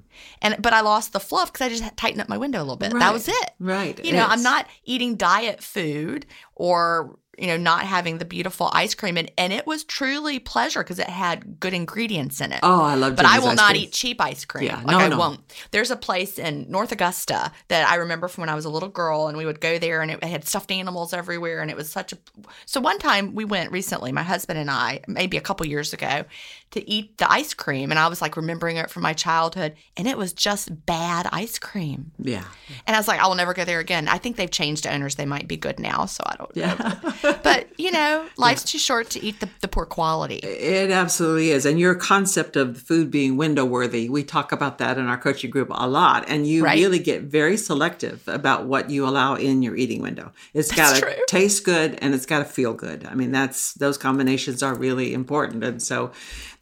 And 0.40 0.56
but 0.58 0.72
I 0.72 0.80
lost 0.80 1.12
the 1.12 1.20
fluff 1.20 1.52
because 1.52 1.66
I 1.66 1.68
just 1.68 1.96
tightened 1.96 2.22
up 2.22 2.28
my 2.28 2.38
window 2.38 2.58
a 2.60 2.64
little 2.64 2.76
bit. 2.76 2.92
That 2.92 3.12
was 3.12 3.28
it. 3.28 3.50
Right. 3.58 4.02
You 4.02 4.12
know, 4.14 4.26
I'm 4.26 4.42
not 4.42 4.66
eating 4.84 5.16
diet 5.16 5.62
food 5.62 6.24
or 6.54 7.18
you 7.40 7.46
know 7.46 7.56
not 7.56 7.84
having 7.84 8.18
the 8.18 8.24
beautiful 8.24 8.70
ice 8.72 8.94
cream, 8.94 9.16
and 9.16 9.30
and 9.38 9.52
it 9.52 9.66
was 9.66 9.82
truly 9.84 10.38
pleasure 10.38 10.80
because 10.82 10.98
it 10.98 11.08
had 11.08 11.58
good 11.58 11.72
ingredients 11.74 12.40
in 12.40 12.52
it. 12.52 12.60
Oh, 12.62 12.82
I 12.82 12.94
love. 12.94 13.16
But 13.16 13.24
I 13.26 13.38
will 13.38 13.54
not 13.54 13.70
cream. 13.72 13.84
eat 13.84 13.92
cheap 13.92 14.20
ice 14.20 14.44
cream. 14.44 14.66
Yeah, 14.66 14.76
like 14.76 14.86
no, 14.86 14.98
I 14.98 15.08
no. 15.08 15.18
won't. 15.18 15.40
There's 15.70 15.90
a 15.90 15.96
place 15.96 16.38
in 16.38 16.66
North 16.70 16.92
Augusta 16.92 17.50
that 17.68 17.88
I 17.90 17.96
remember 17.96 18.28
from 18.28 18.42
when 18.42 18.48
I 18.50 18.54
was 18.54 18.64
a 18.66 18.70
little 18.70 18.88
girl, 18.88 19.28
and 19.28 19.38
we 19.38 19.46
would 19.46 19.60
go 19.60 19.78
there, 19.78 20.02
and 20.02 20.10
it 20.10 20.22
had 20.22 20.46
stuffed 20.46 20.70
animals 20.70 21.12
everywhere, 21.12 21.60
and 21.60 21.70
it 21.70 21.76
was 21.76 21.90
such 21.90 22.12
a. 22.12 22.18
So 22.66 22.80
one 22.80 22.98
time 22.98 23.34
we 23.34 23.44
went 23.44 23.72
recently, 23.72 24.12
my 24.12 24.22
husband 24.22 24.58
and 24.58 24.70
I, 24.70 25.00
maybe 25.08 25.36
a 25.36 25.40
couple 25.40 25.66
years 25.66 25.92
ago, 25.92 26.24
to 26.72 26.88
eat 26.88 27.18
the 27.18 27.30
ice 27.30 27.54
cream, 27.54 27.90
and 27.90 27.98
I 27.98 28.08
was 28.08 28.20
like 28.22 28.36
remembering 28.36 28.76
it 28.76 28.90
from 28.90 29.02
my 29.02 29.12
childhood, 29.14 29.74
and 29.96 30.06
it 30.06 30.18
was 30.18 30.32
just 30.32 30.84
bad 30.86 31.26
ice 31.32 31.58
cream, 31.58 32.12
Yeah. 32.18 32.44
and 32.86 32.94
I 32.94 32.98
was 32.98 33.08
like, 33.08 33.18
I 33.20 33.26
will 33.26 33.34
never 33.34 33.54
go 33.54 33.64
there 33.64 33.80
again. 33.80 34.08
I 34.08 34.18
think 34.18 34.36
they've 34.36 34.50
changed 34.50 34.86
owners; 34.86 35.14
they 35.14 35.26
might 35.26 35.48
be 35.48 35.56
good 35.56 35.78
now, 35.80 36.04
so 36.06 36.22
I 36.26 36.36
don't. 36.36 36.56
know. 36.56 37.20
But 37.42 37.68
you 37.78 37.90
know, 37.90 38.26
life's 38.36 38.64
too 38.64 38.78
short 38.78 39.10
to 39.10 39.24
eat 39.24 39.40
the, 39.40 39.48
the 39.60 39.68
poor 39.68 39.86
quality. 39.86 40.36
It 40.36 40.90
absolutely 40.90 41.50
is. 41.50 41.64
And 41.66 41.78
your 41.78 41.94
concept 41.94 42.56
of 42.56 42.76
food 42.78 43.10
being 43.10 43.36
window 43.36 43.64
worthy, 43.64 44.08
we 44.08 44.22
talk 44.24 44.52
about 44.52 44.78
that 44.78 44.98
in 44.98 45.06
our 45.06 45.18
coaching 45.18 45.50
group 45.50 45.68
a 45.70 45.88
lot. 45.88 46.24
And 46.28 46.46
you 46.46 46.64
Right. 46.64 46.78
really 46.78 46.98
get 46.98 47.22
very 47.22 47.56
selective 47.56 48.26
about 48.26 48.66
what 48.66 48.90
you 48.90 49.06
allow 49.06 49.34
in 49.34 49.62
your 49.62 49.76
eating 49.76 50.02
window. 50.02 50.32
It's 50.54 50.70
got 50.72 50.96
to 50.96 51.16
taste 51.26 51.64
good 51.64 51.98
and 52.02 52.14
it's 52.14 52.26
got 52.26 52.38
to 52.40 52.44
feel 52.44 52.74
good. 52.74 53.06
I 53.06 53.14
mean, 53.14 53.32
that's 53.32 53.74
those 53.74 53.96
combinations 53.98 54.62
are 54.62 54.74
really 54.74 55.14
important. 55.14 55.64
And 55.64 55.82
so 55.82 56.12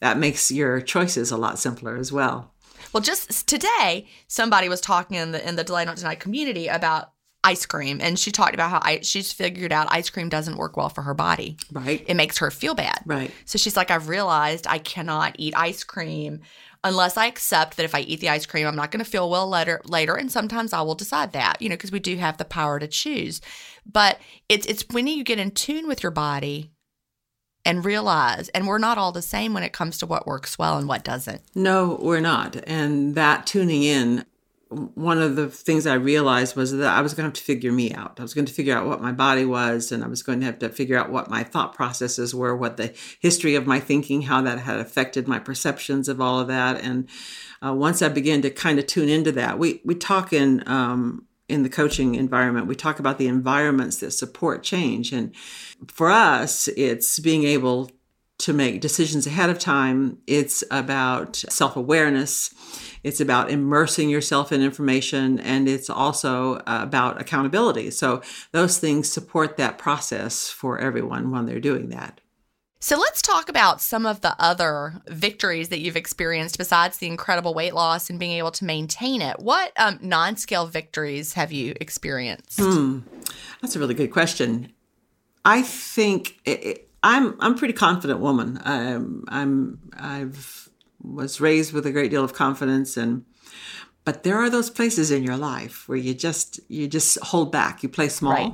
that 0.00 0.18
makes 0.18 0.50
your 0.50 0.80
choices 0.80 1.30
a 1.30 1.36
lot 1.36 1.58
simpler 1.58 1.96
as 1.96 2.12
well. 2.12 2.52
Well, 2.92 3.02
just 3.02 3.46
today, 3.46 4.06
somebody 4.28 4.68
was 4.68 4.80
talking 4.80 5.16
in 5.18 5.32
the 5.32 5.46
in 5.46 5.56
the 5.56 5.64
Delay 5.64 5.84
Don't 5.84 5.98
Deny 5.98 6.14
community 6.14 6.68
about 6.68 7.12
ice 7.48 7.64
cream, 7.64 7.98
and 8.02 8.18
she 8.18 8.30
talked 8.30 8.54
about 8.54 8.70
how 8.70 8.80
I, 8.82 9.00
she's 9.00 9.32
figured 9.32 9.72
out 9.72 9.88
ice 9.90 10.10
cream 10.10 10.28
doesn't 10.28 10.58
work 10.58 10.76
well 10.76 10.90
for 10.90 11.02
her 11.02 11.14
body. 11.14 11.56
Right. 11.72 12.04
It 12.06 12.14
makes 12.14 12.38
her 12.38 12.50
feel 12.50 12.74
bad. 12.74 13.00
Right. 13.06 13.32
So 13.46 13.58
she's 13.58 13.76
like, 13.76 13.90
I've 13.90 14.08
realized 14.08 14.66
I 14.66 14.78
cannot 14.78 15.36
eat 15.38 15.54
ice 15.56 15.82
cream 15.82 16.40
unless 16.84 17.16
I 17.16 17.26
accept 17.26 17.76
that 17.76 17.84
if 17.84 17.94
I 17.94 18.00
eat 18.00 18.20
the 18.20 18.28
ice 18.28 18.46
cream, 18.46 18.66
I'm 18.66 18.76
not 18.76 18.90
going 18.90 19.04
to 19.04 19.10
feel 19.10 19.30
well 19.30 19.48
later. 19.48 19.80
Later, 19.84 20.14
and 20.14 20.30
sometimes 20.30 20.72
I 20.72 20.82
will 20.82 20.94
decide 20.94 21.32
that, 21.32 21.60
you 21.60 21.68
know, 21.68 21.74
because 21.74 21.92
we 21.92 22.00
do 22.00 22.16
have 22.16 22.36
the 22.36 22.44
power 22.44 22.78
to 22.78 22.86
choose. 22.86 23.40
But 23.90 24.18
it's 24.48 24.66
it's 24.66 24.84
when 24.90 25.06
you 25.06 25.24
get 25.24 25.38
in 25.38 25.50
tune 25.50 25.88
with 25.88 26.02
your 26.02 26.12
body 26.12 26.70
and 27.64 27.84
realize, 27.84 28.48
and 28.50 28.66
we're 28.66 28.78
not 28.78 28.98
all 28.98 29.12
the 29.12 29.22
same 29.22 29.54
when 29.54 29.62
it 29.62 29.72
comes 29.72 29.98
to 29.98 30.06
what 30.06 30.26
works 30.26 30.58
well 30.58 30.78
and 30.78 30.86
what 30.88 31.04
doesn't. 31.04 31.42
No, 31.54 31.98
we're 32.00 32.20
not. 32.20 32.56
And 32.66 33.14
that 33.14 33.46
tuning 33.46 33.82
in, 33.82 34.24
one 34.70 35.20
of 35.20 35.36
the 35.36 35.48
things 35.48 35.86
I 35.86 35.94
realized 35.94 36.54
was 36.54 36.72
that 36.72 36.92
I 36.94 37.00
was 37.00 37.14
going 37.14 37.24
to 37.24 37.28
have 37.28 37.34
to 37.34 37.42
figure 37.42 37.72
me 37.72 37.92
out. 37.94 38.18
I 38.18 38.22
was 38.22 38.34
going 38.34 38.44
to 38.44 38.52
figure 38.52 38.76
out 38.76 38.86
what 38.86 39.00
my 39.00 39.12
body 39.12 39.44
was, 39.44 39.90
and 39.90 40.04
I 40.04 40.08
was 40.08 40.22
going 40.22 40.40
to 40.40 40.46
have 40.46 40.58
to 40.58 40.68
figure 40.68 40.98
out 40.98 41.10
what 41.10 41.30
my 41.30 41.42
thought 41.42 41.74
processes 41.74 42.34
were, 42.34 42.54
what 42.54 42.76
the 42.76 42.94
history 43.20 43.54
of 43.54 43.66
my 43.66 43.80
thinking, 43.80 44.22
how 44.22 44.42
that 44.42 44.58
had 44.58 44.78
affected 44.78 45.26
my 45.26 45.38
perceptions 45.38 46.08
of 46.08 46.20
all 46.20 46.38
of 46.38 46.48
that. 46.48 46.82
And 46.82 47.08
uh, 47.64 47.72
once 47.74 48.02
I 48.02 48.08
began 48.08 48.42
to 48.42 48.50
kind 48.50 48.78
of 48.78 48.86
tune 48.86 49.08
into 49.08 49.32
that, 49.32 49.58
we 49.58 49.80
we 49.84 49.94
talk 49.94 50.32
in 50.32 50.62
um, 50.68 51.26
in 51.48 51.62
the 51.62 51.70
coaching 51.70 52.14
environment, 52.14 52.66
we 52.66 52.74
talk 52.74 52.98
about 52.98 53.16
the 53.16 53.26
environments 53.26 53.98
that 53.98 54.10
support 54.10 54.62
change. 54.62 55.12
And 55.12 55.34
for 55.86 56.10
us, 56.10 56.68
it's 56.68 57.18
being 57.18 57.44
able 57.44 57.90
to 58.38 58.52
make 58.52 58.80
decisions 58.80 59.26
ahead 59.26 59.50
of 59.50 59.58
time. 59.58 60.18
It's 60.26 60.62
about 60.70 61.36
self 61.36 61.76
awareness. 61.76 62.54
It's 63.02 63.20
about 63.20 63.50
immersing 63.50 64.10
yourself 64.10 64.52
in 64.52 64.62
information. 64.62 65.38
And 65.40 65.68
it's 65.68 65.90
also 65.90 66.62
about 66.66 67.20
accountability. 67.20 67.90
So 67.90 68.22
those 68.52 68.78
things 68.78 69.10
support 69.10 69.56
that 69.56 69.78
process 69.78 70.48
for 70.48 70.78
everyone 70.78 71.30
when 71.30 71.46
they're 71.46 71.60
doing 71.60 71.88
that. 71.90 72.20
So 72.80 72.96
let's 72.96 73.20
talk 73.22 73.48
about 73.48 73.80
some 73.80 74.06
of 74.06 74.20
the 74.20 74.36
other 74.38 75.02
victories 75.08 75.68
that 75.70 75.80
you've 75.80 75.96
experienced 75.96 76.58
besides 76.58 76.98
the 76.98 77.08
incredible 77.08 77.52
weight 77.52 77.74
loss 77.74 78.08
and 78.08 78.20
being 78.20 78.32
able 78.32 78.52
to 78.52 78.64
maintain 78.64 79.20
it. 79.20 79.40
What 79.40 79.72
um, 79.76 79.98
non 80.00 80.36
scale 80.36 80.66
victories 80.66 81.32
have 81.32 81.50
you 81.50 81.74
experienced? 81.80 82.60
Hmm. 82.60 83.00
That's 83.60 83.74
a 83.74 83.80
really 83.80 83.94
good 83.94 84.12
question. 84.12 84.72
I 85.44 85.62
think 85.62 86.38
it, 86.44 86.64
it, 86.64 86.87
I'm 87.02 87.36
I'm 87.40 87.54
a 87.54 87.56
pretty 87.56 87.74
confident 87.74 88.20
woman. 88.20 88.60
I'm 88.64 89.24
I'm 89.28 89.80
I've 89.96 90.68
was 91.00 91.40
raised 91.40 91.72
with 91.72 91.86
a 91.86 91.92
great 91.92 92.10
deal 92.10 92.24
of 92.24 92.34
confidence 92.34 92.96
and 92.96 93.24
but 94.04 94.22
there 94.22 94.36
are 94.36 94.50
those 94.50 94.70
places 94.70 95.10
in 95.10 95.22
your 95.22 95.36
life 95.36 95.88
where 95.88 95.98
you 95.98 96.14
just 96.14 96.60
you 96.68 96.88
just 96.88 97.18
hold 97.20 97.52
back. 97.52 97.82
You 97.82 97.88
play 97.88 98.08
small. 98.08 98.32
Right 98.32 98.52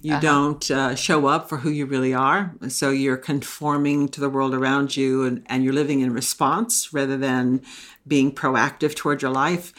you 0.00 0.12
uh-huh. 0.12 0.20
don't 0.20 0.70
uh, 0.70 0.94
show 0.94 1.26
up 1.26 1.48
for 1.48 1.58
who 1.58 1.70
you 1.70 1.86
really 1.86 2.14
are. 2.14 2.54
So 2.68 2.90
you're 2.90 3.16
conforming 3.16 4.08
to 4.10 4.20
the 4.20 4.28
world 4.28 4.54
around 4.54 4.96
you 4.96 5.24
and, 5.24 5.42
and 5.46 5.64
you're 5.64 5.72
living 5.72 6.00
in 6.00 6.12
response 6.12 6.92
rather 6.92 7.16
than 7.16 7.62
being 8.06 8.32
proactive 8.32 8.94
toward 8.94 9.22
your 9.22 9.32
life. 9.32 9.72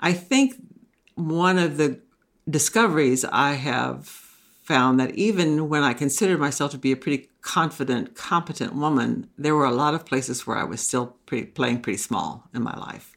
I 0.00 0.12
think 0.12 0.54
one 1.16 1.58
of 1.58 1.76
the 1.76 2.00
discoveries 2.48 3.24
I 3.26 3.54
have 3.54 4.27
found 4.68 5.00
that 5.00 5.14
even 5.14 5.70
when 5.70 5.82
I 5.82 5.94
considered 5.94 6.38
myself 6.38 6.72
to 6.72 6.78
be 6.78 6.92
a 6.92 6.96
pretty 6.96 7.30
confident, 7.40 8.14
competent 8.14 8.74
woman, 8.74 9.30
there 9.38 9.54
were 9.54 9.64
a 9.64 9.70
lot 9.70 9.94
of 9.94 10.04
places 10.04 10.46
where 10.46 10.58
I 10.58 10.64
was 10.64 10.82
still 10.82 11.16
pretty, 11.24 11.46
playing 11.46 11.80
pretty 11.80 11.96
small 11.96 12.44
in 12.52 12.62
my 12.62 12.76
life. 12.76 13.16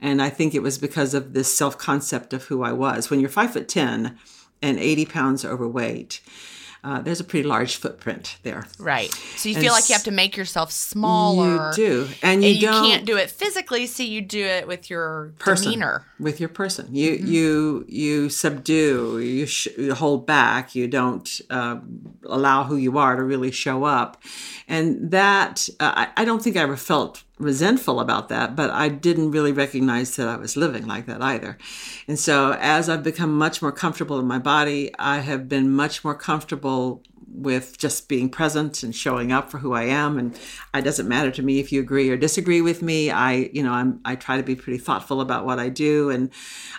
And 0.00 0.22
I 0.22 0.30
think 0.30 0.54
it 0.54 0.62
was 0.62 0.78
because 0.78 1.12
of 1.12 1.34
this 1.34 1.54
self 1.54 1.76
concept 1.76 2.32
of 2.32 2.44
who 2.44 2.62
I 2.62 2.72
was. 2.72 3.10
When 3.10 3.20
you're 3.20 3.28
five 3.28 3.52
foot 3.52 3.68
10, 3.68 4.18
and 4.62 4.78
80 4.78 5.04
pounds 5.04 5.44
overweight, 5.44 6.22
uh, 6.84 7.00
there's 7.00 7.20
a 7.20 7.24
pretty 7.24 7.46
large 7.46 7.76
footprint 7.76 8.38
there. 8.42 8.66
Right. 8.78 9.12
So 9.36 9.48
you 9.48 9.56
and 9.56 9.64
feel 9.64 9.72
like 9.72 9.88
you 9.88 9.94
have 9.94 10.04
to 10.04 10.10
make 10.10 10.36
yourself 10.36 10.70
smaller. 10.70 11.70
You 11.70 11.76
do, 11.76 12.08
and 12.22 12.42
you, 12.42 12.50
and 12.50 12.62
you 12.62 12.68
can't 12.68 13.04
do 13.04 13.16
it 13.16 13.30
physically, 13.30 13.86
so 13.86 14.02
you 14.02 14.20
do 14.20 14.44
it 14.44 14.66
with 14.68 14.88
your 14.90 15.32
person, 15.38 15.66
demeanor. 15.66 16.06
With 16.20 16.40
your 16.40 16.48
person, 16.48 16.94
you 16.94 17.12
mm-hmm. 17.12 17.26
you 17.26 17.84
you 17.88 18.28
subdue, 18.28 19.20
you, 19.20 19.46
sh- 19.46 19.68
you, 19.76 19.94
hold 19.94 20.26
back, 20.26 20.74
you 20.74 20.88
don't 20.88 21.40
uh, 21.50 21.78
allow 22.24 22.64
who 22.64 22.76
you 22.76 22.98
are 22.98 23.16
to 23.16 23.22
really 23.22 23.50
show 23.50 23.84
up, 23.84 24.22
and 24.68 25.10
that 25.10 25.68
uh, 25.80 25.92
I, 25.96 26.22
I 26.22 26.24
don't 26.24 26.42
think 26.42 26.56
I 26.56 26.60
ever 26.60 26.76
felt 26.76 27.24
resentful 27.38 28.00
about 28.00 28.28
that, 28.30 28.56
but 28.56 28.70
I 28.70 28.88
didn't 28.88 29.30
really 29.30 29.52
recognize 29.52 30.16
that 30.16 30.28
I 30.28 30.36
was 30.36 30.56
living 30.56 30.86
like 30.86 31.06
that 31.06 31.20
either. 31.20 31.58
And 32.08 32.18
so 32.18 32.56
as 32.58 32.88
I've 32.88 33.02
become 33.02 33.36
much 33.36 33.60
more 33.60 33.72
comfortable 33.72 34.18
in 34.18 34.26
my 34.26 34.38
body, 34.38 34.90
I 34.98 35.18
have 35.18 35.48
been 35.48 35.70
much 35.70 36.02
more 36.02 36.14
comfortable 36.14 37.02
with 37.28 37.76
just 37.76 38.08
being 38.08 38.30
present 38.30 38.82
and 38.82 38.94
showing 38.94 39.30
up 39.30 39.50
for 39.50 39.58
who 39.58 39.74
I 39.74 39.82
am. 39.82 40.18
And 40.18 40.38
it 40.74 40.82
doesn't 40.82 41.08
matter 41.08 41.30
to 41.32 41.42
me 41.42 41.58
if 41.58 41.70
you 41.70 41.80
agree 41.80 42.08
or 42.08 42.16
disagree 42.16 42.62
with 42.62 42.80
me. 42.80 43.10
I 43.10 43.50
you 43.52 43.62
know 43.62 43.72
I'm 43.72 44.00
I 44.04 44.16
try 44.16 44.38
to 44.38 44.42
be 44.42 44.56
pretty 44.56 44.78
thoughtful 44.78 45.20
about 45.20 45.44
what 45.44 45.58
I 45.58 45.68
do. 45.68 46.08
And 46.08 46.30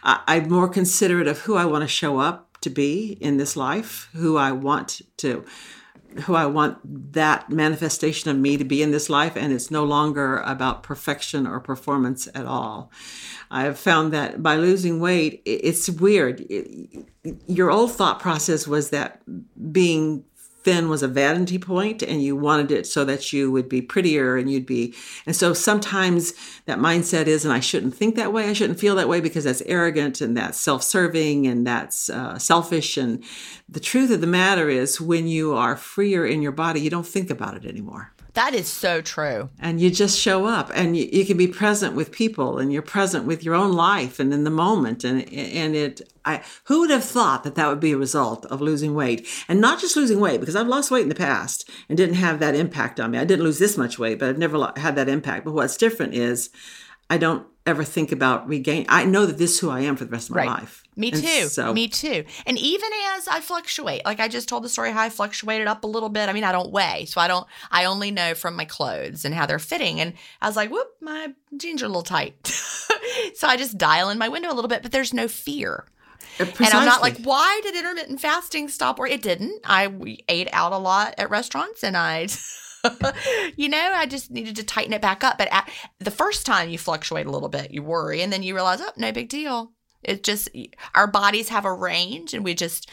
I, 0.03 0.21
I'm 0.27 0.49
more 0.49 0.67
considerate 0.67 1.27
of 1.27 1.39
who 1.39 1.55
I 1.55 1.65
want 1.65 1.83
to 1.83 1.87
show 1.87 2.19
up 2.19 2.57
to 2.61 2.69
be 2.69 3.17
in 3.21 3.37
this 3.37 3.55
life 3.55 4.09
who 4.13 4.37
I 4.37 4.51
want 4.51 5.01
to 5.17 5.45
who 6.21 6.35
I 6.35 6.45
want 6.45 7.13
that 7.13 7.49
manifestation 7.49 8.29
of 8.29 8.37
me 8.37 8.57
to 8.57 8.63
be 8.63 8.81
in 8.81 8.91
this 8.91 9.09
life, 9.09 9.35
and 9.35 9.53
it's 9.53 9.71
no 9.71 9.83
longer 9.83 10.37
about 10.39 10.83
perfection 10.83 11.47
or 11.47 11.59
performance 11.59 12.27
at 12.33 12.45
all. 12.45 12.91
I've 13.49 13.79
found 13.79 14.13
that 14.13 14.43
by 14.43 14.55
losing 14.55 14.99
weight, 14.99 15.41
it's 15.45 15.89
weird. 15.89 16.45
Your 17.47 17.71
old 17.71 17.91
thought 17.93 18.19
process 18.19 18.67
was 18.67 18.89
that 18.89 19.21
being 19.71 20.25
thin 20.67 20.89
was 20.89 21.01
a 21.01 21.07
vanity 21.07 21.57
point 21.57 22.03
and 22.03 22.21
you 22.21 22.35
wanted 22.35 22.71
it 22.71 22.85
so 22.85 23.05
that 23.05 23.31
you 23.31 23.49
would 23.49 23.69
be 23.69 23.81
prettier 23.81 24.35
and 24.35 24.51
you'd 24.51 24.65
be 24.65 24.93
and 25.25 25.33
so 25.33 25.53
sometimes 25.53 26.33
that 26.65 26.77
mindset 26.77 27.25
is 27.25 27.45
and 27.45 27.53
i 27.53 27.61
shouldn't 27.61 27.95
think 27.95 28.15
that 28.15 28.33
way 28.33 28.49
i 28.49 28.53
shouldn't 28.53 28.77
feel 28.77 28.93
that 28.95 29.07
way 29.07 29.21
because 29.21 29.45
that's 29.45 29.61
arrogant 29.61 30.19
and 30.19 30.35
that's 30.35 30.59
self-serving 30.59 31.47
and 31.47 31.65
that's 31.65 32.09
uh, 32.09 32.37
selfish. 32.37 32.97
And 32.97 33.23
the 33.69 33.79
truth 33.79 34.11
of 34.11 34.21
the 34.21 34.27
matter 34.27 34.69
is 34.69 34.99
when 34.99 35.27
you 35.27 35.53
are 35.53 35.77
freer 35.77 36.25
in 36.25 36.41
your 36.41 36.51
body 36.51 36.81
you 36.81 36.89
don't 36.89 37.07
think 37.07 37.29
about 37.29 37.55
it 37.55 37.65
anymore 37.65 38.11
that 38.37 38.53
is 38.53 38.67
so 38.67 39.01
true. 39.01 39.49
And 39.59 39.81
you 39.81 39.89
just 39.89 40.19
show 40.19 40.45
up 40.45 40.69
and 40.75 40.95
you, 40.95 41.09
you, 41.11 41.25
can 41.25 41.37
be 41.37 41.47
present 41.47 41.95
with 41.95 42.11
people 42.11 42.59
and 42.59 42.71
you're 42.71 42.83
present 42.83 43.25
with 43.25 43.43
your 43.43 43.55
own 43.55 43.73
life 43.73 44.19
and 44.19 44.31
in 44.31 44.43
the 44.43 44.51
moment. 44.51 45.03
And, 45.03 45.27
and 45.33 45.75
it, 45.75 46.01
I, 46.23 46.43
who 46.65 46.81
would 46.81 46.91
have 46.91 47.03
thought 47.03 47.43
that 47.43 47.55
that 47.55 47.67
would 47.67 47.79
be 47.79 47.93
a 47.93 47.97
result 47.97 48.45
of 48.45 48.61
losing 48.61 48.93
weight 48.93 49.27
and 49.47 49.59
not 49.59 49.79
just 49.79 49.95
losing 49.95 50.19
weight 50.19 50.39
because 50.39 50.55
I've 50.55 50.67
lost 50.67 50.91
weight 50.91 51.01
in 51.01 51.09
the 51.09 51.15
past 51.15 51.67
and 51.89 51.97
didn't 51.97 52.15
have 52.15 52.37
that 52.39 52.53
impact 52.53 52.99
on 52.99 53.09
me. 53.09 53.17
I 53.17 53.25
didn't 53.25 53.43
lose 53.43 53.57
this 53.57 53.75
much 53.75 53.97
weight, 53.97 54.19
but 54.19 54.29
I've 54.29 54.37
never 54.37 54.71
had 54.77 54.95
that 54.97 55.09
impact. 55.09 55.43
But 55.43 55.55
what's 55.55 55.75
different 55.75 56.13
is 56.13 56.51
I 57.09 57.17
don't 57.17 57.47
ever 57.67 57.83
think 57.83 58.11
about 58.11 58.47
regain. 58.47 58.85
I 58.89 59.05
know 59.05 59.25
that 59.25 59.37
this 59.37 59.51
is 59.51 59.59
who 59.59 59.69
I 59.69 59.81
am 59.81 59.95
for 59.95 60.05
the 60.05 60.11
rest 60.11 60.29
of 60.29 60.35
my 60.35 60.41
right. 60.41 60.49
life. 60.61 60.83
Me 60.95 61.11
too. 61.11 61.47
So, 61.47 61.73
Me 61.73 61.87
too. 61.87 62.23
And 62.47 62.57
even 62.57 62.89
as 63.15 63.27
I 63.27 63.39
fluctuate, 63.39 64.03
like 64.05 64.19
I 64.19 64.27
just 64.27 64.49
told 64.49 64.63
the 64.63 64.69
story 64.69 64.91
how 64.91 65.01
I 65.01 65.09
fluctuated 65.09 65.67
up 65.67 65.83
a 65.83 65.87
little 65.87 66.09
bit. 66.09 66.27
I 66.29 66.33
mean, 66.33 66.43
I 66.43 66.51
don't 66.51 66.71
weigh, 66.71 67.05
so 67.05 67.21
I 67.21 67.27
don't. 67.27 67.45
I 67.69 67.85
only 67.85 68.09
know 68.09 68.33
from 68.33 68.55
my 68.55 68.65
clothes 68.65 69.23
and 69.23 69.35
how 69.35 69.45
they're 69.45 69.59
fitting. 69.59 69.99
And 69.99 70.13
I 70.41 70.47
was 70.47 70.55
like, 70.55 70.71
whoop, 70.71 70.87
my 71.01 71.33
jeans 71.55 71.83
are 71.83 71.85
a 71.85 71.89
little 71.89 72.01
tight. 72.01 72.47
so 73.35 73.47
I 73.47 73.57
just 73.57 73.77
dial 73.77 74.09
in 74.09 74.17
my 74.17 74.29
window 74.29 74.51
a 74.51 74.55
little 74.55 74.69
bit, 74.69 74.81
but 74.81 74.91
there's 74.91 75.13
no 75.13 75.27
fear. 75.27 75.85
Precisely. 76.37 76.65
Uh, 76.65 76.69
and 76.69 76.79
I'm 76.79 76.85
not 76.85 77.01
like, 77.01 77.17
why 77.21 77.59
did 77.63 77.75
intermittent 77.75 78.21
fasting 78.21 78.67
stop? 78.69 78.99
Or 78.99 79.07
it 79.07 79.21
didn't. 79.21 79.61
I 79.65 79.91
ate 80.29 80.49
out 80.51 80.71
a 80.71 80.77
lot 80.77 81.15
at 81.17 81.29
restaurants, 81.29 81.83
and 81.83 81.95
I. 81.97 82.27
you 83.55 83.69
know, 83.69 83.91
I 83.93 84.05
just 84.05 84.31
needed 84.31 84.55
to 84.57 84.63
tighten 84.63 84.93
it 84.93 85.01
back 85.01 85.23
up. 85.23 85.37
But 85.37 85.49
at, 85.51 85.69
the 85.99 86.11
first 86.11 86.45
time 86.45 86.69
you 86.69 86.77
fluctuate 86.77 87.25
a 87.25 87.31
little 87.31 87.49
bit, 87.49 87.71
you 87.71 87.83
worry, 87.83 88.21
and 88.21 88.31
then 88.31 88.43
you 88.43 88.53
realize, 88.55 88.81
oh, 88.81 88.91
no 88.97 89.11
big 89.11 89.29
deal. 89.29 89.71
It 90.03 90.23
just 90.23 90.49
our 90.93 91.07
bodies 91.07 91.49
have 91.49 91.65
a 91.65 91.73
range, 91.73 92.33
and 92.33 92.43
we 92.43 92.53
just 92.53 92.89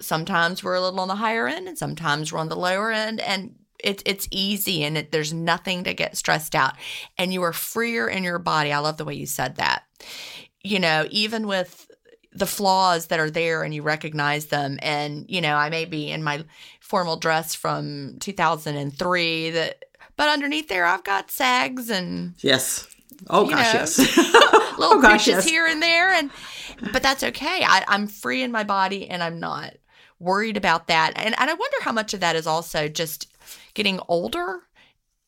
sometimes 0.00 0.62
we're 0.62 0.74
a 0.74 0.80
little 0.80 1.00
on 1.00 1.08
the 1.08 1.16
higher 1.16 1.48
end, 1.48 1.68
and 1.68 1.78
sometimes 1.78 2.32
we're 2.32 2.38
on 2.38 2.48
the 2.48 2.56
lower 2.56 2.92
end, 2.92 3.20
and 3.20 3.54
it's 3.82 4.02
it's 4.06 4.28
easy, 4.30 4.84
and 4.84 4.98
it, 4.98 5.12
there's 5.12 5.32
nothing 5.32 5.84
to 5.84 5.94
get 5.94 6.16
stressed 6.16 6.54
out, 6.54 6.74
and 7.18 7.32
you 7.32 7.42
are 7.42 7.52
freer 7.52 8.08
in 8.08 8.24
your 8.24 8.38
body. 8.38 8.72
I 8.72 8.78
love 8.78 8.98
the 8.98 9.04
way 9.04 9.14
you 9.14 9.26
said 9.26 9.56
that. 9.56 9.84
You 10.62 10.78
know, 10.80 11.06
even 11.10 11.46
with 11.46 11.90
the 12.34 12.46
flaws 12.46 13.06
that 13.06 13.20
are 13.20 13.30
there 13.30 13.62
and 13.62 13.74
you 13.74 13.82
recognize 13.82 14.46
them. 14.46 14.78
And 14.82 15.26
you 15.28 15.40
know 15.40 15.54
i 15.56 15.70
may 15.70 15.84
be 15.84 16.10
in 16.10 16.22
my 16.22 16.44
formal 16.80 17.16
dress 17.16 17.54
from 17.54 18.16
2003 18.20 19.50
that 19.50 19.84
but 20.16 20.28
underneath 20.28 20.68
there 20.68 20.84
I've 20.84 21.04
got 21.04 21.30
sags 21.30 21.90
and 21.90 22.34
yes. 22.38 22.86
Oh 23.30 23.48
gosh 23.48 23.74
know, 23.74 23.80
yes. 23.80 23.98
little 24.78 24.98
oh, 24.98 25.02
gosh, 25.02 25.26
yes. 25.26 25.48
here 25.48 25.66
and 25.66 25.82
there 25.82 26.08
and 26.10 26.30
but 26.92 27.02
that's 27.02 27.22
okay. 27.22 27.64
I, 27.64 27.84
I'm 27.88 28.06
free 28.06 28.42
in 28.42 28.52
my 28.52 28.64
body 28.64 29.08
and 29.08 29.22
I'm 29.22 29.38
not 29.38 29.74
worried 30.18 30.56
about 30.56 30.88
that. 30.88 31.12
And, 31.16 31.38
and 31.38 31.50
I 31.50 31.54
wonder 31.54 31.76
how 31.82 31.92
much 31.92 32.14
of 32.14 32.20
that 32.20 32.36
is 32.36 32.46
also 32.46 32.88
just 32.88 33.32
getting 33.74 34.00
older 34.08 34.62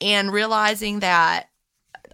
and 0.00 0.32
realizing 0.32 1.00
that 1.00 1.48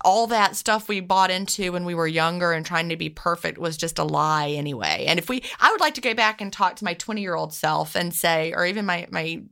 all 0.05 0.27
that 0.29 0.57
stuff 0.57 0.89
we 0.89 1.01
bought 1.01 1.31
into 1.31 1.73
when 1.73 1.85
we 1.85 1.95
were 1.95 2.07
younger 2.07 2.53
and 2.53 2.65
trying 2.65 2.89
to 2.89 2.97
be 2.97 3.09
perfect 3.09 3.59
was 3.59 3.77
just 3.77 3.99
a 3.99 4.05
lie 4.05 4.51
anyway. 4.51 5.05
And 5.07 5.19
if 5.19 5.29
we, 5.29 5.43
I 5.61 5.71
would 5.71 5.81
like 5.81 5.95
to 5.95 6.01
go 6.01 6.15
back 6.15 6.41
and 6.41 6.53
talk 6.53 6.77
to 6.77 6.85
my 6.85 6.95
20 6.95 7.21
year 7.21 7.35
old 7.35 7.53
self 7.53 7.95
and 7.95 8.15
say, 8.15 8.53
or 8.53 8.67
even 8.67 8.87
my, 8.87 9.07
my 9.11 9.43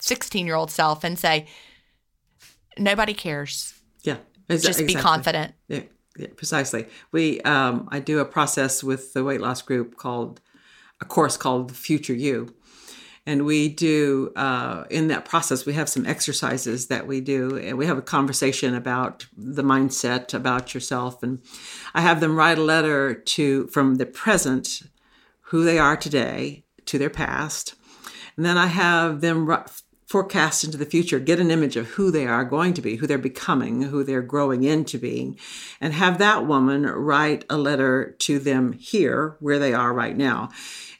16 0.00 0.46
year 0.46 0.54
old 0.54 0.70
self 0.70 1.04
and 1.04 1.18
say, 1.18 1.46
nobody 2.78 3.14
cares. 3.14 3.74
Yeah. 4.02 4.18
Exa- 4.48 4.66
just 4.66 4.86
be 4.86 4.94
confident. 4.94 5.54
Yeah, 5.68 5.82
yeah, 6.16 6.28
precisely. 6.36 6.86
We, 7.12 7.40
um, 7.42 7.88
I 7.90 8.00
do 8.00 8.18
a 8.18 8.24
process 8.24 8.82
with 8.82 9.12
the 9.12 9.22
weight 9.22 9.40
loss 9.40 9.62
group 9.62 9.96
called, 9.96 10.40
a 11.00 11.04
course 11.04 11.36
called 11.36 11.70
the 11.70 11.74
Future 11.74 12.14
You 12.14 12.54
And 13.30 13.46
we 13.46 13.68
do, 13.68 14.32
uh, 14.34 14.86
in 14.90 15.06
that 15.06 15.24
process, 15.24 15.64
we 15.64 15.74
have 15.74 15.88
some 15.88 16.04
exercises 16.04 16.88
that 16.88 17.06
we 17.06 17.20
do, 17.20 17.56
and 17.56 17.78
we 17.78 17.86
have 17.86 17.96
a 17.96 18.02
conversation 18.02 18.74
about 18.74 19.24
the 19.36 19.62
mindset, 19.62 20.34
about 20.34 20.74
yourself. 20.74 21.22
And 21.22 21.38
I 21.94 22.00
have 22.00 22.18
them 22.18 22.34
write 22.34 22.58
a 22.58 22.64
letter 22.64 23.14
to 23.14 23.68
from 23.68 23.94
the 23.94 24.06
present, 24.06 24.82
who 25.42 25.62
they 25.62 25.78
are 25.78 25.96
today, 25.96 26.64
to 26.86 26.98
their 26.98 27.08
past. 27.08 27.76
And 28.36 28.44
then 28.44 28.58
I 28.58 28.66
have 28.66 29.20
them 29.20 29.46
forecast 30.08 30.64
into 30.64 30.76
the 30.76 30.84
future, 30.84 31.20
get 31.20 31.38
an 31.38 31.52
image 31.52 31.76
of 31.76 31.90
who 31.90 32.10
they 32.10 32.26
are 32.26 32.44
going 32.44 32.74
to 32.74 32.82
be, 32.82 32.96
who 32.96 33.06
they're 33.06 33.16
becoming, 33.16 33.82
who 33.82 34.02
they're 34.02 34.22
growing 34.22 34.64
into 34.64 34.98
being, 34.98 35.38
and 35.80 35.94
have 35.94 36.18
that 36.18 36.48
woman 36.48 36.82
write 36.82 37.44
a 37.48 37.56
letter 37.56 38.16
to 38.18 38.40
them 38.40 38.72
here 38.72 39.36
where 39.38 39.60
they 39.60 39.72
are 39.72 39.94
right 39.94 40.16
now. 40.16 40.48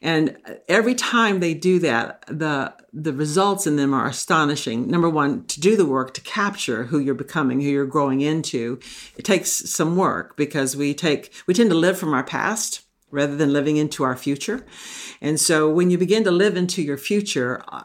And 0.02 0.38
every 0.68 0.94
time 0.94 1.40
they 1.40 1.54
do 1.54 1.78
that, 1.80 2.24
the 2.26 2.74
the 2.92 3.12
results 3.12 3.66
in 3.66 3.76
them 3.76 3.94
are 3.94 4.06
astonishing. 4.06 4.88
Number 4.88 5.08
one, 5.08 5.44
to 5.46 5.60
do 5.60 5.76
the 5.76 5.86
work 5.86 6.14
to 6.14 6.20
capture 6.22 6.84
who 6.84 6.98
you're 6.98 7.14
becoming, 7.14 7.60
who 7.60 7.68
you're 7.68 7.86
growing 7.86 8.20
into, 8.20 8.80
it 9.16 9.24
takes 9.24 9.52
some 9.52 9.96
work 9.96 10.36
because 10.36 10.76
we 10.76 10.94
take 10.94 11.32
we 11.46 11.54
tend 11.54 11.70
to 11.70 11.76
live 11.76 11.98
from 11.98 12.14
our 12.14 12.24
past 12.24 12.82
rather 13.10 13.36
than 13.36 13.52
living 13.52 13.76
into 13.76 14.02
our 14.04 14.16
future. 14.16 14.64
And 15.20 15.38
so 15.38 15.68
when 15.68 15.90
you 15.90 15.98
begin 15.98 16.24
to 16.24 16.30
live 16.30 16.56
into 16.56 16.82
your 16.82 16.96
future, 16.96 17.62
uh, 17.68 17.82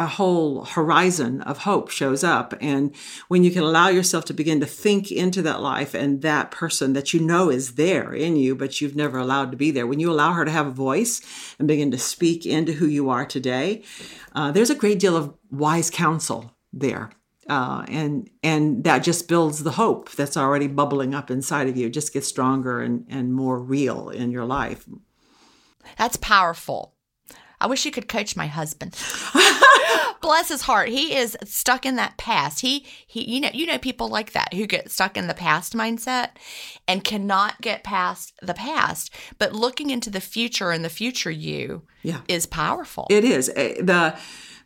a 0.00 0.06
whole 0.06 0.64
horizon 0.64 1.42
of 1.42 1.58
hope 1.58 1.90
shows 1.90 2.24
up. 2.24 2.54
And 2.58 2.96
when 3.28 3.44
you 3.44 3.50
can 3.50 3.62
allow 3.62 3.88
yourself 3.88 4.24
to 4.26 4.32
begin 4.32 4.58
to 4.60 4.66
think 4.66 5.12
into 5.12 5.42
that 5.42 5.60
life 5.60 5.92
and 5.92 6.22
that 6.22 6.50
person 6.50 6.94
that 6.94 7.12
you 7.12 7.20
know 7.20 7.50
is 7.50 7.74
there 7.74 8.14
in 8.14 8.36
you, 8.36 8.56
but 8.56 8.80
you've 8.80 8.96
never 8.96 9.18
allowed 9.18 9.50
to 9.50 9.58
be 9.58 9.70
there, 9.70 9.86
when 9.86 10.00
you 10.00 10.10
allow 10.10 10.32
her 10.32 10.46
to 10.46 10.50
have 10.50 10.66
a 10.66 10.70
voice 10.70 11.20
and 11.58 11.68
begin 11.68 11.90
to 11.90 11.98
speak 11.98 12.46
into 12.46 12.72
who 12.72 12.86
you 12.86 13.10
are 13.10 13.26
today, 13.26 13.82
uh, 14.34 14.50
there's 14.50 14.70
a 14.70 14.74
great 14.74 14.98
deal 14.98 15.16
of 15.16 15.34
wise 15.50 15.90
counsel 15.90 16.56
there. 16.72 17.10
Uh, 17.46 17.84
and 17.88 18.30
and 18.42 18.84
that 18.84 19.02
just 19.02 19.28
builds 19.28 19.64
the 19.64 19.72
hope 19.72 20.10
that's 20.12 20.36
already 20.36 20.68
bubbling 20.68 21.14
up 21.14 21.30
inside 21.30 21.68
of 21.68 21.76
you. 21.76 21.88
It 21.88 21.92
just 21.92 22.12
gets 22.12 22.28
stronger 22.28 22.80
and, 22.80 23.04
and 23.10 23.34
more 23.34 23.58
real 23.58 24.08
in 24.08 24.30
your 24.30 24.44
life. 24.44 24.88
That's 25.98 26.16
powerful. 26.16 26.94
I 27.60 27.66
wish 27.66 27.84
you 27.84 27.90
could 27.90 28.08
coach 28.08 28.36
my 28.36 28.46
husband. 28.46 28.96
Bless 30.20 30.48
his 30.48 30.62
heart. 30.62 30.88
He 30.88 31.14
is 31.14 31.36
stuck 31.44 31.86
in 31.86 31.96
that 31.96 32.16
past. 32.16 32.60
He 32.60 32.86
he 33.06 33.24
you 33.28 33.40
know 33.40 33.50
you 33.52 33.66
know 33.66 33.78
people 33.78 34.08
like 34.08 34.32
that 34.32 34.52
who 34.52 34.66
get 34.66 34.90
stuck 34.90 35.16
in 35.16 35.26
the 35.26 35.34
past 35.34 35.74
mindset 35.74 36.30
and 36.86 37.04
cannot 37.04 37.60
get 37.60 37.84
past 37.84 38.34
the 38.42 38.54
past. 38.54 39.14
But 39.38 39.54
looking 39.54 39.90
into 39.90 40.10
the 40.10 40.20
future 40.20 40.70
and 40.70 40.84
the 40.84 40.90
future 40.90 41.30
you 41.30 41.82
yeah. 42.02 42.20
is 42.28 42.46
powerful. 42.46 43.06
It 43.10 43.24
is. 43.24 43.50
Eh, 43.56 43.80
the 43.80 44.18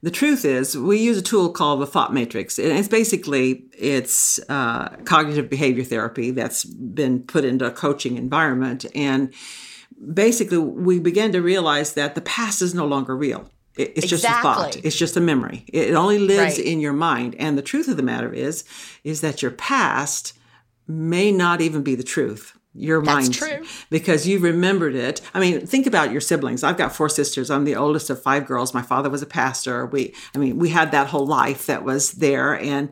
the 0.02 0.10
truth 0.10 0.44
is 0.44 0.76
we 0.76 0.98
use 0.98 1.16
a 1.16 1.22
tool 1.22 1.50
called 1.50 1.80
the 1.80 1.86
thought 1.86 2.12
matrix 2.12 2.58
and 2.58 2.72
it's 2.72 2.88
basically 2.88 3.64
it's 3.78 4.38
uh, 4.50 4.90
cognitive 5.04 5.48
behavior 5.48 5.82
therapy 5.82 6.30
that's 6.30 6.64
been 6.64 7.22
put 7.22 7.42
into 7.42 7.64
a 7.64 7.70
coaching 7.70 8.18
environment 8.18 8.84
and 8.94 9.32
basically 10.12 10.58
we 10.58 10.98
begin 10.98 11.32
to 11.32 11.42
realize 11.42 11.94
that 11.94 12.14
the 12.14 12.20
past 12.20 12.62
is 12.62 12.74
no 12.74 12.86
longer 12.86 13.16
real. 13.16 13.48
It's 13.76 14.06
just 14.06 14.24
a 14.24 14.28
thought. 14.28 14.76
It's 14.84 14.96
just 14.96 15.16
a 15.16 15.20
memory. 15.20 15.64
It 15.72 15.94
only 15.94 16.18
lives 16.18 16.58
right. 16.58 16.66
in 16.66 16.78
your 16.78 16.92
mind. 16.92 17.34
And 17.40 17.58
the 17.58 17.62
truth 17.62 17.88
of 17.88 17.96
the 17.96 18.04
matter 18.04 18.32
is, 18.32 18.64
is 19.02 19.20
that 19.20 19.42
your 19.42 19.50
past 19.50 20.38
may 20.86 21.32
not 21.32 21.60
even 21.60 21.82
be 21.82 21.96
the 21.96 22.04
truth 22.04 22.56
your 22.74 23.00
mind 23.00 23.32
true. 23.34 23.64
because 23.88 24.26
you 24.26 24.38
remembered 24.40 24.94
it. 24.94 25.20
I 25.32 25.40
mean, 25.40 25.66
think 25.66 25.86
about 25.86 26.10
your 26.10 26.20
siblings. 26.20 26.64
I've 26.64 26.76
got 26.76 26.94
four 26.94 27.08
sisters. 27.08 27.50
I'm 27.50 27.64
the 27.64 27.76
oldest 27.76 28.10
of 28.10 28.20
five 28.20 28.46
girls. 28.46 28.74
My 28.74 28.82
father 28.82 29.08
was 29.08 29.22
a 29.22 29.26
pastor. 29.26 29.86
We, 29.86 30.12
I 30.34 30.38
mean, 30.38 30.58
we 30.58 30.70
had 30.70 30.90
that 30.90 31.08
whole 31.08 31.26
life 31.26 31.66
that 31.66 31.84
was 31.84 32.12
there. 32.12 32.58
And 32.58 32.90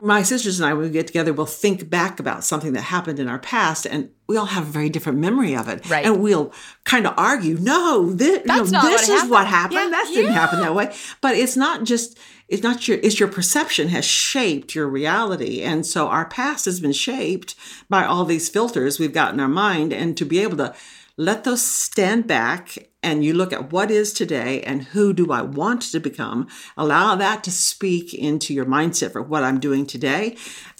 my 0.00 0.22
sisters 0.22 0.58
and 0.58 0.68
I, 0.68 0.74
when 0.74 0.84
we 0.86 0.90
get 0.90 1.06
together, 1.06 1.32
we'll 1.32 1.46
think 1.46 1.88
back 1.88 2.18
about 2.18 2.42
something 2.44 2.72
that 2.72 2.82
happened 2.82 3.20
in 3.20 3.28
our 3.28 3.38
past, 3.38 3.86
and 3.86 4.10
we 4.26 4.36
all 4.36 4.46
have 4.46 4.68
a 4.68 4.70
very 4.70 4.88
different 4.88 5.18
memory 5.18 5.54
of 5.54 5.68
it. 5.68 5.88
Right. 5.88 6.04
And 6.04 6.22
we'll 6.22 6.52
kind 6.84 7.06
of 7.06 7.14
argue, 7.16 7.56
no, 7.58 8.10
this, 8.10 8.38
you 8.38 8.44
know, 8.46 8.64
this 8.64 8.72
what 8.72 9.00
is 9.00 9.08
happened. 9.08 9.30
what 9.30 9.46
happened. 9.46 9.80
Yeah. 9.80 9.90
That 9.90 10.10
didn't 10.12 10.32
yeah. 10.32 10.38
happen 10.38 10.60
that 10.60 10.74
way. 10.74 10.94
But 11.20 11.36
it's 11.36 11.56
not 11.56 11.84
just 11.84 12.18
it's 12.50 12.64
not 12.64 12.88
your 12.88 12.98
it's 13.02 13.20
your 13.20 13.28
perception 13.28 13.88
has 13.88 14.04
shaped 14.04 14.74
your 14.74 14.88
reality. 14.88 15.62
And 15.62 15.86
so 15.86 16.08
our 16.08 16.26
past 16.26 16.64
has 16.64 16.80
been 16.80 16.92
shaped 16.92 17.54
by 17.88 18.04
all 18.04 18.24
these 18.24 18.48
filters 18.48 18.98
we've 18.98 19.14
got 19.14 19.32
in 19.32 19.40
our 19.40 19.48
mind. 19.48 19.92
And 19.92 20.16
to 20.16 20.24
be 20.24 20.40
able 20.40 20.56
to 20.58 20.74
let 21.16 21.44
those 21.44 21.64
stand 21.64 22.26
back 22.26 22.90
and 23.02 23.24
you 23.24 23.34
look 23.34 23.52
at 23.52 23.72
what 23.72 23.90
is 23.90 24.12
today 24.12 24.62
and 24.62 24.82
who 24.82 25.12
do 25.12 25.30
I 25.30 25.42
want 25.42 25.82
to 25.82 26.00
become 26.00 26.48
allow 26.76 27.14
that 27.14 27.44
to 27.44 27.50
speak 27.50 28.12
into 28.12 28.52
your 28.52 28.66
mindset 28.66 29.12
for 29.12 29.22
what 29.22 29.44
I'm 29.44 29.60
doing 29.60 29.86
today 29.86 30.36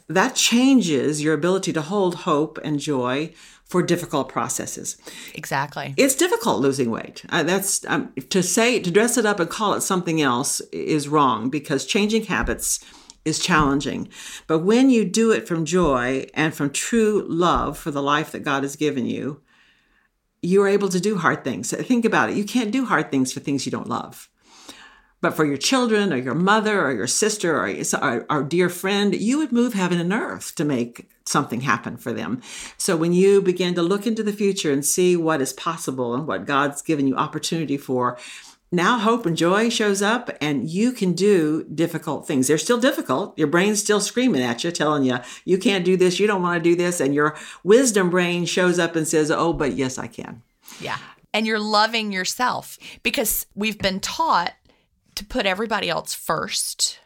that 0.08 0.34
changes 0.34 1.22
your 1.22 1.34
ability 1.34 1.72
to 1.72 1.82
hold 1.82 2.16
hope 2.16 2.58
and 2.64 2.80
joy 2.80 3.32
for 3.70 3.84
difficult 3.84 4.28
processes. 4.28 4.96
Exactly. 5.32 5.94
It's 5.96 6.16
difficult 6.16 6.60
losing 6.60 6.90
weight. 6.90 7.24
Uh, 7.28 7.44
that's 7.44 7.84
um, 7.86 8.12
to 8.28 8.42
say 8.42 8.80
to 8.80 8.90
dress 8.90 9.16
it 9.16 9.24
up 9.24 9.38
and 9.38 9.48
call 9.48 9.74
it 9.74 9.82
something 9.82 10.20
else 10.20 10.60
is 10.72 11.06
wrong 11.06 11.50
because 11.50 11.86
changing 11.86 12.24
habits 12.24 12.84
is 13.24 13.38
challenging. 13.38 14.08
But 14.48 14.60
when 14.60 14.90
you 14.90 15.04
do 15.04 15.30
it 15.30 15.46
from 15.46 15.64
joy 15.64 16.26
and 16.34 16.52
from 16.52 16.70
true 16.70 17.24
love 17.28 17.78
for 17.78 17.92
the 17.92 18.02
life 18.02 18.32
that 18.32 18.42
God 18.42 18.64
has 18.64 18.74
given 18.74 19.06
you, 19.06 19.40
you 20.42 20.60
are 20.62 20.68
able 20.68 20.88
to 20.88 20.98
do 20.98 21.18
hard 21.18 21.44
things. 21.44 21.70
Think 21.70 22.04
about 22.04 22.30
it. 22.30 22.36
You 22.36 22.44
can't 22.44 22.72
do 22.72 22.86
hard 22.86 23.12
things 23.12 23.32
for 23.32 23.38
things 23.38 23.66
you 23.66 23.72
don't 23.72 23.88
love. 23.88 24.29
But 25.20 25.34
for 25.34 25.44
your 25.44 25.58
children 25.58 26.12
or 26.12 26.16
your 26.16 26.34
mother 26.34 26.82
or 26.82 26.92
your 26.92 27.06
sister 27.06 27.56
or 27.56 27.74
our, 28.00 28.26
our 28.30 28.42
dear 28.42 28.68
friend, 28.68 29.14
you 29.14 29.38
would 29.38 29.52
move 29.52 29.74
heaven 29.74 30.00
and 30.00 30.12
earth 30.12 30.54
to 30.54 30.64
make 30.64 31.10
something 31.26 31.60
happen 31.60 31.96
for 31.96 32.12
them. 32.12 32.40
So 32.78 32.96
when 32.96 33.12
you 33.12 33.42
begin 33.42 33.74
to 33.74 33.82
look 33.82 34.06
into 34.06 34.22
the 34.22 34.32
future 34.32 34.72
and 34.72 34.84
see 34.84 35.16
what 35.16 35.42
is 35.42 35.52
possible 35.52 36.14
and 36.14 36.26
what 36.26 36.46
God's 36.46 36.82
given 36.82 37.06
you 37.06 37.16
opportunity 37.16 37.76
for, 37.76 38.18
now 38.72 38.98
hope 38.98 39.26
and 39.26 39.36
joy 39.36 39.68
shows 39.68 40.00
up 40.00 40.30
and 40.40 40.70
you 40.70 40.92
can 40.92 41.12
do 41.12 41.64
difficult 41.64 42.26
things. 42.26 42.46
They're 42.46 42.56
still 42.56 42.78
difficult. 42.78 43.36
Your 43.36 43.48
brain's 43.48 43.80
still 43.80 44.00
screaming 44.00 44.42
at 44.42 44.62
you, 44.62 44.70
telling 44.70 45.04
you, 45.04 45.18
you 45.44 45.58
can't 45.58 45.84
do 45.84 45.96
this, 45.96 46.20
you 46.20 46.26
don't 46.26 46.42
want 46.42 46.62
to 46.62 46.70
do 46.70 46.76
this. 46.76 47.00
And 47.00 47.12
your 47.14 47.36
wisdom 47.64 48.10
brain 48.10 48.46
shows 48.46 48.78
up 48.78 48.96
and 48.96 49.06
says, 49.06 49.30
oh, 49.30 49.52
but 49.52 49.74
yes, 49.74 49.98
I 49.98 50.06
can. 50.06 50.42
Yeah. 50.80 50.98
And 51.34 51.46
you're 51.46 51.60
loving 51.60 52.10
yourself 52.12 52.78
because 53.02 53.46
we've 53.54 53.78
been 53.78 54.00
taught 54.00 54.54
to 55.20 55.26
put 55.26 55.44
everybody 55.44 55.90
else 55.90 56.14
first 56.14 56.98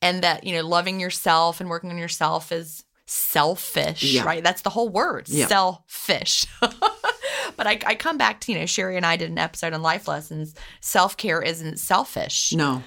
and 0.00 0.22
that 0.22 0.44
you 0.44 0.54
know 0.54 0.66
loving 0.66 0.98
yourself 0.98 1.60
and 1.60 1.68
working 1.68 1.90
on 1.90 1.98
yourself 1.98 2.50
is 2.50 2.82
selfish 3.04 4.02
yeah. 4.02 4.24
right 4.24 4.42
that's 4.42 4.62
the 4.62 4.70
whole 4.70 4.88
word 4.88 5.28
yeah. 5.28 5.46
selfish 5.46 6.46
but 6.60 7.66
I, 7.66 7.78
I 7.84 7.94
come 7.94 8.16
back 8.16 8.40
to 8.40 8.52
you 8.52 8.58
know 8.58 8.64
Sheri 8.64 8.96
and 8.96 9.04
i 9.04 9.16
did 9.16 9.30
an 9.30 9.36
episode 9.36 9.74
on 9.74 9.82
life 9.82 10.08
lessons 10.08 10.54
self-care 10.80 11.42
isn't 11.42 11.78
selfish 11.78 12.54
no 12.54 12.82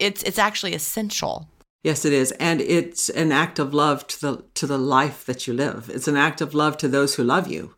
it's 0.00 0.22
it's 0.24 0.38
actually 0.38 0.74
essential 0.74 1.48
Yes, 1.82 2.04
it 2.04 2.12
is, 2.12 2.32
and 2.32 2.60
it's 2.60 3.08
an 3.08 3.32
act 3.32 3.58
of 3.58 3.72
love 3.72 4.06
to 4.08 4.20
the 4.20 4.44
to 4.52 4.66
the 4.66 4.76
life 4.76 5.24
that 5.24 5.46
you 5.46 5.54
live. 5.54 5.90
It's 5.90 6.08
an 6.08 6.16
act 6.16 6.42
of 6.42 6.52
love 6.52 6.76
to 6.76 6.88
those 6.88 7.14
who 7.14 7.24
love 7.24 7.48
you, 7.48 7.74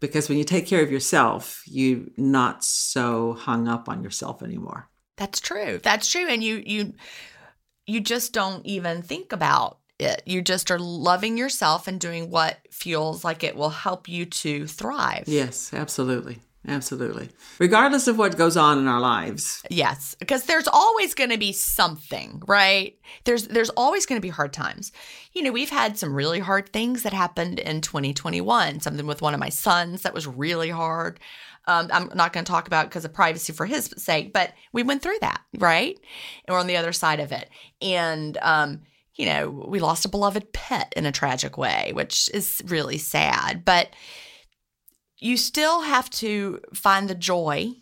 because 0.00 0.28
when 0.28 0.38
you 0.38 0.42
take 0.42 0.66
care 0.66 0.82
of 0.82 0.90
yourself, 0.90 1.62
you're 1.64 2.00
not 2.16 2.64
so 2.64 3.34
hung 3.34 3.68
up 3.68 3.88
on 3.88 4.02
yourself 4.02 4.42
anymore. 4.42 4.90
That's 5.18 5.40
true. 5.40 5.80
That's 5.82 6.10
true. 6.10 6.26
And 6.26 6.42
you 6.42 6.62
you 6.64 6.94
you 7.86 8.00
just 8.00 8.32
don't 8.32 8.64
even 8.64 9.02
think 9.02 9.32
about 9.32 9.78
it. 9.98 10.22
You 10.24 10.42
just 10.42 10.70
are 10.70 10.78
loving 10.78 11.36
yourself 11.36 11.88
and 11.88 12.00
doing 12.00 12.30
what 12.30 12.58
feels 12.70 13.24
like 13.24 13.42
it 13.42 13.56
will 13.56 13.70
help 13.70 14.08
you 14.08 14.26
to 14.26 14.66
thrive. 14.66 15.24
Yes, 15.26 15.74
absolutely. 15.74 16.38
Absolutely. 16.66 17.30
Regardless 17.58 18.08
of 18.08 18.18
what 18.18 18.36
goes 18.36 18.56
on 18.56 18.78
in 18.78 18.88
our 18.88 19.00
lives. 19.00 19.62
Yes, 19.70 20.14
because 20.18 20.44
there's 20.44 20.68
always 20.68 21.14
going 21.14 21.30
to 21.30 21.38
be 21.38 21.52
something, 21.52 22.42
right? 22.46 22.98
There's 23.24 23.48
there's 23.48 23.70
always 23.70 24.06
going 24.06 24.20
to 24.20 24.26
be 24.26 24.28
hard 24.28 24.52
times. 24.52 24.92
You 25.32 25.42
know, 25.42 25.52
we've 25.52 25.70
had 25.70 25.96
some 25.96 26.14
really 26.14 26.40
hard 26.40 26.68
things 26.70 27.04
that 27.04 27.12
happened 27.12 27.58
in 27.58 27.80
2021. 27.80 28.80
Something 28.80 29.06
with 29.06 29.22
one 29.22 29.34
of 29.34 29.40
my 29.40 29.48
sons 29.48 30.02
that 30.02 30.14
was 30.14 30.26
really 30.26 30.70
hard. 30.70 31.20
Um, 31.68 31.88
I'm 31.92 32.10
not 32.14 32.32
going 32.32 32.44
to 32.44 32.50
talk 32.50 32.66
about 32.66 32.88
because 32.88 33.04
of 33.04 33.12
privacy 33.12 33.52
for 33.52 33.66
his 33.66 33.92
sake, 33.98 34.32
but 34.32 34.54
we 34.72 34.82
went 34.82 35.02
through 35.02 35.18
that, 35.20 35.42
right? 35.58 35.96
And 36.46 36.54
we're 36.54 36.58
on 36.58 36.66
the 36.66 36.78
other 36.78 36.94
side 36.94 37.20
of 37.20 37.30
it. 37.30 37.50
And, 37.82 38.38
um, 38.40 38.80
you 39.14 39.26
know, 39.26 39.66
we 39.68 39.78
lost 39.78 40.06
a 40.06 40.08
beloved 40.08 40.52
pet 40.52 40.92
in 40.96 41.04
a 41.04 41.12
tragic 41.12 41.58
way, 41.58 41.92
which 41.92 42.30
is 42.32 42.62
really 42.66 42.96
sad. 42.96 43.64
But 43.64 43.90
you 45.18 45.36
still 45.36 45.82
have 45.82 46.08
to 46.10 46.60
find 46.72 47.08
the 47.08 47.14
joy 47.14 47.74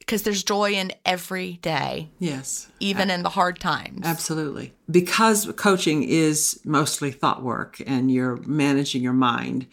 because 0.00 0.22
there's 0.22 0.42
joy 0.42 0.72
in 0.72 0.92
every 1.06 1.54
day. 1.54 2.10
Yes. 2.18 2.68
Even 2.80 3.10
in 3.10 3.22
the 3.22 3.30
hard 3.30 3.60
times. 3.60 4.00
Absolutely. 4.04 4.74
Because 4.90 5.50
coaching 5.56 6.02
is 6.02 6.60
mostly 6.64 7.10
thought 7.10 7.42
work 7.42 7.80
and 7.86 8.10
you're 8.10 8.36
managing 8.38 9.02
your 9.02 9.14
mind 9.14 9.66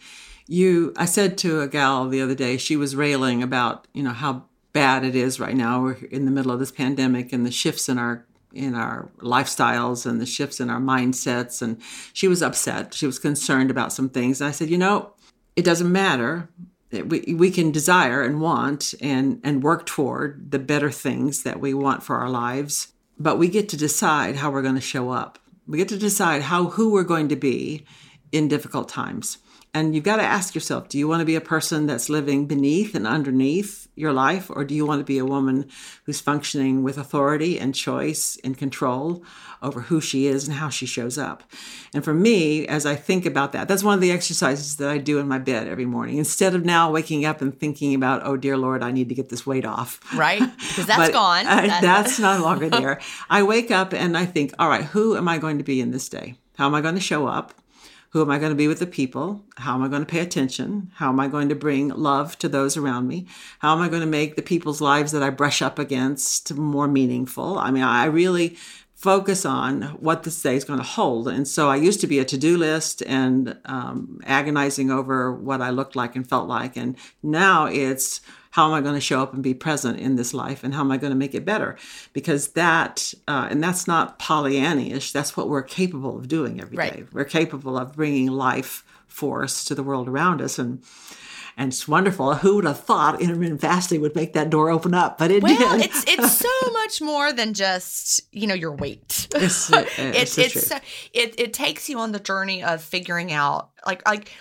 you 0.52 0.92
i 0.96 1.04
said 1.06 1.38
to 1.38 1.60
a 1.60 1.68
gal 1.68 2.08
the 2.08 2.20
other 2.20 2.34
day 2.34 2.56
she 2.56 2.76
was 2.76 2.94
railing 2.94 3.42
about 3.42 3.86
you 3.92 4.02
know 4.02 4.10
how 4.10 4.44
bad 4.72 5.04
it 5.04 5.14
is 5.14 5.38
right 5.38 5.56
now. 5.56 5.82
We're 5.82 5.94
in 6.10 6.24
the 6.24 6.30
middle 6.30 6.50
of 6.50 6.58
this 6.58 6.72
pandemic 6.72 7.32
and 7.32 7.44
the 7.46 7.50
shifts 7.50 7.88
in 7.88 7.98
our 7.98 8.24
in 8.54 8.74
our 8.74 9.08
lifestyles 9.20 10.04
and 10.04 10.20
the 10.20 10.26
shifts 10.26 10.60
in 10.60 10.68
our 10.68 10.80
mindsets. 10.80 11.62
And 11.62 11.80
she 12.12 12.28
was 12.28 12.42
upset. 12.42 12.92
She 12.92 13.06
was 13.06 13.18
concerned 13.18 13.70
about 13.70 13.94
some 13.94 14.10
things. 14.10 14.42
And 14.42 14.48
I 14.48 14.50
said, 14.50 14.68
you 14.68 14.76
know, 14.76 15.14
it 15.56 15.64
doesn't 15.64 15.90
matter. 15.90 16.50
We, 16.90 17.34
we 17.34 17.50
can 17.50 17.72
desire 17.72 18.22
and 18.22 18.42
want 18.42 18.92
and, 19.00 19.40
and 19.42 19.62
work 19.62 19.86
toward 19.86 20.50
the 20.50 20.58
better 20.58 20.90
things 20.90 21.44
that 21.44 21.60
we 21.60 21.72
want 21.72 22.02
for 22.02 22.16
our 22.16 22.28
lives, 22.28 22.92
but 23.18 23.38
we 23.38 23.48
get 23.48 23.70
to 23.70 23.76
decide 23.78 24.36
how 24.36 24.50
we're 24.50 24.60
going 24.60 24.74
to 24.74 24.82
show 24.82 25.08
up. 25.08 25.38
We 25.66 25.78
get 25.78 25.88
to 25.88 25.96
decide 25.96 26.42
how 26.42 26.66
who 26.66 26.92
we're 26.92 27.04
going 27.04 27.28
to 27.28 27.36
be 27.36 27.86
in 28.32 28.48
difficult 28.48 28.90
times. 28.90 29.38
And 29.74 29.94
you've 29.94 30.04
got 30.04 30.16
to 30.16 30.22
ask 30.22 30.54
yourself 30.54 30.88
do 30.88 30.98
you 30.98 31.08
want 31.08 31.20
to 31.20 31.26
be 31.26 31.34
a 31.34 31.40
person 31.40 31.86
that's 31.86 32.10
living 32.10 32.46
beneath 32.46 32.94
and 32.94 33.06
underneath 33.06 33.88
your 33.94 34.12
life, 34.12 34.50
or 34.50 34.64
do 34.64 34.74
you 34.74 34.86
want 34.86 35.00
to 35.00 35.04
be 35.04 35.18
a 35.18 35.24
woman 35.24 35.68
who's 36.04 36.20
functioning 36.20 36.82
with 36.82 36.98
authority 36.98 37.58
and 37.58 37.74
choice 37.74 38.38
and 38.42 38.56
control 38.56 39.22
over 39.62 39.82
who 39.82 40.00
she 40.00 40.26
is 40.26 40.46
and 40.46 40.56
how 40.56 40.68
she 40.68 40.86
shows 40.86 41.16
up? 41.16 41.42
And 41.94 42.04
for 42.04 42.12
me, 42.12 42.66
as 42.66 42.84
I 42.84 42.96
think 42.96 43.26
about 43.26 43.52
that, 43.52 43.68
that's 43.68 43.82
one 43.82 43.94
of 43.94 44.00
the 44.00 44.12
exercises 44.12 44.76
that 44.76 44.90
I 44.90 44.98
do 44.98 45.18
in 45.18 45.28
my 45.28 45.38
bed 45.38 45.68
every 45.68 45.86
morning. 45.86 46.18
Instead 46.18 46.54
of 46.54 46.64
now 46.64 46.90
waking 46.90 47.24
up 47.24 47.40
and 47.40 47.58
thinking 47.58 47.94
about, 47.94 48.22
oh, 48.24 48.36
dear 48.36 48.56
Lord, 48.56 48.82
I 48.82 48.92
need 48.92 49.08
to 49.08 49.14
get 49.14 49.30
this 49.30 49.46
weight 49.46 49.64
off. 49.64 50.00
Right. 50.14 50.42
Because 50.58 50.86
that's 50.86 50.98
but, 51.08 51.12
gone. 51.12 51.46
Uh, 51.46 51.80
that's 51.80 52.18
no 52.18 52.42
longer 52.42 52.68
there. 52.70 53.00
I 53.30 53.42
wake 53.42 53.70
up 53.70 53.92
and 53.92 54.16
I 54.16 54.26
think, 54.26 54.54
all 54.58 54.68
right, 54.68 54.84
who 54.84 55.16
am 55.16 55.28
I 55.28 55.38
going 55.38 55.58
to 55.58 55.64
be 55.64 55.80
in 55.80 55.92
this 55.92 56.08
day? 56.08 56.34
How 56.56 56.66
am 56.66 56.74
I 56.74 56.80
going 56.80 56.94
to 56.94 57.00
show 57.00 57.26
up? 57.26 57.54
Who 58.12 58.20
am 58.20 58.30
I 58.30 58.38
going 58.38 58.50
to 58.50 58.56
be 58.56 58.68
with 58.68 58.78
the 58.78 58.86
people? 58.86 59.42
How 59.56 59.74
am 59.74 59.82
I 59.82 59.88
going 59.88 60.02
to 60.02 60.10
pay 60.10 60.20
attention? 60.20 60.90
How 60.96 61.08
am 61.08 61.18
I 61.18 61.28
going 61.28 61.48
to 61.48 61.54
bring 61.54 61.88
love 61.88 62.38
to 62.40 62.48
those 62.48 62.76
around 62.76 63.08
me? 63.08 63.26
How 63.60 63.74
am 63.74 63.80
I 63.80 63.88
going 63.88 64.02
to 64.02 64.06
make 64.06 64.36
the 64.36 64.42
people's 64.42 64.82
lives 64.82 65.12
that 65.12 65.22
I 65.22 65.30
brush 65.30 65.62
up 65.62 65.78
against 65.78 66.52
more 66.54 66.86
meaningful? 66.86 67.58
I 67.58 67.70
mean, 67.70 67.82
I 67.82 68.04
really 68.04 68.56
focus 68.94 69.46
on 69.46 69.82
what 69.98 70.24
this 70.24 70.40
day 70.42 70.56
is 70.56 70.64
going 70.64 70.78
to 70.78 70.84
hold. 70.84 71.26
And 71.26 71.48
so 71.48 71.70
I 71.70 71.76
used 71.76 72.02
to 72.02 72.06
be 72.06 72.18
a 72.18 72.24
to 72.26 72.36
do 72.36 72.58
list 72.58 73.02
and 73.06 73.56
um, 73.64 74.20
agonizing 74.26 74.90
over 74.90 75.32
what 75.32 75.62
I 75.62 75.70
looked 75.70 75.96
like 75.96 76.14
and 76.14 76.28
felt 76.28 76.46
like. 76.46 76.76
And 76.76 76.96
now 77.22 77.64
it's 77.64 78.20
how 78.52 78.66
am 78.66 78.74
I 78.74 78.82
going 78.82 78.94
to 78.94 79.00
show 79.00 79.22
up 79.22 79.32
and 79.32 79.42
be 79.42 79.54
present 79.54 79.98
in 79.98 80.16
this 80.16 80.32
life 80.32 80.62
and 80.62 80.74
how 80.74 80.80
am 80.80 80.92
I 80.92 80.98
going 80.98 81.10
to 81.10 81.16
make 81.16 81.34
it 81.34 81.44
better? 81.44 81.76
Because 82.12 82.48
that, 82.48 83.12
uh, 83.26 83.48
and 83.50 83.64
that's 83.64 83.88
not 83.88 84.18
Pollyannish, 84.18 85.10
that's 85.10 85.36
what 85.36 85.48
we're 85.48 85.62
capable 85.62 86.18
of 86.18 86.28
doing 86.28 86.60
every 86.60 86.76
right. 86.76 86.92
day. 86.92 87.04
We're 87.12 87.24
capable 87.24 87.78
of 87.78 87.96
bringing 87.96 88.28
life 88.28 88.84
force 89.08 89.64
to 89.64 89.74
the 89.74 89.82
world 89.82 90.06
around 90.06 90.42
us. 90.42 90.58
And 90.58 90.82
and 91.56 91.70
it's 91.70 91.86
wonderful. 91.86 92.34
Who 92.36 92.56
would 92.56 92.64
have 92.64 92.80
thought 92.80 93.20
intermittent 93.20 93.60
fasting 93.60 94.00
would 94.00 94.14
make 94.14 94.32
that 94.32 94.48
door 94.48 94.70
open 94.70 94.94
up? 94.94 95.18
But 95.18 95.30
it 95.30 95.42
well, 95.42 95.78
did. 95.78 95.86
it's 95.86 96.04
it's 96.08 96.38
so 96.38 96.70
much 96.72 97.02
more 97.02 97.30
than 97.32 97.52
just 97.52 98.22
you 98.32 98.46
know 98.46 98.54
your 98.54 98.72
weight. 98.72 99.28
It's 99.34 99.70
it's, 99.72 100.38
it's, 100.38 100.38
it's 100.38 100.72
it 101.12 101.38
it 101.38 101.52
takes 101.52 101.90
you 101.90 101.98
on 101.98 102.12
the 102.12 102.20
journey 102.20 102.62
of 102.62 102.82
figuring 102.82 103.32
out 103.32 103.70
like 103.86 104.06
like 104.06 104.32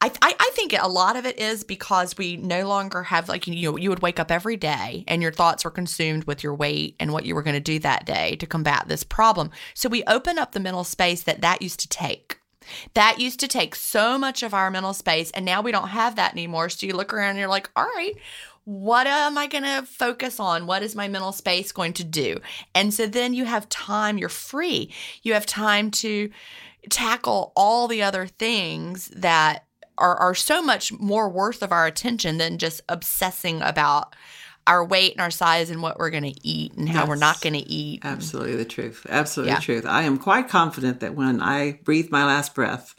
I, 0.00 0.12
I, 0.22 0.34
I 0.38 0.50
think 0.54 0.74
a 0.78 0.88
lot 0.88 1.16
of 1.16 1.26
it 1.26 1.40
is 1.40 1.64
because 1.64 2.16
we 2.16 2.36
no 2.36 2.68
longer 2.68 3.02
have 3.02 3.28
like 3.28 3.46
you 3.46 3.70
know 3.70 3.76
you 3.76 3.90
would 3.90 4.02
wake 4.02 4.20
up 4.20 4.30
every 4.30 4.56
day 4.56 5.04
and 5.08 5.22
your 5.22 5.32
thoughts 5.32 5.64
were 5.64 5.72
consumed 5.72 6.24
with 6.24 6.44
your 6.44 6.54
weight 6.54 6.94
and 7.00 7.12
what 7.12 7.26
you 7.26 7.34
were 7.34 7.42
going 7.42 7.54
to 7.54 7.60
do 7.60 7.78
that 7.80 8.06
day 8.06 8.36
to 8.36 8.46
combat 8.46 8.84
this 8.86 9.02
problem. 9.02 9.50
So 9.74 9.88
we 9.88 10.04
open 10.04 10.38
up 10.38 10.52
the 10.52 10.60
mental 10.60 10.84
space 10.84 11.22
that 11.24 11.40
that 11.40 11.62
used 11.62 11.80
to 11.80 11.88
take. 11.88 12.38
That 12.94 13.18
used 13.18 13.40
to 13.40 13.48
take 13.48 13.74
so 13.74 14.18
much 14.18 14.42
of 14.42 14.52
our 14.52 14.70
mental 14.70 14.92
space, 14.92 15.30
and 15.30 15.44
now 15.44 15.62
we 15.62 15.72
don't 15.72 15.88
have 15.88 16.16
that 16.16 16.32
anymore. 16.32 16.68
So 16.68 16.86
you 16.86 16.94
look 16.94 17.14
around 17.14 17.30
and 17.30 17.38
you're 17.38 17.48
like, 17.48 17.70
all 17.74 17.84
right, 17.84 18.14
what 18.64 19.06
am 19.06 19.38
I 19.38 19.46
going 19.46 19.64
to 19.64 19.86
focus 19.86 20.38
on? 20.38 20.66
What 20.66 20.82
is 20.82 20.94
my 20.94 21.08
mental 21.08 21.32
space 21.32 21.72
going 21.72 21.94
to 21.94 22.04
do? 22.04 22.40
And 22.74 22.92
so 22.92 23.06
then 23.06 23.32
you 23.32 23.46
have 23.46 23.68
time, 23.70 24.18
you're 24.18 24.28
free. 24.28 24.92
You 25.22 25.32
have 25.32 25.46
time 25.46 25.90
to 25.92 26.30
tackle 26.90 27.52
all 27.56 27.88
the 27.88 28.02
other 28.02 28.26
things 28.26 29.08
that 29.08 29.64
are, 29.98 30.16
are 30.16 30.34
so 30.34 30.62
much 30.62 30.92
more 30.92 31.28
worth 31.28 31.62
of 31.62 31.72
our 31.72 31.86
attention 31.86 32.38
than 32.38 32.58
just 32.58 32.80
obsessing 32.88 33.62
about 33.62 34.14
our 34.66 34.84
weight 34.84 35.12
and 35.12 35.20
our 35.20 35.30
size 35.30 35.70
and 35.70 35.80
what 35.80 35.98
we're 35.98 36.10
going 36.10 36.30
to 36.30 36.46
eat 36.46 36.74
and 36.74 36.88
how 36.88 37.06
we're 37.06 37.16
not 37.16 37.40
going 37.40 37.54
to 37.54 37.68
eat. 37.70 38.04
Absolutely 38.04 38.54
the 38.54 38.66
truth. 38.66 39.06
Absolutely 39.08 39.52
yeah. 39.52 39.58
the 39.58 39.64
truth. 39.64 39.86
I 39.86 40.02
am 40.02 40.18
quite 40.18 40.48
confident 40.48 41.00
that 41.00 41.14
when 41.14 41.40
I 41.40 41.80
breathe 41.84 42.10
my 42.10 42.24
last 42.24 42.54
breath, 42.54 42.94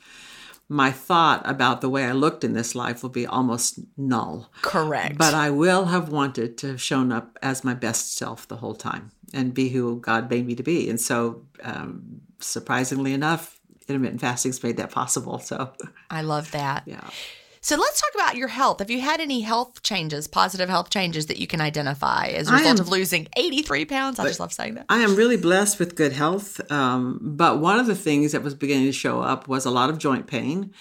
my 0.67 0.91
thought 0.91 1.41
about 1.45 1.81
the 1.81 1.89
way 1.89 2.05
I 2.05 2.11
looked 2.11 2.43
in 2.43 2.53
this 2.53 2.73
life 2.75 3.03
will 3.03 3.09
be 3.09 3.25
almost 3.25 3.79
null. 3.97 4.51
Correct. 4.61 5.17
But 5.17 5.35
I 5.35 5.51
will 5.51 5.85
have 5.85 6.09
wanted 6.09 6.57
to 6.59 6.67
have 6.67 6.81
shown 6.81 7.11
up 7.11 7.37
as 7.41 7.63
my 7.63 7.75
best 7.75 8.15
self 8.15 8.47
the 8.47 8.57
whole 8.57 8.75
time 8.75 9.11
and 9.33 9.53
be 9.53 9.69
who 9.69 9.99
God 9.99 10.29
made 10.29 10.47
me 10.47 10.55
to 10.55 10.63
be. 10.63 10.89
And 10.89 10.99
so, 10.99 11.45
um, 11.63 12.21
surprisingly 12.39 13.13
enough, 13.13 13.58
intermittent 13.89 14.21
fasting's 14.21 14.61
made 14.63 14.77
that 14.77 14.91
possible. 14.91 15.39
So 15.39 15.71
I 16.09 16.21
love 16.21 16.51
that. 16.51 16.83
Yeah. 16.85 17.09
So 17.61 17.75
let's 17.75 17.99
talk 17.99 18.11
about 18.15 18.37
your 18.37 18.47
health. 18.47 18.79
Have 18.79 18.89
you 18.89 19.01
had 19.01 19.19
any 19.19 19.41
health 19.41 19.83
changes, 19.83 20.27
positive 20.27 20.69
health 20.69 20.89
changes 20.89 21.25
that 21.25 21.37
you 21.37 21.47
can 21.47 21.59
identify 21.59 22.27
as 22.27 22.49
a 22.49 22.53
result 22.53 22.79
am, 22.79 22.85
of 22.85 22.89
losing 22.89 23.27
83 23.35 23.85
pounds? 23.85 24.19
I 24.19 24.27
just 24.27 24.39
love 24.39 24.53
saying 24.53 24.75
that. 24.75 24.85
I 24.87 24.99
am 24.99 25.15
really 25.15 25.35
blessed 25.35 25.77
with 25.77 25.95
good 25.95 26.13
health. 26.13 26.61
Um, 26.71 27.19
but 27.21 27.59
one 27.59 27.77
of 27.77 27.85
the 27.85 27.95
things 27.95 28.31
that 28.31 28.43
was 28.43 28.55
beginning 28.55 28.85
to 28.85 28.93
show 28.93 29.19
up 29.19 29.47
was 29.49 29.65
a 29.65 29.71
lot 29.71 29.89
of 29.89 29.97
joint 29.97 30.25
pain. 30.25 30.73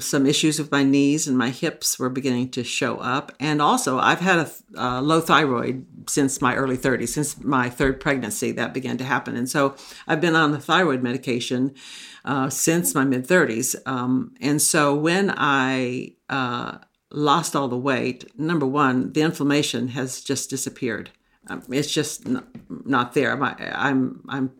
Some 0.00 0.26
issues 0.26 0.58
with 0.58 0.72
my 0.72 0.82
knees 0.82 1.28
and 1.28 1.38
my 1.38 1.50
hips 1.50 2.00
were 2.00 2.10
beginning 2.10 2.50
to 2.50 2.64
show 2.64 2.96
up. 2.96 3.30
And 3.38 3.62
also, 3.62 3.98
I've 3.98 4.18
had 4.18 4.38
a 4.40 4.50
uh, 4.76 5.00
low 5.00 5.20
thyroid 5.20 5.86
since 6.10 6.40
my 6.40 6.56
early 6.56 6.76
30s, 6.76 7.10
since 7.10 7.40
my 7.44 7.70
third 7.70 8.00
pregnancy, 8.00 8.50
that 8.52 8.74
began 8.74 8.98
to 8.98 9.04
happen. 9.04 9.36
And 9.36 9.48
so 9.48 9.76
I've 10.08 10.20
been 10.20 10.34
on 10.34 10.50
the 10.50 10.58
thyroid 10.58 11.00
medication 11.00 11.76
uh, 12.24 12.48
since 12.48 12.94
my 12.94 13.04
mid 13.04 13.26
30s. 13.26 13.76
Um, 13.86 14.34
and 14.40 14.60
so 14.60 14.94
when 14.94 15.32
I 15.36 16.14
uh, 16.28 16.78
lost 17.10 17.54
all 17.54 17.68
the 17.68 17.76
weight, 17.76 18.38
number 18.38 18.66
one, 18.66 19.12
the 19.12 19.22
inflammation 19.22 19.88
has 19.88 20.20
just 20.20 20.50
disappeared. 20.50 21.10
Um, 21.48 21.62
it's 21.70 21.92
just 21.92 22.26
n- 22.26 22.44
not 22.68 23.12
there. 23.14 23.32
I'm, 23.32 23.42
I'm, 23.42 24.24
I'm 24.28 24.52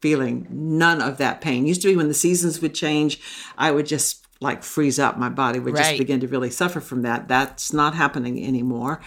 feeling 0.00 0.46
none 0.50 1.00
of 1.00 1.18
that 1.18 1.40
pain. 1.40 1.66
Used 1.66 1.82
to 1.82 1.88
be 1.88 1.96
when 1.96 2.08
the 2.08 2.14
seasons 2.14 2.60
would 2.60 2.74
change, 2.74 3.20
I 3.56 3.70
would 3.70 3.86
just 3.86 4.21
like 4.42 4.62
freeze 4.62 4.98
up. 4.98 5.16
My 5.16 5.28
body 5.28 5.58
would 5.58 5.76
just 5.76 5.96
begin 5.96 6.20
to 6.20 6.28
really 6.28 6.50
suffer 6.50 6.80
from 6.80 7.02
that. 7.02 7.28
That's 7.28 7.72
not 7.72 7.94
happening 7.94 8.44
anymore. 8.44 9.00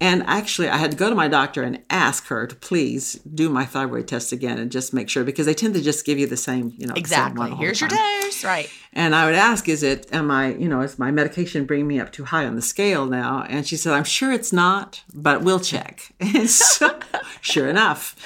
And 0.00 0.22
actually, 0.24 0.68
I 0.68 0.76
had 0.76 0.92
to 0.92 0.96
go 0.96 1.10
to 1.10 1.16
my 1.16 1.28
doctor 1.28 1.62
and 1.62 1.82
ask 1.90 2.26
her 2.26 2.46
to 2.46 2.54
please 2.54 3.14
do 3.14 3.48
my 3.48 3.64
thyroid 3.64 4.08
test 4.08 4.32
again 4.32 4.58
and 4.58 4.70
just 4.70 4.94
make 4.94 5.08
sure 5.08 5.24
because 5.24 5.46
they 5.46 5.54
tend 5.54 5.74
to 5.74 5.82
just 5.82 6.06
give 6.06 6.18
you 6.18 6.26
the 6.26 6.36
same, 6.36 6.72
you 6.78 6.86
know, 6.86 6.94
exactly. 6.94 7.50
Here's 7.56 7.80
your 7.80 7.88
dose, 7.88 8.44
right? 8.44 8.70
And 8.96 9.14
I 9.14 9.26
would 9.26 9.34
ask, 9.34 9.68
is 9.68 9.82
it, 9.82 10.08
am 10.10 10.30
I, 10.30 10.54
you 10.54 10.70
know, 10.70 10.80
is 10.80 10.98
my 10.98 11.10
medication 11.10 11.66
bringing 11.66 11.86
me 11.86 12.00
up 12.00 12.12
too 12.12 12.24
high 12.24 12.46
on 12.46 12.56
the 12.56 12.62
scale 12.62 13.04
now? 13.04 13.44
And 13.46 13.66
she 13.66 13.76
said, 13.76 13.92
I'm 13.92 14.04
sure 14.04 14.32
it's 14.32 14.54
not, 14.54 15.02
but 15.12 15.42
we'll 15.42 15.60
check. 15.60 16.14
so, 16.46 16.98
sure 17.42 17.68
enough, 17.68 18.16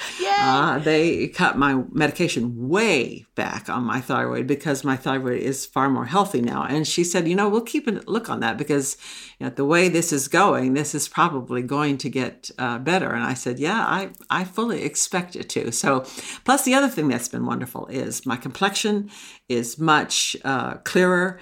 uh, 0.55 0.79
they 0.79 1.27
cut 1.27 1.57
my 1.57 1.83
medication 1.91 2.69
way 2.69 3.25
back 3.35 3.67
on 3.67 3.83
my 3.83 3.99
thyroid 3.99 4.47
because 4.47 4.85
my 4.85 4.95
thyroid 4.95 5.41
is 5.41 5.65
far 5.65 5.89
more 5.89 6.05
healthy 6.05 6.41
now. 6.41 6.63
And 6.63 6.87
she 6.87 7.03
said, 7.03 7.27
you 7.27 7.35
know, 7.35 7.49
we'll 7.49 7.61
keep 7.61 7.85
a 7.87 7.91
look 8.07 8.29
on 8.29 8.39
that 8.39 8.57
because 8.57 8.95
you 9.39 9.47
know, 9.47 9.53
the 9.53 9.65
way 9.65 9.89
this 9.89 10.13
is 10.13 10.29
going, 10.29 10.73
this 10.73 10.95
is 10.95 11.09
probably 11.09 11.63
going 11.63 11.97
to 11.97 12.09
get 12.09 12.49
uh, 12.57 12.77
better. 12.77 13.09
And 13.09 13.25
I 13.25 13.33
said, 13.33 13.59
yeah, 13.59 13.85
I, 13.85 14.11
I 14.29 14.45
fully 14.45 14.83
expect 14.83 15.35
it 15.35 15.49
to. 15.49 15.71
So, 15.73 16.05
plus 16.45 16.63
the 16.63 16.75
other 16.75 16.87
thing 16.87 17.09
that's 17.09 17.27
been 17.27 17.45
wonderful 17.45 17.87
is 17.87 18.25
my 18.25 18.37
complexion 18.37 19.09
is 19.53 19.77
much 19.77 20.35
uh, 20.43 20.75
clearer. 20.83 21.39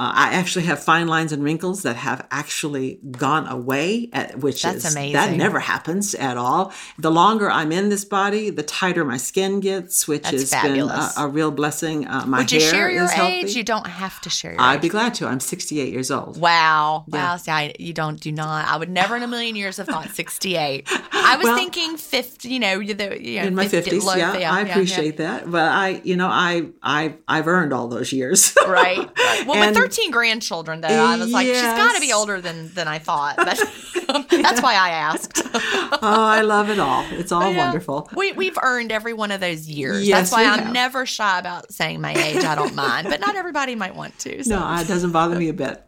Uh, 0.00 0.12
I 0.14 0.32
actually 0.32 0.64
have 0.64 0.82
fine 0.82 1.08
lines 1.08 1.30
and 1.30 1.44
wrinkles 1.44 1.82
that 1.82 1.94
have 1.96 2.26
actually 2.30 2.98
gone 3.18 3.46
away, 3.46 4.08
at, 4.14 4.38
which 4.38 4.62
That's 4.62 4.86
is 4.86 4.92
amazing. 4.94 5.12
that 5.12 5.32
never 5.36 5.60
happens 5.60 6.14
at 6.14 6.38
all. 6.38 6.72
The 6.98 7.10
longer 7.10 7.50
I'm 7.50 7.70
in 7.70 7.90
this 7.90 8.06
body, 8.06 8.48
the 8.48 8.62
tighter 8.62 9.04
my 9.04 9.18
skin 9.18 9.60
gets, 9.60 10.08
which 10.08 10.22
That's 10.22 10.40
has 10.40 10.50
fabulous. 10.50 11.14
been 11.14 11.22
a, 11.22 11.26
a, 11.26 11.28
real 11.28 11.50
blessing. 11.50 12.06
Uh, 12.06 12.24
my 12.24 12.38
Would 12.38 12.50
hair 12.50 12.60
you 12.60 12.66
share 12.66 12.90
your 12.90 13.04
is 13.04 13.12
age? 13.12 13.54
You 13.54 13.62
don't 13.62 13.86
have 13.86 14.22
to 14.22 14.30
share 14.30 14.52
your 14.52 14.60
I'd 14.62 14.76
age. 14.76 14.80
be 14.80 14.88
glad 14.88 15.12
to. 15.16 15.26
I'm 15.26 15.38
68 15.38 15.92
years 15.92 16.10
old. 16.10 16.40
Wow. 16.40 17.04
Yeah. 17.08 17.32
Wow. 17.32 17.36
See, 17.36 17.50
I, 17.50 17.74
you 17.78 17.92
don't 17.92 18.18
do 18.18 18.32
not. 18.32 18.68
I 18.68 18.78
would 18.78 18.88
never 18.88 19.16
in 19.16 19.22
a 19.22 19.28
million 19.28 19.54
years 19.54 19.76
have 19.76 19.86
thought 19.86 20.08
68. 20.08 20.88
I 21.12 21.36
was 21.36 21.44
Well, 21.44 21.56
thinking 21.56 21.98
50, 21.98 22.48
you 22.48 22.58
know, 22.58 22.78
the, 22.82 23.18
you 23.22 23.40
know 23.40 23.46
in 23.48 23.54
my 23.54 23.68
50, 23.68 23.90
50s, 23.98 24.02
low- 24.04 24.14
yeah, 24.14 24.32
I 24.32 24.38
yeah, 24.62 24.66
appreciate 24.66 25.18
that. 25.18 25.50
But 25.50 25.68
I, 25.70 26.00
you 26.04 26.16
know, 26.16 26.28
I, 26.28 26.68
I, 26.82 27.16
I've 27.28 27.46
earned 27.46 27.74
all 27.74 27.86
those 27.88 28.12
years. 28.14 28.54
Right. 28.70 28.98
Well, 29.46 29.54
And- 29.56 29.74
with 29.76 29.89
13 29.90 30.10
grandchildren, 30.10 30.80
though, 30.80 30.88
I 30.88 31.16
was 31.16 31.32
like, 31.32 31.46
she's 31.46 31.60
got 31.62 31.94
to 31.94 32.00
be 32.00 32.12
older 32.12 32.40
than, 32.40 32.72
than 32.74 32.88
I 32.88 32.98
thought. 32.98 33.36
But 34.10 34.28
that's 34.28 34.60
why 34.60 34.74
I 34.74 34.88
asked. 34.90 35.40
oh, 35.54 35.98
I 36.02 36.40
love 36.40 36.68
it 36.68 36.80
all. 36.80 37.04
It's 37.12 37.30
all 37.30 37.48
Yeah. 37.48 37.58
wonderful. 37.58 38.10
We, 38.16 38.32
we've 38.32 38.58
earned 38.60 38.90
every 38.90 39.12
one 39.12 39.30
of 39.30 39.40
those 39.40 39.68
years. 39.68 40.06
Yes, 40.06 40.30
That's 40.30 40.32
why 40.32 40.50
I'm 40.50 40.64
have. 40.64 40.72
never 40.72 41.06
shy 41.06 41.38
about 41.38 41.72
saying 41.72 42.00
my 42.00 42.12
age. 42.14 42.42
I 42.42 42.56
don't 42.56 42.74
mind, 42.74 43.06
but 43.08 43.20
not 43.20 43.36
everybody 43.36 43.76
might 43.76 43.94
want 43.94 44.18
to. 44.20 44.42
So. 44.42 44.58
No, 44.58 44.80
it 44.80 44.88
doesn't 44.88 45.12
bother 45.12 45.36
me 45.38 45.48
a 45.48 45.52
bit. 45.52 45.80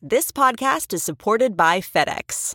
This 0.00 0.30
podcast 0.30 0.92
is 0.94 1.02
supported 1.02 1.56
by 1.56 1.80
FedEx. 1.80 2.54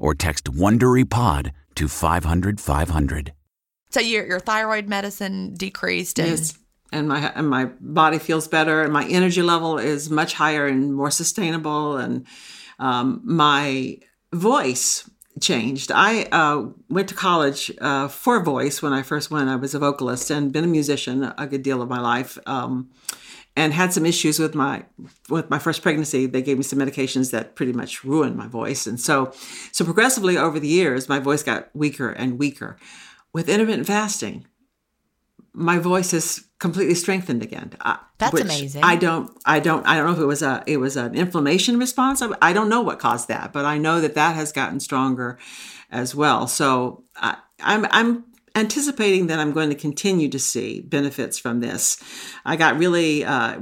or 0.00 0.14
text 0.16 0.46
WonderyPod 0.46 1.52
to 1.76 1.86
500 1.86 2.60
500. 2.60 3.32
So 3.90 4.00
your 4.00 4.26
your 4.26 4.40
thyroid 4.40 4.88
medicine 4.88 5.54
decreased 5.54 6.18
and 6.18 6.30
Yes. 6.30 6.54
And 6.92 7.06
my 7.08 7.30
and 7.36 7.48
my 7.48 7.66
body 7.80 8.18
feels 8.18 8.48
better, 8.48 8.82
and 8.82 8.92
my 8.92 9.06
energy 9.06 9.42
level 9.42 9.78
is 9.78 10.10
much 10.10 10.34
higher 10.34 10.66
and 10.66 10.92
more 10.92 11.12
sustainable, 11.12 11.96
and 11.96 12.26
um, 12.80 13.20
my 13.22 13.98
voice 14.32 15.08
changed. 15.40 15.92
I 15.92 16.24
uh, 16.32 16.66
went 16.88 17.08
to 17.10 17.14
college 17.14 17.70
uh, 17.80 18.08
for 18.08 18.42
voice 18.42 18.82
when 18.82 18.92
I 18.92 19.02
first 19.02 19.30
went. 19.30 19.48
I 19.48 19.56
was 19.56 19.74
a 19.74 19.78
vocalist 19.78 20.30
and 20.30 20.52
been 20.52 20.64
a 20.64 20.68
musician 20.68 21.32
a 21.38 21.46
good 21.46 21.62
deal 21.62 21.80
of 21.80 21.88
my 21.88 22.00
life, 22.00 22.38
um, 22.46 22.90
and 23.56 23.72
had 23.72 23.92
some 23.92 24.06
issues 24.06 24.38
with 24.38 24.54
my 24.54 24.84
with 25.28 25.50
my 25.50 25.58
first 25.58 25.82
pregnancy. 25.82 26.26
They 26.26 26.42
gave 26.42 26.56
me 26.56 26.62
some 26.62 26.78
medications 26.78 27.30
that 27.32 27.56
pretty 27.56 27.72
much 27.72 28.04
ruined 28.04 28.36
my 28.36 28.46
voice, 28.46 28.86
and 28.86 29.00
so 29.00 29.32
so 29.72 29.84
progressively 29.84 30.36
over 30.36 30.60
the 30.60 30.68
years, 30.68 31.08
my 31.08 31.18
voice 31.18 31.42
got 31.42 31.74
weaker 31.74 32.10
and 32.10 32.38
weaker. 32.38 32.76
With 33.32 33.48
intermittent 33.48 33.86
fasting, 33.86 34.46
my 35.52 35.78
voice 35.78 36.12
is 36.12 36.44
completely 36.58 36.94
strengthened 36.94 37.42
again. 37.42 37.72
Uh, 37.80 37.96
That's 38.18 38.40
amazing. 38.40 38.84
I 38.84 38.96
don't, 38.96 39.30
I 39.46 39.60
don't, 39.60 39.86
I 39.86 39.96
don't 39.96 40.06
know 40.06 40.12
if 40.12 40.18
it 40.18 40.26
was 40.26 40.42
a, 40.42 40.62
it 40.66 40.76
was 40.76 40.96
an 40.96 41.14
inflammation 41.14 41.78
response. 41.78 42.22
I, 42.22 42.28
I 42.42 42.52
don't 42.52 42.68
know 42.68 42.82
what 42.82 42.98
caused 42.98 43.28
that, 43.28 43.52
but 43.52 43.64
I 43.64 43.78
know 43.78 44.00
that 44.00 44.14
that 44.14 44.36
has 44.36 44.52
gotten 44.52 44.78
stronger 44.78 45.38
as 45.90 46.14
well. 46.14 46.46
So 46.46 47.04
I, 47.16 47.38
I'm, 47.60 47.86
I'm 47.90 48.24
anticipating 48.54 49.28
that 49.28 49.38
I'm 49.38 49.52
going 49.52 49.68
to 49.70 49.74
continue 49.74 50.28
to 50.28 50.38
see 50.38 50.80
benefits 50.80 51.38
from 51.38 51.60
this. 51.60 52.02
I 52.44 52.56
got 52.56 52.78
really 52.78 53.24
uh, 53.24 53.58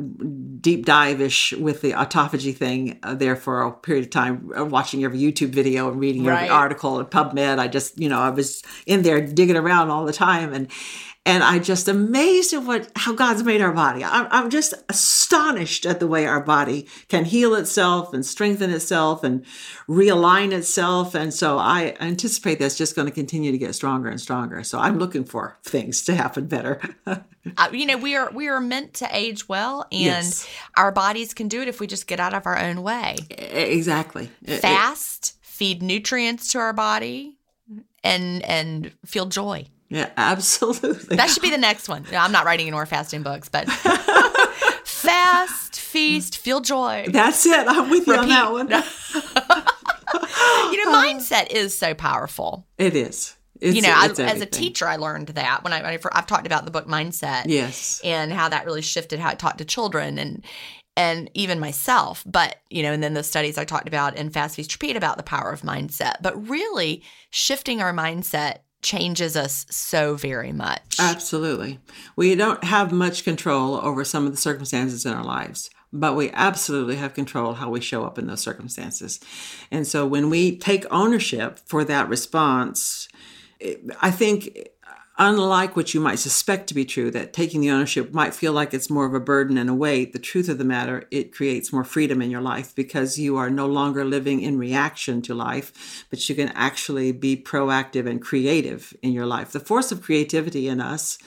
deep 0.61 0.87
dive-ish 0.87 1.53
with 1.53 1.83
the 1.83 1.93
autophagy 1.93 2.55
thing 2.57 2.99
uh, 3.03 3.15
there 3.15 3.37
for 3.37 3.63
a 3.63 3.73
period 3.73 4.05
of 4.07 4.11
time, 4.11 4.51
uh, 4.59 4.65
watching 4.65 5.05
every 5.05 5.19
YouTube 5.19 5.51
video 5.51 5.91
and 5.91 6.01
reading 6.01 6.25
Right. 6.25 6.37
every 6.45 6.49
article 6.49 7.01
at 7.01 7.11
PubMed. 7.11 7.59
I 7.59 7.69
just, 7.69 7.99
you 7.99 8.09
know, 8.09 8.21
I 8.21 8.31
was 8.31 8.63
in 8.87 9.03
there 9.03 9.21
digging 9.21 9.57
around 9.57 9.91
all 9.91 10.05
the 10.05 10.13
time 10.13 10.53
and 10.55 10.69
and 11.29 11.45
I 11.45 11.59
just 11.59 11.87
amazed 11.89 12.53
at 12.55 12.63
what 12.65 12.91
how 12.97 13.13
God's 13.13 13.43
made 13.45 13.61
our 13.61 13.73
body. 13.73 14.03
I'm, 14.05 14.27
I'm 14.31 14.51
just 14.51 14.75
astonished 14.89 15.87
at 15.87 16.01
the 16.01 16.07
way 16.07 16.27
our 16.27 16.41
body 16.41 16.87
can 17.09 17.25
heal 17.25 17.55
itself 17.55 18.13
and 18.15 18.25
strengthen 18.25 18.71
itself 18.71 19.23
and 19.23 19.45
realign 19.89 20.53
itself. 20.53 21.15
And 21.15 21.33
so 21.33 21.59
I 21.59 21.95
anticipate 22.01 22.59
that's 22.59 22.77
just 22.79 22.97
going 22.97 23.07
to 23.07 23.13
continue 23.15 23.53
to 23.53 23.59
get 23.59 23.75
stronger 23.75 24.09
and 24.09 24.21
stronger. 24.21 24.65
So 24.65 24.79
I'm 24.79 24.99
looking 24.99 25.25
for 25.25 25.59
things 25.65 26.03
to 26.07 26.15
happen 26.15 26.47
better. 26.47 26.81
uh, 27.07 27.19
you 27.73 27.87
know 27.87 27.97
we 27.99 28.17
are 28.17 28.31
we 28.33 28.49
are 28.49 28.61
meant 28.61 28.95
to 28.95 29.09
age 29.13 29.49
well 29.49 29.83
and 29.93 30.01
Yes. 30.01 30.47
our 30.77 30.91
bodies 30.93 31.35
can 31.35 31.49
do 31.49 31.63
it 31.63 31.69
if 31.69 31.81
we 31.81 31.87
just 31.87 32.07
get 32.07 32.21
out 32.21 32.35
of 32.35 32.47
our 32.47 32.59
own 32.59 32.83
way. 32.83 33.17
exactly. 33.31 34.31
It- 34.43 34.55
it- 34.55 34.61
Fast, 34.61 35.37
feed 35.43 35.83
nutrients 35.83 36.53
to 36.53 36.59
our 36.59 36.73
body 36.73 37.37
and 38.05 38.43
and 38.45 38.93
feel 39.05 39.27
joy. 39.27 39.67
Yeah, 39.89 40.11
absolutely. 40.17 41.17
That 41.17 41.31
should 41.31 41.43
be 41.43 41.51
the 41.51 41.59
next 41.59 41.89
one. 41.89 42.05
No, 42.11 42.19
I'm 42.19 42.33
not 42.33 42.45
writing 42.45 42.67
any 42.67 42.73
more 42.73 42.87
fasting 42.87 43.23
books, 43.23 43.49
but 43.49 43.71
fast, 44.85 45.81
feast, 45.81 46.39
feel 46.39 46.61
joy. 46.61 47.07
That's 47.11 47.47
it. 47.47 47.67
I'm 47.67 47.91
with 47.91 48.07
you 48.07 48.15
on 48.15 48.29
that 48.29 48.53
one. 48.53 48.69
You 50.71 50.85
know, 50.85 50.93
mindset 50.93 51.51
is 51.51 51.77
so 51.77 51.95
powerful. 51.95 52.67
It 52.79 52.97
is. 52.97 53.37
It's, 53.61 53.77
you 53.77 53.83
know, 53.83 53.93
I, 53.93 54.07
as 54.07 54.41
a 54.41 54.47
teacher, 54.47 54.87
I 54.87 54.97
learned 54.97 55.29
that 55.29 55.63
when 55.63 55.73
I, 55.73 55.83
when 55.83 55.93
I 55.93 55.99
I've 56.13 56.27
talked 56.27 56.47
about 56.47 56.65
the 56.65 56.71
book 56.71 56.87
Mindset. 56.87 57.45
Yes. 57.47 58.01
and 58.03 58.33
how 58.33 58.49
that 58.49 58.65
really 58.65 58.83
shifted 58.83 59.19
how 59.19 59.31
I 59.31 59.35
taught 59.35 59.59
to 59.59 59.65
children 59.65 60.19
and 60.19 60.45
and 60.97 61.31
even 61.35 61.61
myself. 61.61 62.25
But 62.27 62.57
you 62.71 62.83
know, 62.83 62.93
and 62.93 63.03
then 63.03 63.15
the 63.15 63.23
studies 63.23 63.59
I 63.59 63.65
talked 63.65 63.89
about 63.89 64.17
in 64.17 64.31
Fast 64.31 64.57
Feast 64.57 64.73
Repeat 64.75 64.97
about 64.97 65.17
the 65.17 65.23
power 65.23 65.51
of 65.51 65.63
mindset. 65.63 66.17
But 66.23 66.49
really, 66.49 67.03
shifting 67.31 67.83
our 67.83 67.93
mindset 67.93 68.59
changes 68.83 69.37
us 69.37 69.67
so 69.71 70.15
very 70.15 70.53
much. 70.53 70.97
Absolutely. 70.99 71.81
We 72.17 72.35
don't 72.35 72.63
have 72.65 72.93
much 72.93 73.25
control 73.25 73.75
over 73.77 74.05
some 74.05 74.27
of 74.27 74.33
the 74.33 74.39
circumstances 74.39 75.05
in 75.05 75.13
our 75.13 75.25
lives, 75.25 75.71
but 75.93 76.15
we 76.15 76.31
absolutely 76.31 76.97
have 76.97 77.15
control 77.15 77.55
how 77.55 77.71
we 77.71 77.81
show 77.81 78.05
up 78.05 78.19
in 78.19 78.27
those 78.27 78.41
circumstances. 78.41 79.21
And 79.71 79.87
so 79.87 80.07
when 80.07 80.31
we 80.31 80.57
take 80.57 80.85
ownership 80.91 81.59
for 81.67 81.85
that 81.85 82.09
response, 82.09 83.09
I 84.01 84.11
think 84.11 84.69
unlike 85.19 85.75
what 85.75 85.93
you 85.93 86.01
might 86.01 86.19
suspect 86.19 86.69
to 86.69 86.75
be 86.75 86.85
true, 86.85 87.11
that 87.11 87.33
taking 87.33 87.61
the 87.61 87.71
ownership 87.71 88.13
might 88.13 88.35
feel 88.35 88.53
like 88.53 88.73
it's 88.73 88.89
more 88.89 89.05
of 89.05 89.15
a 89.15 89.21
burden 89.21 89.59
and 89.59 89.69
a 89.69 89.75
weight, 89.75 90.13
the 90.13 90.19
truth 90.19 90.49
of 90.49 90.59
the 90.59 90.65
matter, 90.65 91.07
it 91.11 91.35
creates 91.35 91.73
more 91.73 91.85
freedom 91.85 92.23
in 92.23 92.31
your 92.31 92.41
life 92.41 92.75
because 92.75 93.19
you 93.19 93.37
are 93.37 93.51
no 93.51 93.67
longer 93.67 94.05
living 94.05 94.41
in 94.41 94.59
reaction 94.59 95.21
to 95.23 95.35
life, 95.35 96.07
but 96.09 96.29
you 96.29 96.35
can 96.35 96.49
actually 96.51 97.11
be 97.13 97.37
proactive 97.37 98.09
and 98.09 98.23
creative 98.23 98.95
in 99.03 99.13
your 99.13 99.27
life. 99.27 99.51
The 99.51 99.61
force 99.61 99.91
of 99.91 100.03
creativity 100.03 100.69
in 100.69 100.81
us 100.81 101.19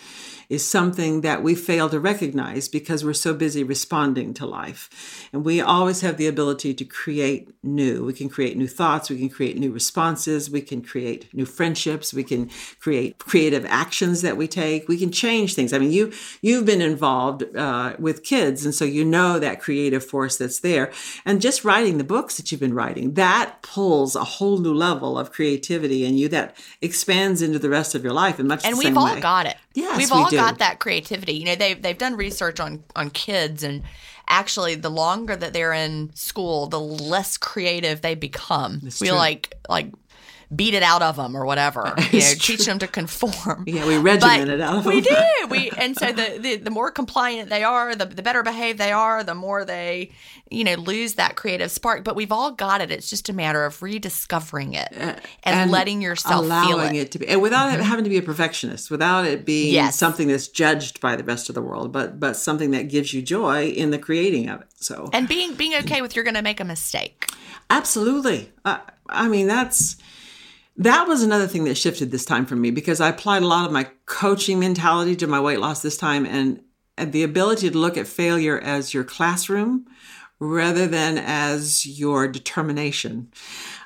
is 0.51 0.67
something 0.67 1.21
that 1.21 1.41
we 1.41 1.55
fail 1.55 1.87
to 1.89 1.97
recognize 1.97 2.67
because 2.67 3.05
we're 3.05 3.13
so 3.13 3.33
busy 3.33 3.63
responding 3.63 4.33
to 4.33 4.45
life. 4.45 5.29
And 5.31 5.45
we 5.45 5.61
always 5.61 6.01
have 6.01 6.17
the 6.17 6.27
ability 6.27 6.73
to 6.73 6.83
create 6.83 7.49
new. 7.63 8.03
We 8.03 8.11
can 8.11 8.27
create 8.27 8.57
new 8.57 8.67
thoughts, 8.67 9.09
we 9.09 9.17
can 9.17 9.29
create 9.29 9.57
new 9.57 9.71
responses, 9.71 10.49
we 10.49 10.59
can 10.61 10.81
create 10.81 11.33
new 11.33 11.45
friendships, 11.45 12.13
we 12.13 12.25
can 12.25 12.51
create 12.81 13.17
creative 13.17 13.65
actions 13.65 14.23
that 14.23 14.35
we 14.35 14.45
take. 14.45 14.89
We 14.89 14.97
can 14.97 15.09
change 15.09 15.55
things. 15.55 15.71
I 15.71 15.79
mean, 15.79 15.93
you 15.93 16.11
you've 16.41 16.65
been 16.65 16.81
involved 16.81 17.55
uh, 17.55 17.95
with 17.97 18.25
kids, 18.25 18.65
and 18.65 18.75
so 18.75 18.83
you 18.83 19.05
know 19.05 19.39
that 19.39 19.61
creative 19.61 20.03
force 20.03 20.35
that's 20.35 20.59
there. 20.59 20.91
And 21.23 21.39
just 21.39 21.63
writing 21.63 21.97
the 21.97 22.03
books 22.03 22.35
that 22.35 22.51
you've 22.51 22.59
been 22.59 22.73
writing, 22.73 23.13
that 23.13 23.61
pulls 23.61 24.17
a 24.17 24.25
whole 24.25 24.57
new 24.57 24.73
level 24.73 25.17
of 25.17 25.31
creativity 25.31 26.03
in 26.03 26.17
you 26.17 26.27
that 26.27 26.57
expands 26.81 27.41
into 27.41 27.57
the 27.57 27.69
rest 27.69 27.95
of 27.95 28.03
your 28.03 28.11
life 28.11 28.37
in 28.37 28.47
much 28.47 28.65
and 28.65 28.75
the 28.75 28.79
we've 28.79 28.97
all 28.97 29.17
got 29.21 29.45
it. 29.45 29.55
Yes, 29.73 29.97
we've 29.97 30.11
we 30.11 30.17
all 30.17 30.29
do. 30.29 30.40
Got 30.41 30.59
that 30.59 30.79
creativity. 30.79 31.33
You 31.33 31.45
know, 31.45 31.55
they've 31.55 31.81
they've 31.81 31.97
done 31.97 32.15
research 32.15 32.59
on 32.59 32.83
on 32.95 33.09
kids, 33.09 33.63
and 33.63 33.83
actually, 34.27 34.75
the 34.75 34.89
longer 34.89 35.35
that 35.35 35.53
they're 35.53 35.73
in 35.73 36.11
school, 36.15 36.67
the 36.67 36.79
less 36.79 37.37
creative 37.37 38.01
they 38.01 38.15
become. 38.15 38.79
That's 38.83 39.01
we 39.01 39.07
true. 39.07 39.17
like 39.17 39.53
like 39.69 39.91
beat 40.53 40.73
it 40.73 40.83
out 40.83 41.01
of 41.01 41.15
them 41.15 41.35
or 41.35 41.45
whatever. 41.45 41.93
You 42.11 42.19
know, 42.19 42.33
teach 42.37 42.65
them 42.65 42.77
to 42.79 42.87
conform. 42.87 43.63
Yeah, 43.67 43.87
we 43.87 43.97
regiment 43.97 44.47
But 44.49 44.59
out 44.61 44.77
of 44.79 44.83
them. 44.83 44.93
We 44.93 45.01
do. 45.01 45.15
We 45.49 45.71
and 45.77 45.95
so 45.97 46.11
the, 46.11 46.37
the 46.39 46.55
the 46.57 46.69
more 46.69 46.91
compliant 46.91 47.49
they 47.49 47.63
are, 47.63 47.95
the 47.95 48.05
the 48.05 48.21
better 48.21 48.43
behaved 48.43 48.77
they 48.79 48.91
are, 48.91 49.23
the 49.23 49.33
more 49.35 49.63
they, 49.65 50.11
you 50.49 50.63
know, 50.63 50.75
lose 50.75 51.15
that 51.15 51.35
creative 51.35 51.71
spark. 51.71 52.03
But 52.03 52.15
we've 52.15 52.31
all 52.31 52.51
got 52.51 52.81
it. 52.81 52.91
It's 52.91 53.09
just 53.09 53.29
a 53.29 53.33
matter 53.33 53.63
of 53.65 53.81
rediscovering 53.81 54.73
it 54.73 54.91
and, 55.43 55.71
letting 55.71 56.01
yourself 56.01 56.41
feel 56.45 56.45
allowing 56.45 56.95
it. 56.95 57.11
to 57.11 57.19
be, 57.19 57.27
and 57.27 57.41
without 57.41 57.73
it 57.73 57.79
having 57.81 58.03
to 58.03 58.09
be 58.09 58.17
a 58.17 58.21
perfectionist, 58.21 58.91
without 58.91 59.25
it 59.25 59.45
being 59.45 59.73
Yes. 59.73 59.95
something 59.97 60.27
that's 60.27 60.47
judged 60.49 60.99
by 60.99 61.15
the 61.15 61.23
rest 61.23 61.47
of 61.49 61.55
the 61.55 61.61
world, 61.61 61.91
but 61.91 62.19
but 62.19 62.35
something 62.35 62.71
that 62.71 62.83
gives 62.89 63.13
you 63.13 63.21
joy 63.21 63.67
in 63.67 63.91
the 63.91 63.99
creating 63.99 64.49
of 64.49 64.61
it. 64.61 64.67
So 64.75 65.09
And 65.13 65.27
being 65.27 65.55
being 65.55 65.75
okay 65.75 66.01
with 66.01 66.15
you're 66.15 66.25
going 66.25 66.35
to 66.35 66.41
make 66.41 66.59
a 66.59 66.65
mistake. 66.65 67.29
Absolutely. 67.69 68.51
Uh, 68.65 68.79
I 69.07 69.27
mean, 69.27 69.47
that's 69.47 69.95
that 70.77 71.07
was 71.07 71.21
another 71.21 71.47
thing 71.47 71.65
that 71.65 71.77
shifted 71.77 72.11
this 72.11 72.25
time 72.25 72.45
for 72.45 72.55
me 72.55 72.71
because 72.71 73.01
I 73.01 73.09
applied 73.09 73.43
a 73.43 73.47
lot 73.47 73.65
of 73.65 73.71
my 73.71 73.87
coaching 74.05 74.59
mentality 74.59 75.15
to 75.17 75.27
my 75.27 75.39
weight 75.39 75.59
loss 75.59 75.81
this 75.81 75.97
time, 75.97 76.25
and, 76.25 76.61
and 76.97 77.11
the 77.11 77.23
ability 77.23 77.69
to 77.69 77.77
look 77.77 77.97
at 77.97 78.07
failure 78.07 78.59
as 78.59 78.93
your 78.93 79.03
classroom 79.03 79.85
rather 80.39 80.87
than 80.87 81.17
as 81.19 81.85
your 81.85 82.27
determination 82.27 83.31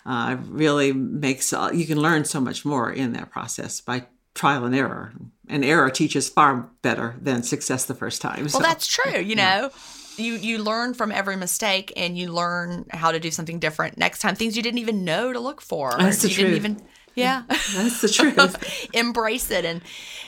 uh, 0.06 0.38
really 0.48 0.94
makes 0.94 1.52
uh, 1.52 1.70
you 1.74 1.86
can 1.86 2.00
learn 2.00 2.24
so 2.24 2.40
much 2.40 2.64
more 2.64 2.92
in 2.92 3.14
that 3.14 3.30
process 3.30 3.82
by 3.82 4.06
trial 4.36 4.66
and 4.66 4.76
error. 4.76 5.14
And 5.48 5.66
error 5.66 5.90
teaches 5.90 6.30
far 6.30 6.70
better 6.82 7.16
than 7.22 7.44
success 7.44 7.86
the 7.86 7.96
first 7.96 8.22
time. 8.22 8.48
Well, 8.52 8.62
that's 8.62 8.88
true. 8.88 9.20
You 9.20 9.36
know, 9.36 9.70
you 10.18 10.34
you 10.36 10.58
learn 10.60 10.94
from 10.94 11.12
every 11.12 11.36
mistake, 11.36 11.94
and 11.96 12.18
you 12.18 12.32
learn 12.32 12.86
how 12.92 13.12
to 13.12 13.20
do 13.20 13.32
something 13.32 13.60
different 13.60 13.98
next 13.98 14.20
time. 14.20 14.36
Things 14.36 14.56
you 14.56 14.64
didn't 14.64 14.80
even 14.80 15.04
know 15.04 15.34
to 15.34 15.40
look 15.40 15.62
for. 15.62 15.96
That's 15.98 16.22
the 16.22 16.30
you 16.30 16.36
didn't 16.36 16.52
truth. 16.52 16.66
even. 16.66 16.88
Yeah. 17.16 17.44
that's 17.48 18.02
the 18.02 18.10
truth. 18.34 18.90
Embrace 18.94 19.52
it, 19.52 19.66
and 19.66 19.82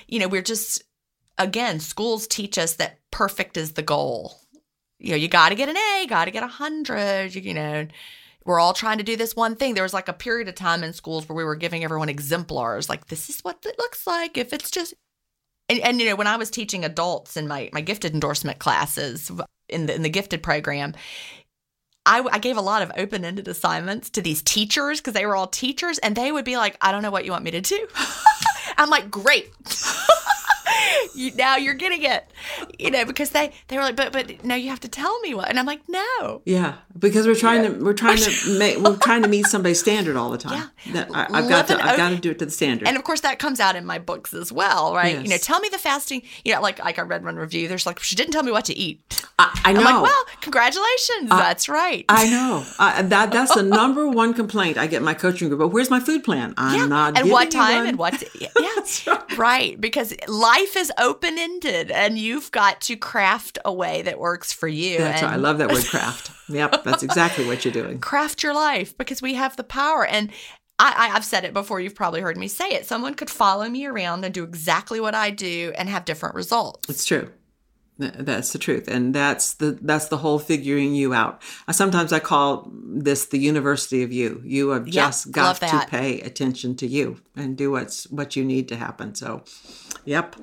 you 0.08 0.20
know, 0.20 0.28
we're 0.28 0.42
just 0.42 0.84
again, 1.38 1.80
schools 1.80 2.28
teach 2.28 2.58
us 2.58 2.76
that 2.76 3.00
perfect 3.12 3.58
is 3.58 3.74
the 3.74 3.82
goal. 3.82 4.40
You 5.00 5.12
know, 5.12 5.18
you 5.18 5.28
got 5.28 5.50
to 5.50 5.56
get 5.56 5.70
an 5.70 5.78
A, 5.78 6.08
got 6.08 6.26
to 6.26 6.32
get 6.32 6.44
a 6.44 6.48
hundred. 6.48 7.36
You, 7.36 7.42
you 7.42 7.54
know. 7.54 7.88
We're 8.46 8.62
all 8.62 8.72
trying 8.72 8.98
to 9.00 9.04
do 9.04 9.18
this 9.18 9.36
one 9.36 9.58
thing. 9.58 9.74
There 9.74 9.84
was 9.84 9.94
like 9.94 10.08
a 10.08 10.14
period 10.14 10.48
of 10.48 10.56
time 10.56 10.82
in 10.82 10.94
schools 10.94 11.28
where 11.28 11.36
we 11.36 11.44
were 11.44 11.58
giving 11.58 11.84
everyone 11.84 12.08
exemplars, 12.08 12.88
like 12.88 13.08
this 13.08 13.30
is 13.30 13.42
what 13.42 13.58
it 13.66 13.78
looks 13.78 14.08
like 14.08 14.38
if 14.38 14.54
it's 14.54 14.72
just 14.72 14.94
and, 15.70 15.80
and 15.80 16.00
you 16.00 16.10
know 16.10 16.16
when 16.16 16.28
I 16.28 16.38
was 16.38 16.50
teaching 16.50 16.86
adults 16.86 17.38
in 17.38 17.48
my 17.48 17.70
my 17.74 17.82
gifted 17.82 18.14
endorsement 18.14 18.60
classes 18.60 19.32
in 19.70 19.86
the 19.86 19.96
in 19.96 20.02
the 20.02 20.10
gifted 20.10 20.44
program, 20.44 20.94
I, 22.06 22.22
I 22.32 22.40
gave 22.40 22.58
a 22.58 22.62
lot 22.62 22.82
of 22.82 22.92
open 22.96 23.26
ended 23.26 23.48
assignments 23.48 24.10
to 24.12 24.22
these 24.22 24.42
teachers 24.42 25.00
because 25.00 25.14
they 25.14 25.26
were 25.26 25.36
all 25.36 25.48
teachers, 25.48 25.98
and 26.00 26.16
they 26.16 26.32
would 26.32 26.46
be 26.46 26.58
like, 26.58 26.78
"I 26.82 26.92
don't 26.92 27.02
know 27.02 27.12
what 27.12 27.26
you 27.26 27.32
want 27.32 27.44
me 27.44 27.52
to 27.52 27.62
do." 27.62 27.88
I'm 28.78 28.90
like, 28.90 29.12
"Great." 29.12 29.50
you, 31.16 31.34
now 31.36 31.56
you're 31.56 31.74
getting 31.74 32.04
it, 32.04 32.30
you 32.78 32.92
know, 32.92 33.06
because 33.06 33.32
they 33.32 33.52
they 33.68 33.78
were 33.78 33.84
like, 33.84 33.96
but 33.96 34.12
but 34.12 34.44
no, 34.44 34.56
you 34.56 34.70
have 34.70 34.80
to 34.82 34.88
tell 34.88 35.20
me 35.22 35.34
what, 35.34 35.50
and 35.50 35.60
I'm 35.60 35.66
like, 35.66 35.82
no, 35.88 36.42
Yeah, 36.46 36.76
because 36.98 37.28
we're 37.28 37.36
trying 37.36 37.64
to 37.64 37.84
we're 37.84 37.94
trying 37.94 38.18
to 38.18 38.32
make 38.60 38.78
we're 38.78 38.98
trying 38.98 39.24
to 39.24 39.28
meet 39.30 39.46
somebody's 39.46 39.80
standard 39.80 40.16
all 40.16 40.30
the 40.30 40.38
time. 40.38 40.70
Yeah. 40.86 41.06
I, 41.14 41.28
I've 41.32 41.50
got 41.50 41.68
to 41.68 41.84
I've 41.84 41.98
got 41.98 42.10
to 42.10 42.18
do 42.18 42.32
it 42.32 42.40
to 42.40 42.46
the 42.46 42.52
standard. 42.52 42.88
And 42.88 42.98
of 42.98 43.04
course, 43.04 43.22
that 43.22 43.40
comes 43.40 43.60
out 43.60 43.76
in 43.76 43.86
my 43.86 44.00
books 44.00 44.34
as 44.34 44.52
well, 44.52 44.94
right? 44.94 45.22
You 45.22 45.28
know, 45.30 45.38
tell 45.38 45.60
me 45.60 45.70
the 45.70 45.78
fasting. 45.78 46.22
You 46.44 46.56
know, 46.56 46.62
like 46.62 46.80
like 46.80 47.00
I 47.00 47.02
read 47.04 47.24
one 47.24 47.36
review. 47.36 47.68
There's 47.68 47.86
like 47.86 48.00
she 48.00 48.16
didn't 48.16 48.34
tell 48.34 48.44
me 48.44 48.52
what 48.52 48.66
to 48.66 48.78
eat. 48.78 49.17
I, 49.40 49.62
I 49.66 49.74
know. 49.74 49.82
I'm 49.82 49.86
like, 49.86 50.04
well, 50.04 50.24
congratulations, 50.42 51.30
that's 51.30 51.70
right. 51.70 52.06
I 52.10 52.28
know. 52.28 52.66
I, 52.80 53.04
that 53.04 53.32
that's 53.32 53.54
the 53.54 53.62
number 53.80 54.08
one 54.08 54.34
complaint 54.34 54.80
I 54.80 54.88
get 54.88 54.98
in 54.98 55.04
my 55.04 55.14
coaching 55.14 55.48
group. 55.50 55.60
But 55.60 55.68
where's 55.68 55.92
my 55.92 56.00
food 56.00 56.24
plan? 56.24 56.56
I'm 56.58 56.80
yeah. 56.80 56.86
not. 56.88 57.20
and 57.20 57.30
what 57.30 57.52
time 57.52 57.86
and 57.86 57.98
what? 57.98 58.24
Yeah, 58.40 59.24
right. 59.38 59.80
Because 59.80 60.14
life 60.28 60.76
is 60.78 60.92
open 60.98 61.38
ended, 61.38 61.92
and 61.92 62.18
you've 62.18 62.52
got 62.52 62.82
to 62.82 62.96
craft 62.96 63.60
a 63.66 63.74
way 63.74 64.02
that 64.04 64.18
works 64.20 64.54
for 64.54 64.68
you. 64.68 64.98
That's 65.00 65.22
and 65.22 65.30
right. 65.30 65.34
I 65.34 65.38
love 65.38 65.58
that 65.60 65.72
word 65.72 65.86
craft. 65.90 66.32
Yep, 66.50 66.84
that's 66.84 67.04
exactly 67.04 67.46
what 67.46 67.66
you're 67.66 67.74
doing. 67.74 68.00
craft 68.00 68.42
your 68.42 68.54
life 68.54 68.98
because 68.98 69.22
we 69.22 69.36
have 69.36 69.56
the 69.56 69.64
power 69.64 70.06
and. 70.06 70.32
I, 70.80 71.10
I- 71.10 71.16
I've 71.16 71.26
said 71.26 71.44
it 71.44 71.54
before. 71.54 71.80
You've 71.80 71.96
probably 71.96 72.22
heard 72.22 72.38
me 72.38 72.48
say 72.48 72.70
it. 72.70 72.86
Someone 72.86 73.16
could 73.16 73.32
follow 73.32 73.68
me 73.68 73.88
around 73.88 74.24
and 74.24 74.32
do 74.32 74.44
exactly 74.44 75.00
what 75.00 75.16
I 75.16 75.32
do 75.32 75.74
and 75.76 75.90
have 75.90 76.06
different 76.06 76.36
results. 76.36 76.88
It's 76.88 77.04
true. 77.04 77.32
Th- 78.00 78.14
That's 78.14 78.54
the 78.54 78.60
truth, 78.60 78.88
and 78.88 79.14
that's 79.14 79.56
the 79.56 79.78
that's 79.82 80.08
the 80.08 80.18
whole 80.18 80.38
figuring 80.40 80.94
you 80.94 81.14
out. 81.14 81.42
I, 81.68 81.72
sometimes 81.72 82.14
I 82.14 82.20
call 82.20 82.70
this 82.72 83.26
the 83.26 83.40
university 83.40 84.04
of 84.04 84.12
you. 84.12 84.42
You 84.46 84.70
have 84.70 84.88
Yep, 84.88 84.94
just 84.94 85.32
got 85.32 85.56
to 85.58 85.86
pay 85.88 86.22
attention 86.22 86.76
to 86.78 86.88
you 86.88 87.20
and 87.36 87.58
do 87.58 87.72
what's 87.72 88.06
what 88.12 88.36
you 88.36 88.46
need 88.46 88.68
to 88.70 88.76
happen. 88.76 89.16
So, 89.16 89.44
yep. 90.06 90.36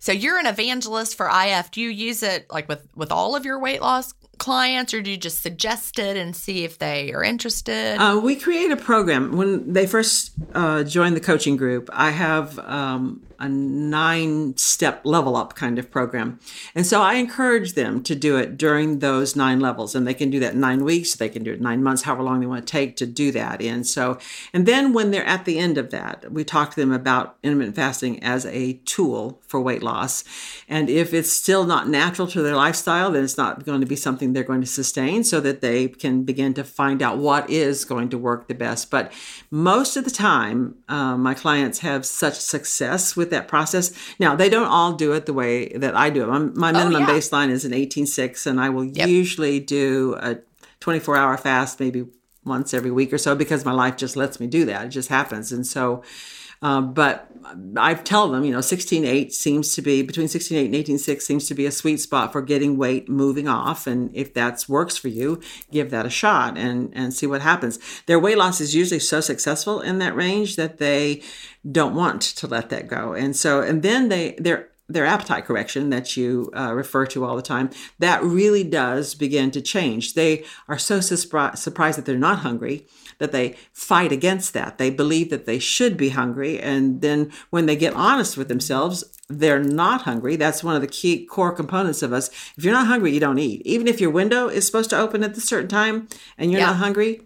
So 0.00 0.12
you're 0.12 0.38
an 0.38 0.46
evangelist 0.46 1.16
for 1.16 1.28
IF. 1.28 1.70
Do 1.70 1.80
you 1.80 1.88
use 1.88 2.22
it 2.22 2.46
like 2.50 2.68
with 2.68 2.86
with 2.94 3.10
all 3.10 3.34
of 3.34 3.44
your 3.44 3.58
weight 3.58 3.80
loss 3.80 4.12
clients, 4.38 4.94
or 4.94 5.02
do 5.02 5.10
you 5.10 5.16
just 5.16 5.42
suggest 5.42 5.98
it 5.98 6.16
and 6.16 6.34
see 6.34 6.64
if 6.64 6.78
they 6.78 7.12
are 7.12 7.22
interested? 7.22 7.96
Uh, 7.98 8.20
we 8.22 8.36
create 8.36 8.70
a 8.70 8.76
program. 8.76 9.36
When 9.36 9.72
they 9.72 9.86
first 9.86 10.32
uh, 10.54 10.84
join 10.84 11.14
the 11.14 11.20
coaching 11.20 11.56
group, 11.56 11.90
I 11.92 12.10
have 12.10 12.58
um, 12.60 13.26
a 13.38 13.48
nine 13.48 14.56
step 14.56 15.00
level 15.04 15.36
up 15.36 15.54
kind 15.54 15.78
of 15.78 15.90
program. 15.90 16.40
And 16.74 16.86
so 16.86 17.02
I 17.02 17.14
encourage 17.14 17.74
them 17.74 18.02
to 18.02 18.14
do 18.14 18.36
it 18.36 18.56
during 18.56 18.98
those 18.98 19.36
nine 19.36 19.60
levels. 19.60 19.94
And 19.94 20.06
they 20.06 20.14
can 20.14 20.30
do 20.30 20.40
that 20.40 20.54
in 20.54 20.60
nine 20.60 20.84
weeks, 20.84 21.14
they 21.14 21.28
can 21.28 21.44
do 21.44 21.52
it 21.52 21.60
nine 21.60 21.82
months, 21.82 22.02
however 22.02 22.22
long 22.22 22.40
they 22.40 22.46
want 22.46 22.66
to 22.66 22.70
take 22.70 22.96
to 22.96 23.06
do 23.06 23.30
that. 23.32 23.62
And 23.62 23.86
so, 23.86 24.18
and 24.52 24.66
then 24.66 24.92
when 24.92 25.10
they're 25.10 25.24
at 25.24 25.44
the 25.44 25.58
end 25.58 25.78
of 25.78 25.90
that, 25.90 26.32
we 26.32 26.44
talk 26.44 26.70
to 26.70 26.80
them 26.80 26.92
about 26.92 27.36
intermittent 27.42 27.76
fasting 27.76 28.22
as 28.22 28.44
a 28.46 28.74
tool 28.84 29.40
for 29.46 29.60
weight 29.60 29.82
loss. 29.82 30.24
And 30.68 30.90
if 30.90 31.14
it's 31.14 31.32
still 31.32 31.64
not 31.64 31.88
natural 31.88 32.26
to 32.28 32.42
their 32.42 32.56
lifestyle, 32.56 33.12
then 33.12 33.22
it's 33.22 33.38
not 33.38 33.64
going 33.64 33.80
to 33.80 33.86
be 33.86 33.96
something 33.96 34.27
they're 34.32 34.44
going 34.44 34.60
to 34.60 34.66
sustain 34.66 35.24
so 35.24 35.40
that 35.40 35.60
they 35.60 35.88
can 35.88 36.24
begin 36.24 36.54
to 36.54 36.64
find 36.64 37.02
out 37.02 37.18
what 37.18 37.48
is 37.50 37.84
going 37.84 38.08
to 38.10 38.18
work 38.18 38.48
the 38.48 38.54
best. 38.54 38.90
But 38.90 39.12
most 39.50 39.96
of 39.96 40.04
the 40.04 40.10
time, 40.10 40.76
uh, 40.88 41.16
my 41.16 41.34
clients 41.34 41.80
have 41.80 42.04
such 42.06 42.34
success 42.34 43.16
with 43.16 43.30
that 43.30 43.48
process. 43.48 43.92
Now, 44.18 44.36
they 44.36 44.48
don't 44.48 44.68
all 44.68 44.92
do 44.92 45.12
it 45.12 45.26
the 45.26 45.32
way 45.32 45.68
that 45.68 45.96
I 45.96 46.10
do 46.10 46.22
it. 46.22 46.26
My, 46.26 46.38
my 46.38 46.72
minimum 46.72 47.02
yeah. 47.02 47.08
baseline 47.08 47.50
is 47.50 47.64
an 47.64 47.72
18.6, 47.72 48.46
and 48.46 48.60
I 48.60 48.68
will 48.68 48.84
usually 48.84 49.60
do 49.60 50.16
a 50.20 50.38
24 50.80 51.16
hour 51.16 51.36
fast 51.36 51.80
maybe 51.80 52.06
once 52.44 52.72
every 52.72 52.90
week 52.90 53.12
or 53.12 53.18
so 53.18 53.34
because 53.34 53.64
my 53.64 53.72
life 53.72 53.96
just 53.96 54.16
lets 54.16 54.40
me 54.40 54.46
do 54.46 54.64
that. 54.64 54.86
It 54.86 54.88
just 54.88 55.08
happens. 55.08 55.52
And 55.52 55.66
so, 55.66 56.02
um, 56.60 56.92
but 56.92 57.30
I 57.76 57.94
tell 57.94 58.28
them, 58.28 58.44
you 58.44 58.52
know, 58.52 58.58
16.8 58.58 59.32
seems 59.32 59.74
to 59.74 59.82
be 59.82 60.02
between 60.02 60.26
16.8 60.26 60.64
and 60.66 60.74
18.6 60.74 61.22
seems 61.22 61.46
to 61.46 61.54
be 61.54 61.66
a 61.66 61.70
sweet 61.70 61.98
spot 61.98 62.32
for 62.32 62.42
getting 62.42 62.76
weight 62.76 63.08
moving 63.08 63.48
off. 63.48 63.86
And 63.86 64.10
if 64.14 64.34
that 64.34 64.64
works 64.68 64.96
for 64.96 65.08
you, 65.08 65.40
give 65.70 65.90
that 65.90 66.06
a 66.06 66.10
shot 66.10 66.58
and, 66.58 66.90
and 66.94 67.14
see 67.14 67.26
what 67.26 67.42
happens. 67.42 67.78
Their 68.06 68.18
weight 68.18 68.38
loss 68.38 68.60
is 68.60 68.74
usually 68.74 69.00
so 69.00 69.20
successful 69.20 69.80
in 69.80 69.98
that 69.98 70.16
range 70.16 70.56
that 70.56 70.78
they 70.78 71.22
don't 71.70 71.94
want 71.94 72.22
to 72.22 72.46
let 72.46 72.70
that 72.70 72.88
go. 72.88 73.12
And 73.12 73.36
so, 73.36 73.60
and 73.62 73.82
then 73.82 74.08
they, 74.08 74.34
they're, 74.38 74.67
their 74.88 75.04
appetite 75.06 75.44
correction 75.44 75.90
that 75.90 76.16
you 76.16 76.50
uh, 76.56 76.72
refer 76.74 77.06
to 77.06 77.24
all 77.24 77.36
the 77.36 77.42
time, 77.42 77.70
that 77.98 78.22
really 78.22 78.64
does 78.64 79.14
begin 79.14 79.50
to 79.50 79.60
change. 79.60 80.14
They 80.14 80.44
are 80.66 80.78
so 80.78 80.98
suspri- 80.98 81.56
surprised 81.58 81.98
that 81.98 82.06
they're 82.06 82.16
not 82.16 82.38
hungry 82.40 82.86
that 83.18 83.32
they 83.32 83.56
fight 83.72 84.12
against 84.12 84.54
that. 84.54 84.78
They 84.78 84.90
believe 84.90 85.30
that 85.30 85.44
they 85.44 85.58
should 85.58 85.96
be 85.96 86.10
hungry. 86.10 86.58
And 86.60 87.00
then 87.00 87.32
when 87.50 87.66
they 87.66 87.76
get 87.76 87.92
honest 87.94 88.36
with 88.36 88.48
themselves, 88.48 89.04
they're 89.28 89.62
not 89.62 90.02
hungry. 90.02 90.36
That's 90.36 90.64
one 90.64 90.76
of 90.76 90.80
the 90.80 90.86
key 90.86 91.26
core 91.26 91.52
components 91.52 92.02
of 92.02 92.12
us. 92.12 92.28
If 92.56 92.64
you're 92.64 92.72
not 92.72 92.86
hungry, 92.86 93.12
you 93.12 93.20
don't 93.20 93.38
eat. 93.38 93.60
Even 93.66 93.86
if 93.88 94.00
your 94.00 94.10
window 94.10 94.48
is 94.48 94.64
supposed 94.66 94.90
to 94.90 94.98
open 94.98 95.22
at 95.22 95.36
a 95.36 95.40
certain 95.40 95.68
time 95.68 96.08
and 96.38 96.50
you're 96.50 96.60
Yeah. 96.60 96.68
not 96.68 96.76
hungry, 96.76 97.22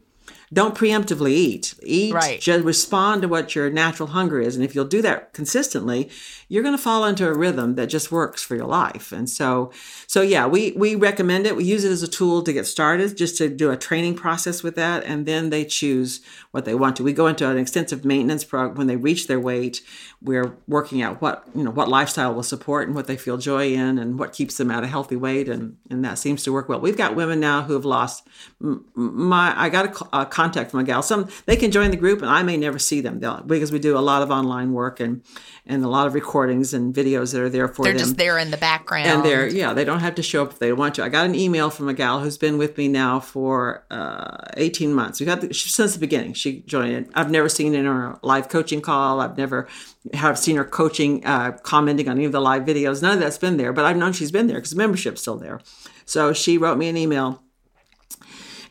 don't 0.52 0.74
preemptively 0.74 1.30
eat. 1.30 1.74
Eat, 1.82 2.12
Right. 2.12 2.40
just 2.40 2.64
respond 2.64 3.22
to 3.22 3.28
what 3.28 3.54
your 3.54 3.70
natural 3.70 4.08
hunger 4.08 4.40
is. 4.40 4.54
And 4.54 4.64
if 4.64 4.74
you'll 4.74 4.84
do 4.84 5.00
that 5.02 5.32
consistently, 5.32 6.10
you're 6.48 6.62
going 6.62 6.76
to 6.76 6.82
fall 6.82 7.06
into 7.06 7.26
a 7.26 7.32
rhythm 7.32 7.74
that 7.76 7.86
just 7.86 8.12
works 8.12 8.42
for 8.42 8.54
your 8.54 8.66
life. 8.66 9.12
And 9.12 9.30
so, 9.30 9.72
so 10.06 10.20
yeah, 10.20 10.46
we, 10.46 10.72
we 10.72 10.94
recommend 10.94 11.46
it. 11.46 11.56
We 11.56 11.64
use 11.64 11.84
it 11.84 11.90
as 11.90 12.02
a 12.02 12.08
tool 12.08 12.42
to 12.42 12.52
get 12.52 12.66
started, 12.66 13.16
just 13.16 13.38
to 13.38 13.48
do 13.48 13.70
a 13.70 13.76
training 13.76 14.14
process 14.16 14.62
with 14.62 14.74
that. 14.76 15.04
And 15.04 15.24
then 15.24 15.48
they 15.50 15.64
choose 15.64 16.20
what 16.50 16.66
they 16.66 16.74
want 16.74 16.96
to. 16.96 17.02
We 17.02 17.14
go 17.14 17.26
into 17.26 17.48
an 17.48 17.56
extensive 17.56 18.04
maintenance 18.04 18.44
program 18.44 18.76
when 18.76 18.88
they 18.88 18.96
reach 18.96 19.28
their 19.28 19.40
weight. 19.40 19.80
We're 20.20 20.54
working 20.68 21.00
out 21.00 21.22
what, 21.22 21.44
you 21.54 21.64
know, 21.64 21.70
what 21.70 21.88
lifestyle 21.88 22.34
will 22.34 22.42
support 22.42 22.86
and 22.86 22.94
what 22.94 23.06
they 23.06 23.16
feel 23.16 23.38
joy 23.38 23.72
in 23.72 23.98
and 23.98 24.18
what 24.18 24.32
keeps 24.32 24.58
them 24.58 24.70
at 24.70 24.84
a 24.84 24.86
healthy 24.86 25.16
weight. 25.16 25.48
And, 25.48 25.78
and 25.88 26.04
that 26.04 26.18
seems 26.18 26.42
to 26.44 26.52
work 26.52 26.68
well. 26.68 26.80
We've 26.80 26.96
got 26.96 27.16
women 27.16 27.40
now 27.40 27.62
who 27.62 27.72
have 27.72 27.86
lost 27.86 28.28
my, 28.60 29.54
I 29.56 29.70
got 29.70 29.86
a, 30.12 30.20
a 30.20 30.26
contact 30.42 30.70
from 30.70 30.80
a 30.80 30.84
gal. 30.84 31.02
Some 31.02 31.28
they 31.46 31.56
can 31.56 31.70
join 31.70 31.90
the 31.90 31.96
group, 31.96 32.20
and 32.20 32.30
I 32.30 32.42
may 32.42 32.56
never 32.56 32.78
see 32.78 33.00
them 33.00 33.20
They'll, 33.20 33.42
because 33.42 33.70
we 33.70 33.78
do 33.78 33.96
a 33.96 34.00
lot 34.00 34.22
of 34.22 34.30
online 34.30 34.72
work 34.72 35.00
and 35.00 35.22
and 35.64 35.84
a 35.84 35.88
lot 35.88 36.08
of 36.08 36.14
recordings 36.14 36.74
and 36.74 36.92
videos 36.92 37.32
that 37.32 37.40
are 37.40 37.48
there 37.48 37.68
for 37.68 37.84
them. 37.84 37.92
They're 37.96 38.04
just 38.04 38.16
there 38.16 38.38
in 38.38 38.50
the 38.50 38.56
background. 38.56 39.06
And 39.06 39.24
they're 39.24 39.48
yeah, 39.48 39.72
they 39.72 39.84
don't 39.84 40.00
have 40.00 40.16
to 40.16 40.22
show 40.22 40.42
up 40.42 40.52
if 40.52 40.58
they 40.58 40.72
want 40.72 40.96
to. 40.96 41.04
I 41.04 41.08
got 41.08 41.26
an 41.26 41.34
email 41.34 41.70
from 41.70 41.88
a 41.88 41.94
gal 41.94 42.20
who's 42.20 42.38
been 42.38 42.58
with 42.58 42.76
me 42.76 42.88
now 42.88 43.20
for 43.20 43.84
uh, 43.90 44.38
18 44.56 44.92
months. 44.92 45.20
We 45.20 45.26
got 45.26 45.40
the, 45.40 45.54
since 45.54 45.94
the 45.94 46.00
beginning. 46.00 46.34
She 46.34 46.62
joined 46.62 46.92
it. 46.92 47.10
I've 47.14 47.30
never 47.30 47.48
seen 47.48 47.74
in 47.74 47.84
her 47.84 48.18
live 48.22 48.48
coaching 48.48 48.80
call. 48.80 49.20
I've 49.20 49.38
never 49.38 49.68
have 50.14 50.38
seen 50.38 50.56
her 50.56 50.64
coaching, 50.64 51.24
uh, 51.24 51.52
commenting 51.62 52.08
on 52.08 52.16
any 52.16 52.24
of 52.24 52.32
the 52.32 52.40
live 52.40 52.64
videos. 52.64 53.02
None 53.02 53.14
of 53.14 53.20
that's 53.20 53.38
been 53.38 53.56
there, 53.56 53.72
but 53.72 53.84
I've 53.84 53.96
known 53.96 54.12
she's 54.12 54.32
been 54.32 54.48
there 54.48 54.58
because 54.58 54.74
membership's 54.74 55.20
still 55.20 55.36
there. 55.36 55.60
So 56.04 56.32
she 56.32 56.58
wrote 56.58 56.78
me 56.78 56.88
an 56.88 56.96
email. 56.96 57.41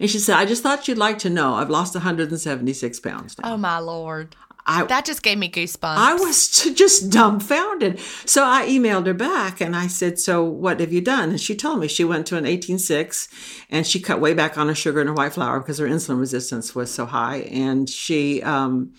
And 0.01 0.09
she 0.09 0.17
said, 0.17 0.35
I 0.35 0.45
just 0.45 0.63
thought 0.63 0.87
you'd 0.87 0.97
like 0.97 1.19
to 1.19 1.29
know 1.29 1.53
I've 1.53 1.69
lost 1.69 1.93
176 1.93 2.99
pounds 3.01 3.37
now. 3.37 3.53
Oh 3.53 3.57
my 3.57 3.77
lord. 3.77 4.35
I, 4.65 4.83
That 4.85 5.05
just 5.05 5.21
gave 5.21 5.37
me 5.37 5.49
goosebumps. 5.49 5.95
I 5.95 6.15
was 6.15 6.49
just 6.75 7.11
dumbfounded. 7.11 7.99
So 8.25 8.43
I 8.43 8.65
emailed 8.67 9.05
her 9.05 9.13
back 9.13 9.61
and 9.61 9.75
I 9.75 9.85
said, 9.85 10.17
So 10.19 10.43
what 10.43 10.79
have 10.79 10.91
you 10.91 11.01
done? 11.01 11.29
And 11.29 11.39
she 11.39 11.55
told 11.55 11.79
me 11.79 11.87
she 11.87 12.03
went 12.03 12.25
to 12.27 12.37
an 12.37 12.45
18.6 12.45 13.65
and 13.69 13.85
she 13.85 13.99
cut 13.99 14.19
way 14.19 14.33
back 14.33 14.57
on 14.57 14.67
her 14.67 14.75
sugar 14.75 15.01
and 15.01 15.09
her 15.09 15.15
white 15.15 15.33
flour 15.33 15.59
because 15.59 15.77
her 15.77 15.87
insulin 15.87 16.19
resistance 16.19 16.73
was 16.73 16.91
so 16.91 17.05
high. 17.05 17.37
And 17.51 17.87
she, 17.87 18.41
um, 18.41 18.93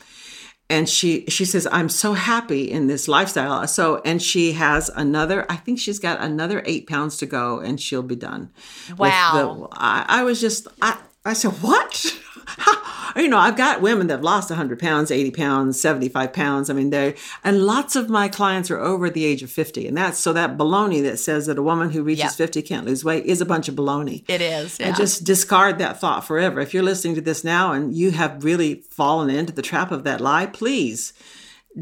and 0.70 0.88
she 0.88 1.24
she 1.28 1.44
says 1.44 1.66
i'm 1.72 1.88
so 1.88 2.12
happy 2.14 2.70
in 2.70 2.86
this 2.86 3.08
lifestyle. 3.08 3.66
So 3.68 4.00
and 4.04 4.22
she 4.22 4.52
has 4.52 4.88
another 4.90 5.44
i 5.50 5.56
think 5.56 5.78
she's 5.78 5.98
got 5.98 6.20
another 6.20 6.62
eight 6.66 6.86
pounds 6.88 7.16
to 7.18 7.26
go 7.26 7.58
and 7.60 7.80
she'll 7.80 8.02
be 8.02 8.16
done. 8.16 8.50
Wow. 8.96 9.68
the- 9.70 9.76
I, 9.78 10.04
I 10.08 10.22
was 10.22 10.40
just 10.40 10.68
i 10.80 10.98
i 11.24 11.32
said 11.34 11.52
what 11.62 12.14
you 13.16 13.28
know 13.28 13.38
i've 13.38 13.56
got 13.56 13.80
women 13.82 14.06
that 14.06 14.14
have 14.14 14.24
lost 14.24 14.50
100 14.50 14.78
pounds 14.78 15.10
80 15.10 15.30
pounds 15.32 15.80
75 15.80 16.32
pounds 16.32 16.70
i 16.70 16.72
mean 16.72 16.90
they 16.90 17.14
and 17.44 17.64
lots 17.64 17.94
of 17.96 18.08
my 18.08 18.28
clients 18.28 18.70
are 18.70 18.78
over 18.78 19.10
the 19.10 19.24
age 19.24 19.42
of 19.42 19.50
50 19.50 19.86
and 19.86 19.96
that's 19.96 20.18
so 20.18 20.32
that 20.32 20.56
baloney 20.56 21.02
that 21.02 21.18
says 21.18 21.46
that 21.46 21.58
a 21.58 21.62
woman 21.62 21.90
who 21.90 22.02
reaches 22.02 22.22
Yep. 22.22 22.32
50 22.32 22.62
can't 22.62 22.86
lose 22.86 23.04
weight 23.04 23.24
is 23.26 23.40
a 23.40 23.44
bunch 23.46 23.68
of 23.68 23.74
baloney 23.74 24.24
it 24.28 24.40
is. 24.40 24.78
Yeah. 24.78 24.88
and 24.88 24.96
just 24.96 25.24
discard 25.24 25.78
that 25.78 26.00
thought 26.00 26.24
forever. 26.24 26.60
If 26.60 26.72
you're 26.72 26.82
listening 26.82 27.14
to 27.16 27.20
this 27.20 27.42
now 27.44 27.72
and 27.72 27.94
you 27.94 28.12
have 28.12 28.44
really 28.44 28.76
fallen 28.90 29.28
into 29.28 29.52
the 29.52 29.62
trap 29.62 29.90
of 29.90 30.04
that 30.04 30.20
lie, 30.20 30.46
please 30.46 31.12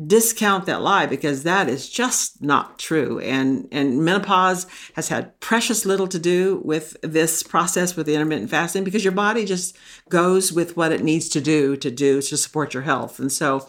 discount 0.07 0.67
that 0.67 0.81
lie 0.83 1.07
because 1.07 1.43
that 1.43 1.69
is 1.69 1.89
just 1.89 2.41
not 2.43 2.79
true. 2.79 3.19
And 3.21 3.67
and 3.73 4.05
menopause 4.05 4.67
has 4.95 5.09
had 5.09 5.39
precious 5.41 5.85
little 5.85 6.07
to 6.09 6.19
do 6.19 6.61
with 6.65 6.97
this 7.03 7.43
process 7.43 7.97
with 7.97 8.07
the 8.07 8.15
intermittent 8.15 8.51
fasting 8.51 8.85
because 8.85 9.05
your 9.05 9.13
body 9.13 9.45
just 9.45 9.77
goes 10.09 10.53
with 10.53 10.77
what 10.77 10.93
it 10.93 11.03
needs 11.03 11.29
to 11.31 11.41
do 11.41 11.77
to 11.77 11.91
do 11.91 12.23
to 12.23 12.37
support 12.37 12.73
your 12.73 12.85
health. 12.85 13.19
And 13.19 13.33
so 13.33 13.67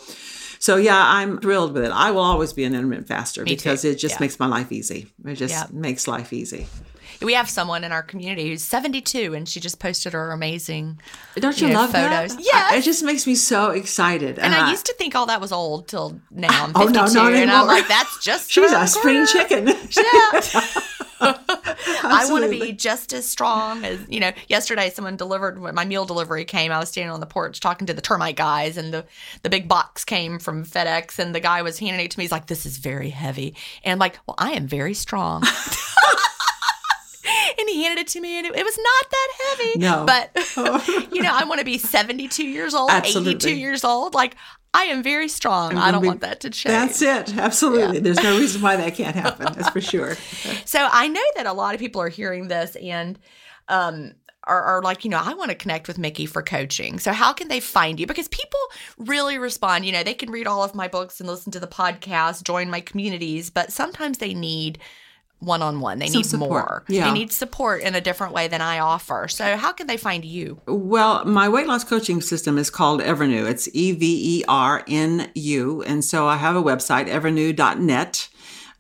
so 0.59 0.76
yeah, 0.76 1.01
I'm 1.03 1.39
thrilled 1.39 1.74
with 1.74 1.86
it. 1.86 1.91
I 1.91 2.11
will 2.11 2.22
always 2.22 2.53
be 2.53 2.65
an 2.65 2.76
intermittent 2.76 3.07
faster 3.07 3.43
Me 3.43 3.55
because 3.55 3.82
too. 3.82 3.89
it 3.89 3.95
just 3.95 4.15
Yeah. 4.15 4.19
makes 4.19 4.39
my 4.39 4.45
life 4.45 4.72
easy. 4.72 5.07
It 5.26 5.36
just 5.36 5.53
Yeah. 5.55 5.65
makes 5.72 6.07
life 6.07 6.32
easy. 6.34 6.67
We 7.22 7.34
have 7.34 7.49
someone 7.49 7.84
in 7.84 7.91
our 7.91 8.03
community 8.03 8.49
who's 8.49 8.63
72 8.63 9.34
and 9.34 9.47
she 9.47 9.59
just 9.59 9.80
posted 9.80 10.13
her 10.13 10.32
amazing 10.32 10.99
Don't 11.36 11.59
you, 11.61 11.67
you 11.67 11.74
know, 11.74 11.82
love 11.82 11.91
photos. 11.91 12.36
Yeah. 12.39 12.76
It 12.76 12.82
just 12.82 13.03
makes 13.03 13.28
me 13.28 13.36
so 13.36 13.72
excited. 13.72 14.39
and 14.39 14.53
I 14.55 14.69
used 14.72 14.86
to 14.88 14.93
think 14.93 15.15
all 15.15 15.26
that 15.28 15.39
was 15.41 15.51
old 15.51 15.88
till 15.88 16.19
now 16.32 16.65
I'm 16.65 16.72
Oh, 16.76 16.88
52 16.88 16.93
no, 16.93 17.05
not 17.05 17.34
and 17.34 17.51
I'm 17.51 17.67
like 17.67 17.88
that's 17.88 18.24
just 18.24 18.49
She's 18.53 18.72
a 18.72 18.88
spring 18.88 19.26
chicken. 19.26 19.67
Yeah. 21.22 21.34
I 22.03 22.28
want 22.32 22.43
to 22.45 22.49
be 22.49 22.72
just 22.74 23.13
as 23.13 23.28
strong 23.28 23.86
as 23.86 23.99
you 24.09 24.19
know. 24.19 24.32
Yesterday, 24.47 24.89
someone 24.89 25.17
delivered 25.17 25.59
when 25.59 25.76
my 25.76 25.86
meal 25.86 26.03
delivery 26.03 26.45
came. 26.45 26.72
I 26.72 26.80
was 26.80 26.89
standing 26.89 27.11
on 27.11 27.19
the 27.19 27.28
porch 27.28 27.59
talking 27.59 27.86
to 27.86 27.93
the 27.93 28.01
termite 28.01 28.36
guys, 28.36 28.76
and 28.76 28.91
the 28.91 29.05
the 29.43 29.49
big 29.51 29.67
box 29.67 30.03
came 30.03 30.39
from 30.39 30.65
FedEx, 30.65 31.19
and 31.19 31.36
the 31.36 31.39
guy 31.39 31.61
was 31.61 31.78
handing 31.78 32.03
it 32.03 32.09
to 32.09 32.17
me. 32.17 32.24
He's 32.24 32.32
like, 32.32 32.47
"This 32.47 32.65
is 32.65 32.78
very 32.78 33.11
heavy," 33.11 33.55
and 33.84 33.91
I'm 33.93 33.99
like, 33.99 34.17
"Well, 34.26 34.34
I 34.39 34.53
am 34.53 34.65
very 34.67 34.95
strong." 34.95 35.43
And 37.57 37.69
he 37.69 37.83
handed 37.83 38.01
it 38.01 38.07
to 38.09 38.21
me, 38.21 38.37
and 38.37 38.47
it, 38.47 38.55
it 38.55 38.65
was 38.65 38.77
not 38.77 39.11
that 39.11 39.27
heavy. 39.43 39.79
No. 39.79 40.05
but 40.05 41.11
you 41.13 41.21
know, 41.21 41.31
I 41.33 41.43
want 41.45 41.59
to 41.59 41.65
be 41.65 41.77
72 41.77 42.43
years 42.43 42.73
old, 42.73 42.91
82 42.91 43.55
years 43.55 43.83
old. 43.83 44.13
Like 44.13 44.35
I 44.73 44.83
am 44.85 45.03
very 45.03 45.27
strong. 45.27 45.77
I 45.77 45.91
don't 45.91 46.01
be- 46.01 46.07
want 46.07 46.21
that 46.21 46.39
to 46.41 46.49
change. 46.49 46.71
That's 46.71 47.01
it. 47.01 47.37
Absolutely. 47.37 47.99
There's 47.99 48.23
no 48.23 48.37
reason 48.37 48.61
why 48.61 48.77
that 48.77 48.95
can't 48.95 49.15
happen. 49.15 49.53
That's 49.55 49.69
for 49.69 49.81
sure. 49.81 50.15
So 50.65 50.87
I 50.91 51.07
know 51.07 51.23
that 51.35 51.45
a 51.45 51.53
lot 51.53 51.73
of 51.73 51.79
people 51.79 52.01
are 52.01 52.09
hearing 52.09 52.47
this 52.47 52.75
and 52.77 53.19
um 53.67 54.13
are, 54.45 54.63
are 54.63 54.81
like, 54.81 55.03
you 55.03 55.11
know, 55.11 55.21
I 55.23 55.35
want 55.35 55.49
to 55.49 55.55
connect 55.55 55.87
with 55.87 55.99
Mickey 55.99 56.25
for 56.25 56.41
coaching. 56.41 56.97
So 56.97 57.11
how 57.11 57.31
can 57.31 57.47
they 57.47 57.59
find 57.59 57.99
you? 57.99 58.07
Because 58.07 58.27
people 58.29 58.59
really 58.97 59.37
respond. 59.37 59.85
You 59.85 59.91
know, 59.91 60.03
they 60.03 60.15
can 60.15 60.31
read 60.31 60.47
all 60.47 60.63
of 60.63 60.73
my 60.73 60.87
books 60.87 61.19
and 61.19 61.29
listen 61.29 61.51
to 61.51 61.59
the 61.59 61.67
podcast, 61.67 62.43
join 62.43 62.69
my 62.69 62.81
communities, 62.81 63.51
but 63.51 63.71
sometimes 63.71 64.17
they 64.17 64.33
need 64.33 64.79
one 65.41 65.61
on 65.61 65.79
one. 65.81 65.99
They 65.99 66.07
Some 66.07 66.19
need 66.19 66.25
support. 66.25 66.49
more. 66.49 66.83
Yeah. 66.87 67.05
They 67.07 67.11
need 67.11 67.31
support 67.31 67.81
in 67.81 67.95
a 67.95 68.01
different 68.01 68.33
way 68.33 68.47
than 68.47 68.61
I 68.61 68.79
offer. 68.79 69.27
So 69.27 69.57
how 69.57 69.73
can 69.73 69.87
they 69.87 69.97
find 69.97 70.23
you? 70.23 70.61
Well, 70.67 71.25
my 71.25 71.49
weight 71.49 71.67
loss 71.67 71.83
coaching 71.83 72.21
system 72.21 72.57
is 72.57 72.69
called 72.69 73.01
Evernu. 73.01 73.49
It's 73.49 73.67
E 73.73 73.91
V 73.91 74.39
E 74.39 74.43
R 74.47 74.83
N 74.87 75.29
U. 75.35 75.81
And 75.83 76.05
so 76.05 76.27
I 76.27 76.37
have 76.37 76.55
a 76.55 76.63
website, 76.63 77.07
evernu.net. 77.09 78.29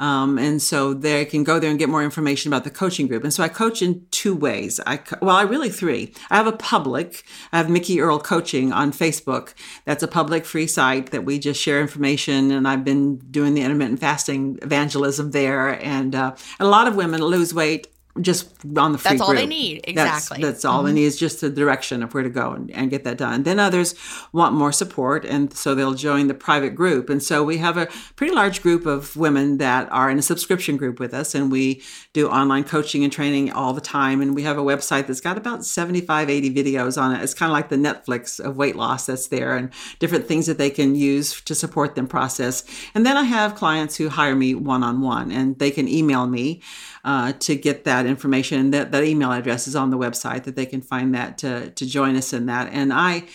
Um, 0.01 0.39
and 0.39 0.59
so 0.59 0.95
they 0.95 1.25
can 1.25 1.43
go 1.43 1.59
there 1.59 1.69
and 1.69 1.77
get 1.77 1.87
more 1.87 2.03
information 2.03 2.51
about 2.51 2.63
the 2.63 2.71
coaching 2.71 3.07
group. 3.07 3.23
And 3.23 3.31
so 3.31 3.43
I 3.43 3.49
coach 3.49 3.83
in 3.83 4.07
two 4.09 4.35
ways. 4.35 4.79
I 4.87 4.97
co- 4.97 5.19
well, 5.21 5.35
I 5.35 5.43
really 5.43 5.69
three. 5.69 6.13
I 6.31 6.37
have 6.37 6.47
a 6.47 6.53
public. 6.53 7.23
I 7.53 7.57
have 7.57 7.69
Mickey 7.69 8.01
Earl 8.01 8.19
Coaching 8.19 8.73
on 8.73 8.91
Facebook. 8.91 9.53
That's 9.85 10.01
a 10.01 10.07
public 10.07 10.43
free 10.43 10.65
site 10.65 11.11
that 11.11 11.23
we 11.23 11.37
just 11.37 11.61
share 11.61 11.79
information. 11.79 12.49
And 12.49 12.67
I've 12.67 12.83
been 12.83 13.17
doing 13.17 13.53
the 13.53 13.61
intermittent 13.61 13.99
fasting 13.99 14.57
evangelism 14.63 15.31
there. 15.31 15.69
And, 15.69 16.15
uh, 16.15 16.35
and 16.59 16.67
a 16.67 16.71
lot 16.71 16.87
of 16.87 16.95
women 16.95 17.21
lose 17.21 17.53
weight 17.53 17.87
just 18.19 18.49
on 18.77 18.91
the 18.91 18.97
free 18.97 19.11
That's 19.11 19.21
all 19.21 19.33
they 19.33 19.45
need. 19.45 19.81
Exactly. 19.85 20.41
That's, 20.41 20.65
all 20.65 20.83
they 20.83 20.91
need 20.91 21.05
is 21.05 21.17
just 21.17 21.39
the 21.41 21.49
direction 21.49 22.03
of 22.03 22.13
where 22.13 22.23
to 22.23 22.29
go 22.29 22.51
and, 22.51 22.69
and 22.71 22.89
get 22.89 23.03
that 23.05 23.17
done. 23.17 23.43
Then 23.43 23.59
others 23.59 23.95
want 24.33 24.53
more 24.53 24.71
support, 24.71 25.23
and 25.23 25.53
so 25.53 25.73
they'll 25.73 25.93
join 25.93 26.27
the 26.27 26.33
private 26.33 26.75
group. 26.75 27.09
And 27.09 27.23
so 27.23 27.43
we 27.43 27.57
have 27.57 27.77
a 27.77 27.87
pretty 28.15 28.33
large 28.33 28.61
group 28.61 28.85
of 28.85 29.15
women 29.15 29.57
that 29.59 29.89
are 29.91 30.09
in 30.09 30.19
a 30.19 30.21
subscription 30.21 30.75
group 30.75 30.99
with 30.99 31.13
us, 31.13 31.33
and 31.33 31.51
we 31.51 31.81
do 32.11 32.27
online 32.27 32.65
coaching 32.65 33.03
and 33.03 33.13
training 33.13 33.51
all 33.51 33.73
the 33.73 33.81
time. 33.81 34.21
And 34.21 34.35
we 34.35 34.43
have 34.43 34.57
a 34.57 34.63
website 34.63 35.07
that's 35.07 35.21
got 35.21 35.37
about 35.37 35.65
75, 35.65 36.29
80 36.29 36.53
videos 36.53 37.01
on 37.01 37.15
it. 37.15 37.23
It's 37.23 37.33
kind 37.33 37.49
of 37.49 37.53
like 37.53 37.69
the 37.69 37.77
Netflix 37.77 38.39
of 38.39 38.57
weight 38.57 38.75
loss 38.75 39.05
that's 39.05 39.27
there, 39.27 39.55
and 39.55 39.71
different 39.99 40.27
things 40.27 40.47
that 40.47 40.57
they 40.57 40.69
can 40.69 40.95
use 40.95 41.39
to 41.41 41.55
support 41.55 41.95
them 41.95 42.07
process. 42.07 42.63
And 42.93 43.05
then 43.05 43.15
I 43.15 43.23
have 43.23 43.55
clients 43.55 43.95
who 43.95 44.09
hire 44.09 44.35
me 44.35 44.53
one 44.53 44.83
on 44.83 45.01
one, 45.01 45.31
and 45.31 45.57
they 45.59 45.71
can 45.71 45.87
email 45.87 46.27
me 46.27 46.61
uh, 47.03 47.33
to 47.39 47.55
get 47.55 47.83
that 47.85 48.00
information. 48.05 48.71
That 48.71 48.91
that 48.91 49.03
email 49.03 49.31
address 49.31 49.67
is 49.67 49.75
on 49.75 49.89
the 49.89 49.97
website 49.97 50.43
that 50.43 50.55
they 50.55 50.65
can 50.65 50.81
find 50.81 51.13
that 51.15 51.37
to 51.39 51.71
to 51.71 51.85
join 51.85 52.15
us 52.15 52.33
in 52.33 52.45
that. 52.47 52.71
And 52.71 52.91
I. 52.93 53.25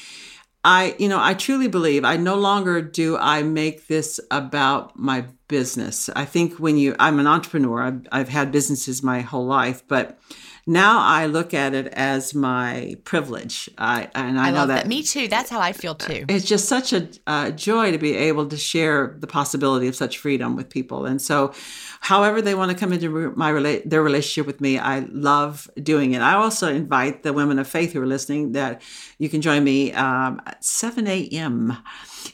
I, 0.69 0.97
you 0.99 1.09
know, 1.09 1.21
I 1.23 1.35
truly 1.35 1.69
believe 1.69 2.05
I 2.05 2.17
no 2.17 2.35
longer 2.35 2.83
do 2.83 3.17
I 3.17 3.45
make 3.45 3.87
this 3.87 4.19
about 4.33 4.99
my 4.99 5.27
business. 5.47 6.11
I 6.17 6.25
think 6.25 6.55
when 6.55 6.77
you, 6.77 6.97
I'm 6.99 7.21
an 7.21 7.29
entrepreneur, 7.29 7.83
I've, 7.83 8.09
I've 8.11 8.29
had 8.31 8.51
businesses 8.51 9.01
my 9.01 9.21
whole 9.21 9.47
life, 9.47 9.85
but 9.87 10.19
now 10.67 10.99
I 11.01 11.27
look 11.27 11.55
at 11.55 11.75
it 11.75 11.87
as 11.89 12.35
my 12.35 12.97
privilege. 13.05 13.71
I, 13.79 14.11
and 14.17 14.39
I, 14.39 14.49
I 14.49 14.51
know 14.51 14.59
love 14.59 14.69
that, 14.69 14.83
that. 14.83 14.89
Me 14.89 15.05
too. 15.05 15.29
That's 15.29 15.49
how 15.49 15.61
I 15.61 15.73
feel 15.73 15.95
too. 15.95 16.25
it's 16.29 16.45
just 16.45 16.69
such 16.69 16.93
a 16.93 17.09
uh, 17.29 17.51
joy 17.51 17.93
to 17.93 17.99
be 17.99 18.15
able 18.15 18.49
to 18.49 18.57
share 18.57 19.17
the 19.19 19.29
possibility 19.29 19.87
of 19.87 19.95
such 19.95 20.19
freedom 20.19 20.57
with 20.57 20.69
people. 20.69 21.07
And 21.07 21.23
so, 21.23 21.53
however 22.01 22.43
they 22.43 22.57
want 22.57 22.73
to 22.73 22.77
come 22.77 22.93
into 22.93 23.33
my 23.37 23.53
rela- 23.53 23.89
their 23.89 24.03
relationship 24.03 24.47
with 24.47 24.61
me, 24.61 24.77
I 24.79 25.07
love 25.11 25.71
doing 25.81 26.13
it. 26.13 26.21
I 26.21 26.35
also 26.35 26.69
invite 26.69 27.23
the 27.23 27.33
women 27.33 27.61
of 27.61 27.69
faith 27.69 27.93
who 27.93 28.03
are 28.03 28.07
listening 28.07 28.53
that 28.53 28.83
you 29.19 29.29
can 29.29 29.43
join 29.43 29.63
me 29.63 29.93
um, 29.93 30.43
at 30.47 30.65
7 30.65 31.07
a.m. 31.07 31.77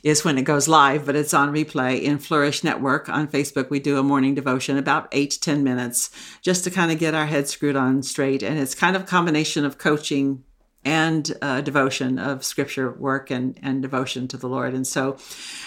is 0.02 0.24
when 0.24 0.38
it 0.38 0.42
goes 0.42 0.68
live, 0.68 1.06
but 1.06 1.16
it's 1.16 1.34
on 1.34 1.52
replay 1.52 2.00
in 2.00 2.18
Flourish 2.18 2.64
Network 2.64 3.08
on 3.08 3.28
Facebook. 3.28 3.70
We 3.70 3.78
do 3.78 3.98
a 3.98 4.02
morning 4.02 4.34
devotion 4.34 4.76
about 4.76 5.08
eight 5.12 5.32
to 5.32 5.40
10 5.40 5.62
minutes 5.62 6.10
just 6.40 6.64
to 6.64 6.70
kind 6.70 6.90
of 6.90 6.98
get 6.98 7.14
our 7.14 7.26
heads 7.26 7.50
screwed 7.50 7.76
on 7.76 8.02
straight. 8.02 8.42
And 8.42 8.58
it's 8.58 8.74
kind 8.74 8.96
of 8.96 9.02
a 9.02 9.06
combination 9.06 9.64
of 9.64 9.78
coaching 9.78 10.42
and 10.84 11.32
uh, 11.40 11.60
devotion 11.60 12.18
of 12.18 12.44
scripture 12.44 12.90
work 12.90 13.30
and, 13.30 13.56
and 13.62 13.82
devotion 13.82 14.26
to 14.28 14.36
the 14.36 14.48
Lord. 14.48 14.74
And 14.74 14.84
so 14.84 15.16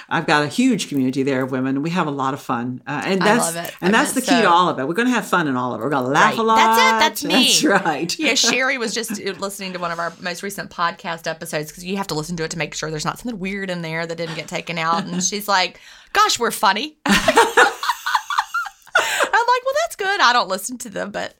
I've 0.09 0.27
got 0.27 0.43
a 0.43 0.47
huge 0.47 0.89
community 0.89 1.23
there 1.23 1.43
of 1.43 1.51
women. 1.51 1.81
We 1.81 1.91
have 1.91 2.05
a 2.07 2.11
lot 2.11 2.33
of 2.33 2.41
fun. 2.41 2.81
Uh, 2.85 3.01
and 3.05 3.21
that's. 3.21 3.55
And 3.81 3.95
I 3.95 3.99
that's 3.99 4.11
the 4.13 4.21
key 4.21 4.41
to 4.41 4.49
all 4.49 4.67
of 4.67 4.77
it. 4.77 4.85
We're 4.87 4.93
going 4.93 5.07
to 5.07 5.13
have 5.13 5.25
fun 5.25 5.47
in 5.47 5.55
all 5.55 5.73
of 5.73 5.79
it. 5.79 5.83
We're 5.85 5.89
going 5.89 6.03
to 6.03 6.09
laugh 6.09 6.31
Right. 6.31 6.39
a 6.39 6.43
lot. 6.43 6.55
That's 6.57 6.79
it. 6.79 6.99
That's 6.99 7.23
me. 7.23 7.45
That's 7.45 7.63
right. 7.85 8.19
yeah, 8.19 8.33
Sheri 8.33 8.77
was 8.77 8.93
just 8.93 9.11
uh, 9.25 9.31
listening 9.39 9.71
to 9.73 9.79
one 9.79 9.91
of 9.91 9.99
our 9.99 10.11
most 10.19 10.43
recent 10.43 10.69
podcast 10.69 11.27
episodes 11.27 11.71
because 11.71 11.85
you 11.85 11.95
have 11.97 12.07
to 12.07 12.13
listen 12.15 12.35
to 12.37 12.43
it 12.43 12.51
to 12.51 12.57
make 12.57 12.73
sure 12.73 12.89
there's 12.91 13.05
not 13.05 13.17
something 13.17 13.39
weird 13.39 13.69
in 13.69 13.81
there 13.81 14.05
that 14.05 14.17
didn't 14.17 14.35
get 14.35 14.47
taken 14.49 14.77
out. 14.77 15.05
And 15.05 15.23
she's 15.23 15.47
like, 15.47 15.79
"Gosh, 16.11 16.37
we're 16.39 16.51
funny." 16.51 16.97
I'm 17.05 17.13
like, 19.47 19.63
"Well, 19.65 19.73
that's 19.85 19.95
good. 19.95 20.19
I 20.21 20.33
don't 20.33 20.49
listen 20.49 20.77
to 20.79 20.89
them, 20.89 21.11
but 21.11 21.35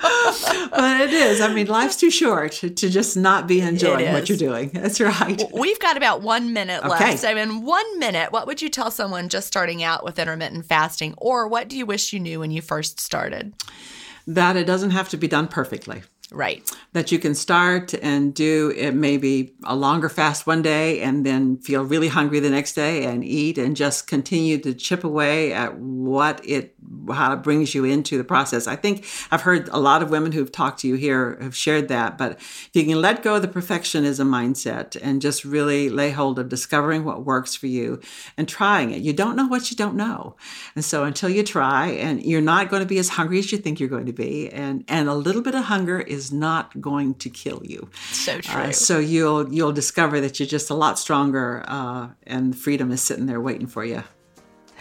but 0.70 1.00
it 1.00 1.12
is. 1.12 1.40
I 1.40 1.52
mean, 1.52 1.66
life's 1.66 1.96
too 1.96 2.10
short 2.10 2.52
to 2.52 2.70
just 2.70 3.16
not 3.16 3.46
be 3.46 3.60
enjoying 3.60 4.12
what 4.12 4.28
you're 4.28 4.38
doing. 4.38 4.70
That's 4.70 5.00
right. 5.00 5.42
We've 5.52 5.78
got 5.78 5.96
about 5.96 6.22
one 6.22 6.52
minute 6.52 6.84
left. 6.84 7.02
Okay. 7.02 7.16
So, 7.16 7.36
in 7.36 7.62
one 7.62 7.98
minute, 7.98 8.32
what 8.32 8.46
would 8.46 8.62
you 8.62 8.68
tell 8.68 8.90
someone 8.90 9.28
just 9.28 9.46
starting 9.46 9.82
out 9.82 10.04
with 10.04 10.18
intermittent 10.18 10.66
fasting, 10.66 11.14
or 11.18 11.46
what 11.48 11.68
do 11.68 11.76
you 11.76 11.86
wish 11.86 12.12
you 12.12 12.20
knew 12.20 12.40
when 12.40 12.50
you 12.50 12.62
first 12.62 13.00
started? 13.00 13.52
That 14.26 14.56
it 14.56 14.64
doesn't 14.64 14.90
have 14.90 15.08
to 15.10 15.16
be 15.16 15.28
done 15.28 15.48
perfectly. 15.48 16.02
Right. 16.32 16.70
That 16.92 17.10
you 17.10 17.18
can 17.18 17.34
start 17.34 17.92
and 17.94 18.32
do 18.32 18.72
it 18.76 18.94
maybe 18.94 19.54
a 19.64 19.74
longer 19.74 20.08
fast 20.08 20.46
one 20.46 20.62
day 20.62 21.00
and 21.00 21.26
then 21.26 21.56
feel 21.58 21.82
really 21.82 22.06
hungry 22.06 22.38
the 22.38 22.50
next 22.50 22.74
day 22.74 23.04
and 23.04 23.24
eat 23.24 23.58
and 23.58 23.74
just 23.74 24.06
continue 24.06 24.58
to 24.58 24.72
chip 24.72 25.02
away 25.02 25.52
at 25.52 25.76
what 25.78 26.40
it 26.46 26.74
how 27.12 27.32
it 27.32 27.38
brings 27.38 27.74
you 27.74 27.84
into 27.84 28.16
the 28.16 28.24
process. 28.24 28.68
I 28.68 28.76
think 28.76 29.06
I've 29.32 29.42
heard 29.42 29.68
a 29.68 29.78
lot 29.78 30.02
of 30.02 30.10
women 30.10 30.30
who've 30.30 30.50
talked 30.50 30.80
to 30.80 30.88
you 30.88 30.94
here 30.94 31.36
have 31.40 31.56
shared 31.56 31.88
that, 31.88 32.16
but 32.16 32.32
if 32.32 32.70
you 32.74 32.84
can 32.84 33.00
let 33.00 33.22
go 33.22 33.36
of 33.36 33.42
the 33.42 33.48
perfectionism 33.48 34.28
mindset 34.28 34.96
and 35.02 35.20
just 35.20 35.44
really 35.44 35.88
lay 35.88 36.10
hold 36.10 36.38
of 36.38 36.48
discovering 36.48 37.04
what 37.04 37.24
works 37.24 37.54
for 37.54 37.66
you 37.66 38.00
and 38.36 38.48
trying 38.48 38.90
it. 38.92 39.02
You 39.02 39.12
don't 39.12 39.36
know 39.36 39.46
what 39.46 39.70
you 39.70 39.76
don't 39.76 39.96
know. 39.96 40.36
And 40.76 40.84
so 40.84 41.04
until 41.04 41.28
you 41.28 41.42
try 41.42 41.88
and 41.88 42.22
you're 42.22 42.40
not 42.40 42.70
going 42.70 42.82
to 42.82 42.88
be 42.88 42.98
as 42.98 43.08
hungry 43.08 43.38
as 43.40 43.50
you 43.50 43.58
think 43.58 43.80
you're 43.80 43.88
going 43.88 44.06
to 44.06 44.12
be 44.12 44.48
and 44.50 44.84
and 44.86 45.08
a 45.08 45.14
little 45.14 45.42
bit 45.42 45.54
of 45.54 45.64
hunger 45.64 46.00
is 46.00 46.19
is 46.20 46.30
not 46.32 46.80
going 46.80 47.14
to 47.14 47.30
kill 47.30 47.62
you. 47.64 47.88
So 48.12 48.34
uh, 48.34 48.40
true. 48.40 48.62
Uh, 48.62 48.72
so 48.72 48.98
you'll 48.98 49.52
you'll 49.52 49.72
discover 49.72 50.20
that 50.20 50.38
you're 50.38 50.52
just 50.58 50.70
a 50.70 50.74
lot 50.74 50.98
stronger, 50.98 51.64
uh, 51.66 52.08
and 52.26 52.56
freedom 52.56 52.92
is 52.92 53.00
sitting 53.02 53.26
there 53.26 53.40
waiting 53.40 53.66
for 53.66 53.84
you. 53.84 54.02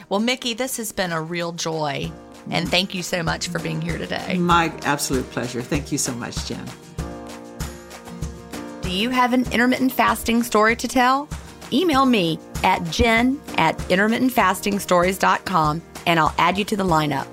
Well, 0.10 0.20
Mickey, 0.20 0.54
this 0.54 0.78
has 0.78 0.92
been 0.92 1.12
a 1.12 1.22
real 1.22 1.52
joy, 1.52 2.12
and 2.50 2.68
thank 2.70 2.94
you 2.94 3.04
so 3.04 3.24
much 3.24 3.48
for 3.48 3.60
being 3.60 3.82
here 3.82 3.98
today. 3.98 4.38
My 4.38 4.74
absolute 4.84 5.30
pleasure. 5.32 5.62
Thank 5.62 5.92
you 5.92 5.98
so 5.98 6.14
much, 6.14 6.46
Gin. 6.48 6.66
Do 8.82 8.90
you 8.90 9.10
have 9.12 9.34
an 9.34 9.46
intermittent 9.52 9.92
fasting 9.92 10.42
story 10.44 10.76
to 10.78 10.88
tell? 10.88 11.30
Email 11.72 12.06
me 12.06 12.40
at 12.64 12.84
gin 12.90 13.40
at 13.58 13.78
intermittentfastingstories.com 13.90 15.82
and 16.08 16.20
I'll 16.20 16.34
add 16.40 16.58
you 16.58 16.66
to 16.66 16.76
the 16.76 16.84
lineup. 16.84 17.28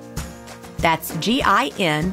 That's 0.79 1.17
G 1.17 1.43
I 1.43 1.71
N 1.79 2.13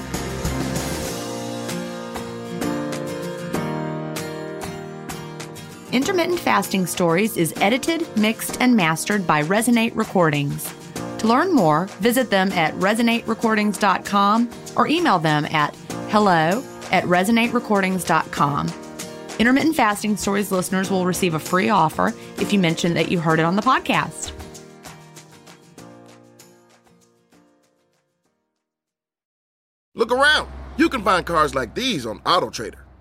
Intermittent 5.91 6.39
Fasting 6.39 6.85
Stories 6.85 7.35
is 7.35 7.53
edited, 7.57 8.07
mixed, 8.17 8.61
and 8.61 8.75
mastered 8.75 9.27
by 9.27 9.43
Resonate 9.43 9.93
Recordings. 9.93 10.73
To 11.17 11.27
learn 11.27 11.53
more, 11.53 11.87
visit 11.99 12.29
them 12.29 12.51
at 12.53 12.73
resonaterecordings.com 12.75 14.49
or 14.77 14.87
email 14.87 15.19
them 15.19 15.45
at 15.45 15.75
hello 16.09 16.63
at 16.91 17.03
resonaterecordings.com. 17.03 18.71
Intermittent 19.37 19.75
Fasting 19.75 20.15
Stories 20.15 20.51
listeners 20.51 20.89
will 20.89 21.05
receive 21.05 21.33
a 21.33 21.39
free 21.39 21.69
offer 21.69 22.13
if 22.37 22.53
you 22.53 22.59
mention 22.59 22.93
that 22.93 23.11
you 23.11 23.19
heard 23.19 23.39
it 23.39 23.43
on 23.43 23.57
the 23.57 23.61
podcast. 23.61 24.31
Look 29.93 30.11
around. 30.11 30.49
You 30.77 30.87
can 30.87 31.03
find 31.03 31.25
cars 31.25 31.53
like 31.53 31.75
these 31.75 32.05
on 32.05 32.19
AutoTrader. 32.19 32.90